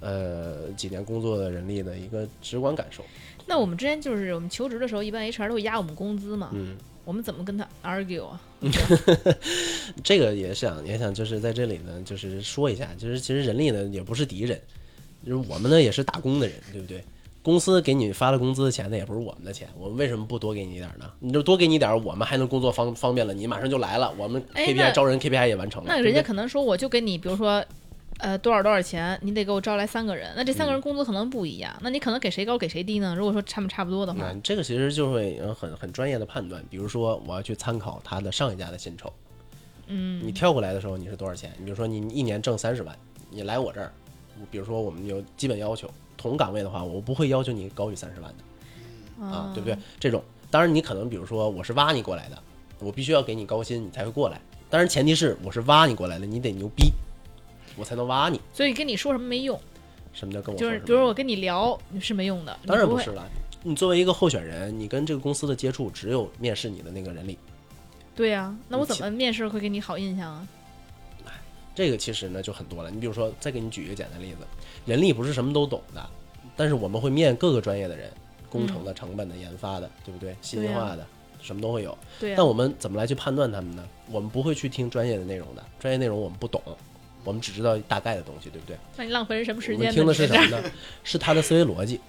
[0.00, 3.04] 呃几年工作的人力的一个直观感受。
[3.50, 8.40] 那我们之前就是我们求职的时候，一般 HR 都会压我们工资嘛，嗯，我们怎么跟他 argue 啊？
[10.04, 14.60] 这个也想也想就是在这里呢，就是说一下，就是其实人力呢也不是敌人，
[15.26, 17.02] 就是我们呢也是打工的人，对不对？
[17.42, 21.10] 公司给你发了工资的钱，那也不是我们的钱，我们为什么不多给你一点呢？
[21.18, 25.88] 你就多给你点，我们还能工作方方便了，你马上就来了，我们哎 KPI 招人 KPI 也完成了。
[25.88, 27.64] 那人家可能说，我就给你，比如说，
[28.22, 33.14] 呃，多少多少钱，你得给我招来三个人，那这三个人工资可能不一样，那你可能给谁高给谁低呢？
[33.16, 39.12] 如果说他们差不多的话那，这个其实就会有很很专业的判断，比如说我要去参考他的上一家的薪酬，
[39.86, 41.52] 嗯，你跳过来的时候你是多少钱？
[41.58, 42.96] 你比如说你一年挣三十万，
[43.30, 43.92] 你来我这儿，
[44.50, 49.76] 比如说我们有基本要求，同岗位的话，我不会要求你高于三十万的啊，对不对？
[49.98, 52.38] 这种当然你可能比如说我是挖你过来的，
[52.80, 56.92] 我必须要给你高薪你才会过来，当然前提是我是挖你过来的，你得牛逼，
[57.80, 58.40] 我才能挖你。
[58.52, 59.58] 所以跟你说什么没用，
[60.12, 63.26] 什么叫跟我就是说比如我跟你聊是没用的，当然不是了。
[63.62, 67.36] 你作为一个候选人，你跟这个公司的接触只有面试你的那个人力。
[68.14, 70.46] 对呀、那我怎么面试会给你好印象啊？
[71.74, 72.90] 这个其实呢就很多了。
[72.90, 74.38] 你比如说，再给你举一个简单例子，
[74.84, 76.10] 人力不是什么都懂的，
[76.56, 78.10] 但是我们会面各个专业的人，
[78.50, 80.36] 工程的、成本的、研发的，对不对？
[80.42, 81.06] 信息化的，
[81.40, 81.96] 什么都会有。
[82.18, 83.86] 对呀、但我们怎么来去判断他们呢？
[84.10, 86.60] 我们不会去听专业的内容的，专业内容我们不懂，
[87.24, 88.76] 我们只知道大概的东西，对不对？
[88.96, 89.82] 那你浪费人什么时间呢？
[89.82, 90.70] 我们听的是什么呢？
[91.04, 92.00] 是他的思维逻辑，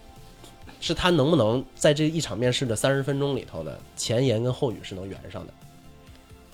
[0.80, 5.54] 是他能不能在这一场面试的三十分钟里头的前言跟后语是能圆上的，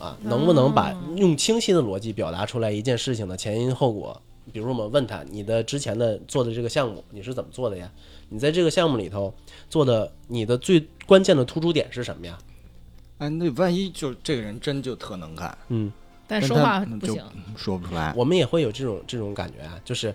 [0.06, 4.22] 啊，能不能把哦用清晰的逻辑表达出来一件事情的前因后果？
[4.54, 7.92] 比如我们问他，你的之前的做的这个项目你是怎么做的呀？
[8.30, 9.34] 你在这个项目里头
[9.70, 12.38] 做的，你的最关键的突出点是什么呀？
[13.18, 15.92] 哎，那万一就这个人真就特能干，嗯，
[16.28, 17.24] 但但说话他就不行。
[17.56, 18.14] 说不出来。
[18.16, 20.14] 我们也会有这种这种感觉啊，就是，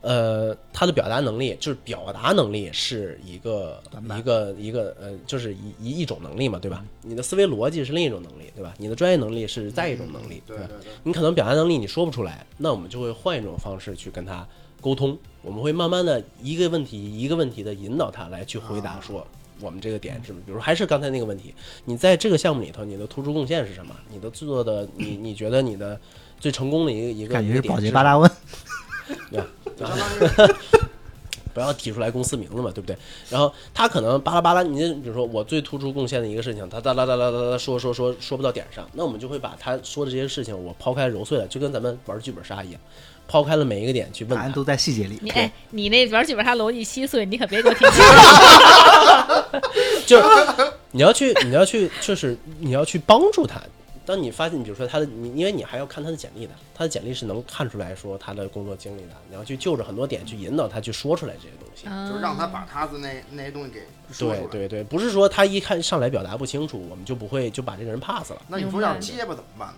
[0.00, 3.82] 呃，他的表达能力，就是表达能力是一个
[4.18, 6.84] 一个一个呃，就是一一一种能力嘛，对吧？
[7.02, 8.74] 你的思维逻辑是另一种能力，对吧？
[8.78, 10.44] 你的专业能力是再一种能力，吧？
[10.48, 14.46] 对对对，你可能表达能力你说不出来，那我们就会换一种方式去跟他
[14.80, 19.26] 沟通，我们会慢慢的一个问题一个问题的引导他来去回答说。
[19.62, 20.32] 我们这个点是？
[20.32, 21.54] 比如还是刚才那个问题，
[21.86, 23.94] 你在这个项目里头，你的突出贡献是什么？
[24.10, 25.98] 你的做的，你你觉得你的
[26.38, 28.30] 最成功的一个一个感觉是保洁八大问，
[29.30, 29.40] 对
[29.86, 29.96] 吧
[31.54, 32.96] 不要提出来公司名字嘛，对不对？
[33.28, 42.80] 然后他可能巴拉巴拉，你比如说我最突出贡献的一个事情，他哒啦哒啦哒啦说说说说不到点上，那我们就会把他说的这些事情我抛开揉碎了，就跟咱们玩剧本杀一样，
[43.32, 44.42] 抛开了每一个点去问他。
[44.42, 45.18] 答案都在细节里。
[45.22, 49.60] 你哎，你那玩剧本杀逻辑稀碎，你可别给我提起来。
[50.04, 50.24] 就是
[50.90, 53.58] 你要去，你要去，就是你要去帮助他。
[54.04, 61.84] 当你发现，比如说他的，你因为你还要看他的简历的，他的简历是能看出来说他的工作经历的，你要去就着很多点去引导他去说出来这些东西。
[62.06, 63.80] 就是让他把他的那那些东西给
[64.12, 64.46] 说出来。
[64.48, 68.42] 对对对，不是说他一看上来表达不清楚，我们就不会就把这个人 pass 了。
[68.46, 69.74] 那你说要是结巴怎么办呢？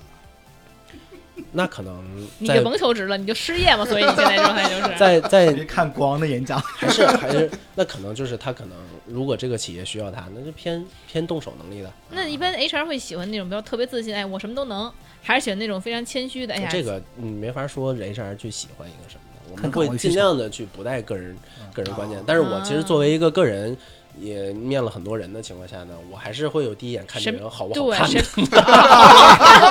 [1.52, 2.04] 那可能
[2.38, 3.84] 你就甭求职了，你就失业嘛。
[3.84, 4.82] 所以你现在状态就是。
[4.98, 11.92] 在在看国王的演讲， 还是还是那可能就是他可能如果这个企业需要他，那就偏偏动手能力的。
[12.10, 14.92] 那一般 HR 会喜欢那种比较特别自信，哎，我什么都能，
[15.22, 16.54] 还是喜欢那种非常谦虚的？
[16.54, 21.36] 哎呀，这个你没法说 HR 去喜欢一个什么的，我们会尽量的去不带个人
[21.72, 22.22] 个人观念。
[22.26, 23.76] 但是我其实作为一个个人。
[24.16, 28.22] 也面了很多人的情况下呢，我还是会有第一眼看这个人好不好对，看的。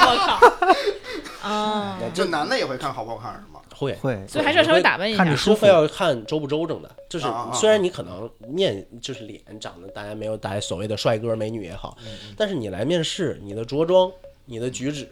[0.03, 0.37] 我靠！
[1.43, 3.59] 啊，这男的也会看好不好看是吗？
[3.75, 5.35] 会，会所以还是要稍微打扮一下看着。
[5.35, 11.97] 舒服要看周不周正的，就是虽然你可能面就是脸长得大家没有大家所谓的帅哥美女也好，
[12.37, 14.09] 但是你来面试，你的着装、
[14.45, 15.09] 你的举止，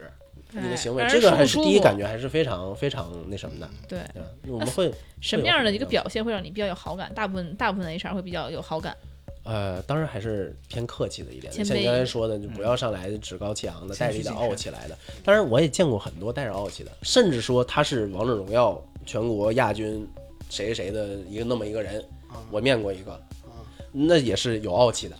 [0.52, 3.70] 你的行为，哎这个还是第一感觉还是非常非常那什么的。
[3.90, 4.00] 对，
[4.48, 7.14] 我们会什么样的一个表现会让你比较有好感？
[7.14, 8.96] 大部分大部分的 HR 会比较有好感。
[9.44, 14.98] 呃，当然还是偏客气的一点，像你刚才说的，就不要上来趾高气昂的，带着一点傲气来的。
[15.24, 20.08] 当然，我也见过很多带着傲气的，甚至说他是王者荣耀全国亚军
[20.50, 22.00] 谁谁谁的一个那么一个人，
[22.30, 23.20] 啊我面过一个，
[23.92, 25.16] 那也是有傲气的。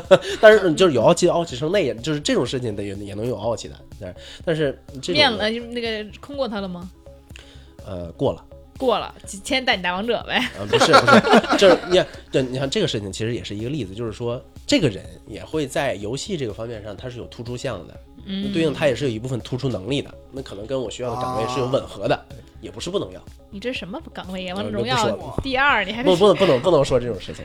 [0.40, 6.90] 但是就是有傲气，傲气成那样，就是这种事情得也也能有傲气的，但是但是这面了那个空过他了吗？
[7.86, 8.44] 呃过了。
[8.78, 10.36] 过了，天天带你打王者呗。
[10.58, 22.24] 啊，不是不是， 就是你看，对，你看这个事情其实也是一个例子，就是说这个人也会在游戏这个方面上，他是有突出项的，嗯，对应他也是有一部分突出能力的，那可能跟我需要的岗位是有吻合的，
[22.60, 24.54] 也不是不能要，你这什么岗位呀？
[24.54, 27.44] 王者荣耀说第二，你还不不能不能不能说这种事情，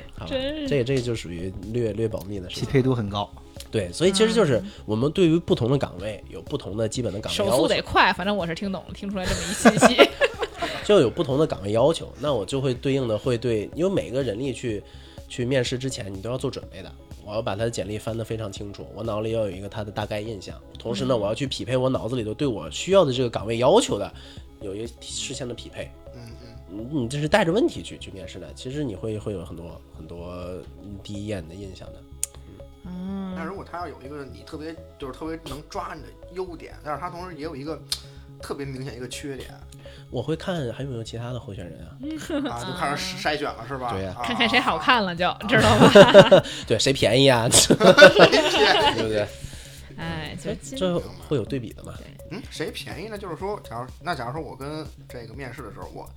[0.67, 2.65] 这个这个就属于略略保密的事匹。
[2.65, 3.29] 配度很高。
[3.71, 10.09] 对，所以其实就是我们对于不同的岗位有不同的基本的岗位手要求，速得快，反正我是听懂了，听出来这么一信息。
[10.83, 14.83] 就有不同的岗位要求，那我就会对应的会对，因为每个人力去
[15.27, 16.91] 去面试之前，你都要做准备的。
[17.25, 24.11] 我要把他的简历翻得非常清楚，我脑里要有一个他的大概印象，同时呢，我要去匹配我脑子里头对我需要的这个岗位要求的，
[24.61, 25.91] 有一个事先的匹配。
[26.15, 26.55] 嗯嗯，
[26.91, 30.57] 你你这是带着问题去去面试的，其实你会会有很多很多
[31.03, 32.01] 第一眼的印象的。
[32.85, 37.79] 嗯，但如果他要有一个你特别就是特别能抓你的优点，但是他同时也有一个
[38.41, 39.49] 特别明显一个缺点
[40.11, 41.93] 我会看还有没有其他的候选人啊？
[42.51, 43.91] 啊， 就开始筛选了是吧？
[43.93, 44.77] 对呀啊看看谁好。
[44.77, 46.43] 看了就知道吧？
[46.65, 47.47] 对，谁便宜啊？
[47.49, 49.27] 对不对？
[49.97, 50.97] 哎，就今这
[51.27, 51.93] 会有对比的嘛？
[52.31, 53.17] 嗯，谁便宜呢？
[53.17, 56.09] 就是说，假如那假如说我跟这个面试的时候，我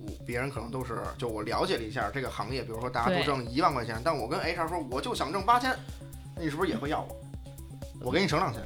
[0.00, 5.72] 我别人可能都是就我了解了一下这个行业，比如说大家对都挣一万块钱，但我跟 HR 说我就想挣八千，
[6.34, 7.16] 那你是不是也会要我？
[8.06, 8.62] 我给你省两千。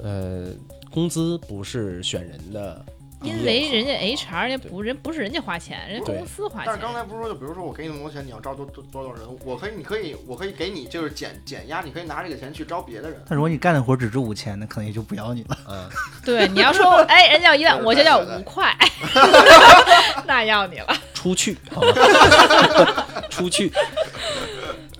[0.00, 0.52] 呃，
[0.98, 2.84] 工资不是选人的
[3.22, 6.92] 因为人家 HR 人家不人不是人家花钱，人家公司花钱但是刚。
[6.92, 9.22] 才不是说，就比如说我给你那么多钱，你要招多多多少人？
[9.44, 13.22] 我可以，你可以，我可以给你就是减减压，你可以拿这个钱去招别的人。
[13.28, 15.56] 但如果你干的活只值五千，那可能也就不要你了。
[15.68, 15.88] 嗯，
[16.24, 18.76] 对，你要说哎，人家要一万，我就要五块，
[20.26, 20.96] 那要你了。
[21.14, 23.72] 出去，好吧，出去。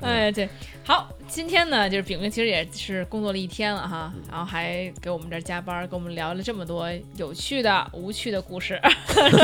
[0.01, 0.49] 哎，对，
[0.89, 6.89] 好，今天呢，就是饼饼其实也是工作了一天了哈，然后还给我们这儿加班，跟我们聊了这么多
[7.19, 8.81] 有趣的、无趣的故事，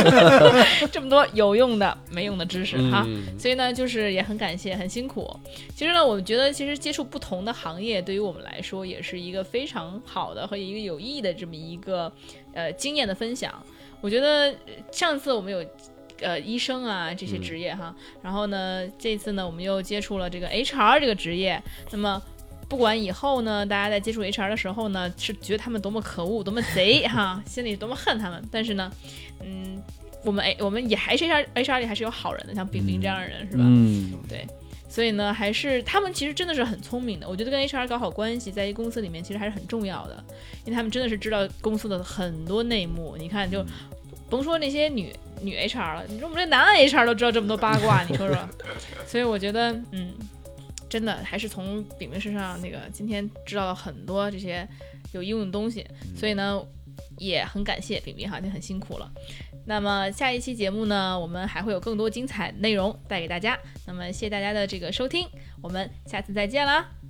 [0.91, 3.05] 这么多有用的、没用的知识哈。
[3.07, 5.39] 嗯所以呢，就是也很感谢，很辛苦。
[5.77, 12.11] 其实呢，我觉得其实接触不同的行业，对于我们来说也是一个非常好的和一个有意义的这么一个
[12.55, 13.53] 呃经验的分享。
[14.01, 15.63] 我觉得呃上次我们有。
[16.21, 21.61] 呃，医生啊，这些职业哈，然后呢，这次呢，我们又接触了这个 HR 这个职业。
[21.91, 22.23] 那么，
[22.69, 28.91] 不管以后呢，大家在接触 HR 的时候呢，是觉得他们多么可恶、多么贼哈， 心里多么恨他们，但是呢，
[29.45, 29.83] 嗯，
[30.25, 33.65] 我们哎，我们也还是 HR HR 里还是有好人的，像饼饼这样的人、是吧？
[33.67, 34.47] 嗯，对
[34.89, 37.29] 所以呢，还是他们其实真的是很聪明的。
[37.29, 40.25] 我觉得跟 HR 搞好关系，在一公司里面其实还是很重要的，
[40.65, 43.17] 因为他们真的是知道公司的很多内幕。
[43.19, 43.65] 你看，就
[44.35, 48.37] 甭说那些女女 HR 了，你说我们这男 HR 都知道这么多八卦，你说说。
[49.07, 50.13] 所以我觉得，嗯，
[50.89, 54.69] 真的还是从饼饼身上那个今天知道了很多这些
[55.13, 55.87] 有用的东西，
[56.17, 56.61] 所以呢，
[57.19, 59.09] 也很感谢饼饼哈，今天很辛苦了。
[59.67, 63.57] 那么下一期节目呢，我们还会有更多精彩内容带给大家。
[63.87, 65.29] 那么谢谢大家的这个收听，
[65.63, 67.04] 我们下次再见啦！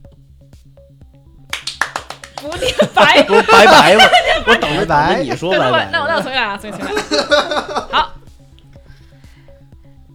[2.51, 4.03] 不念白不念白我
[4.53, 6.91] 我等着白你说吧那我那我重新来啊重新来
[7.91, 8.13] 好。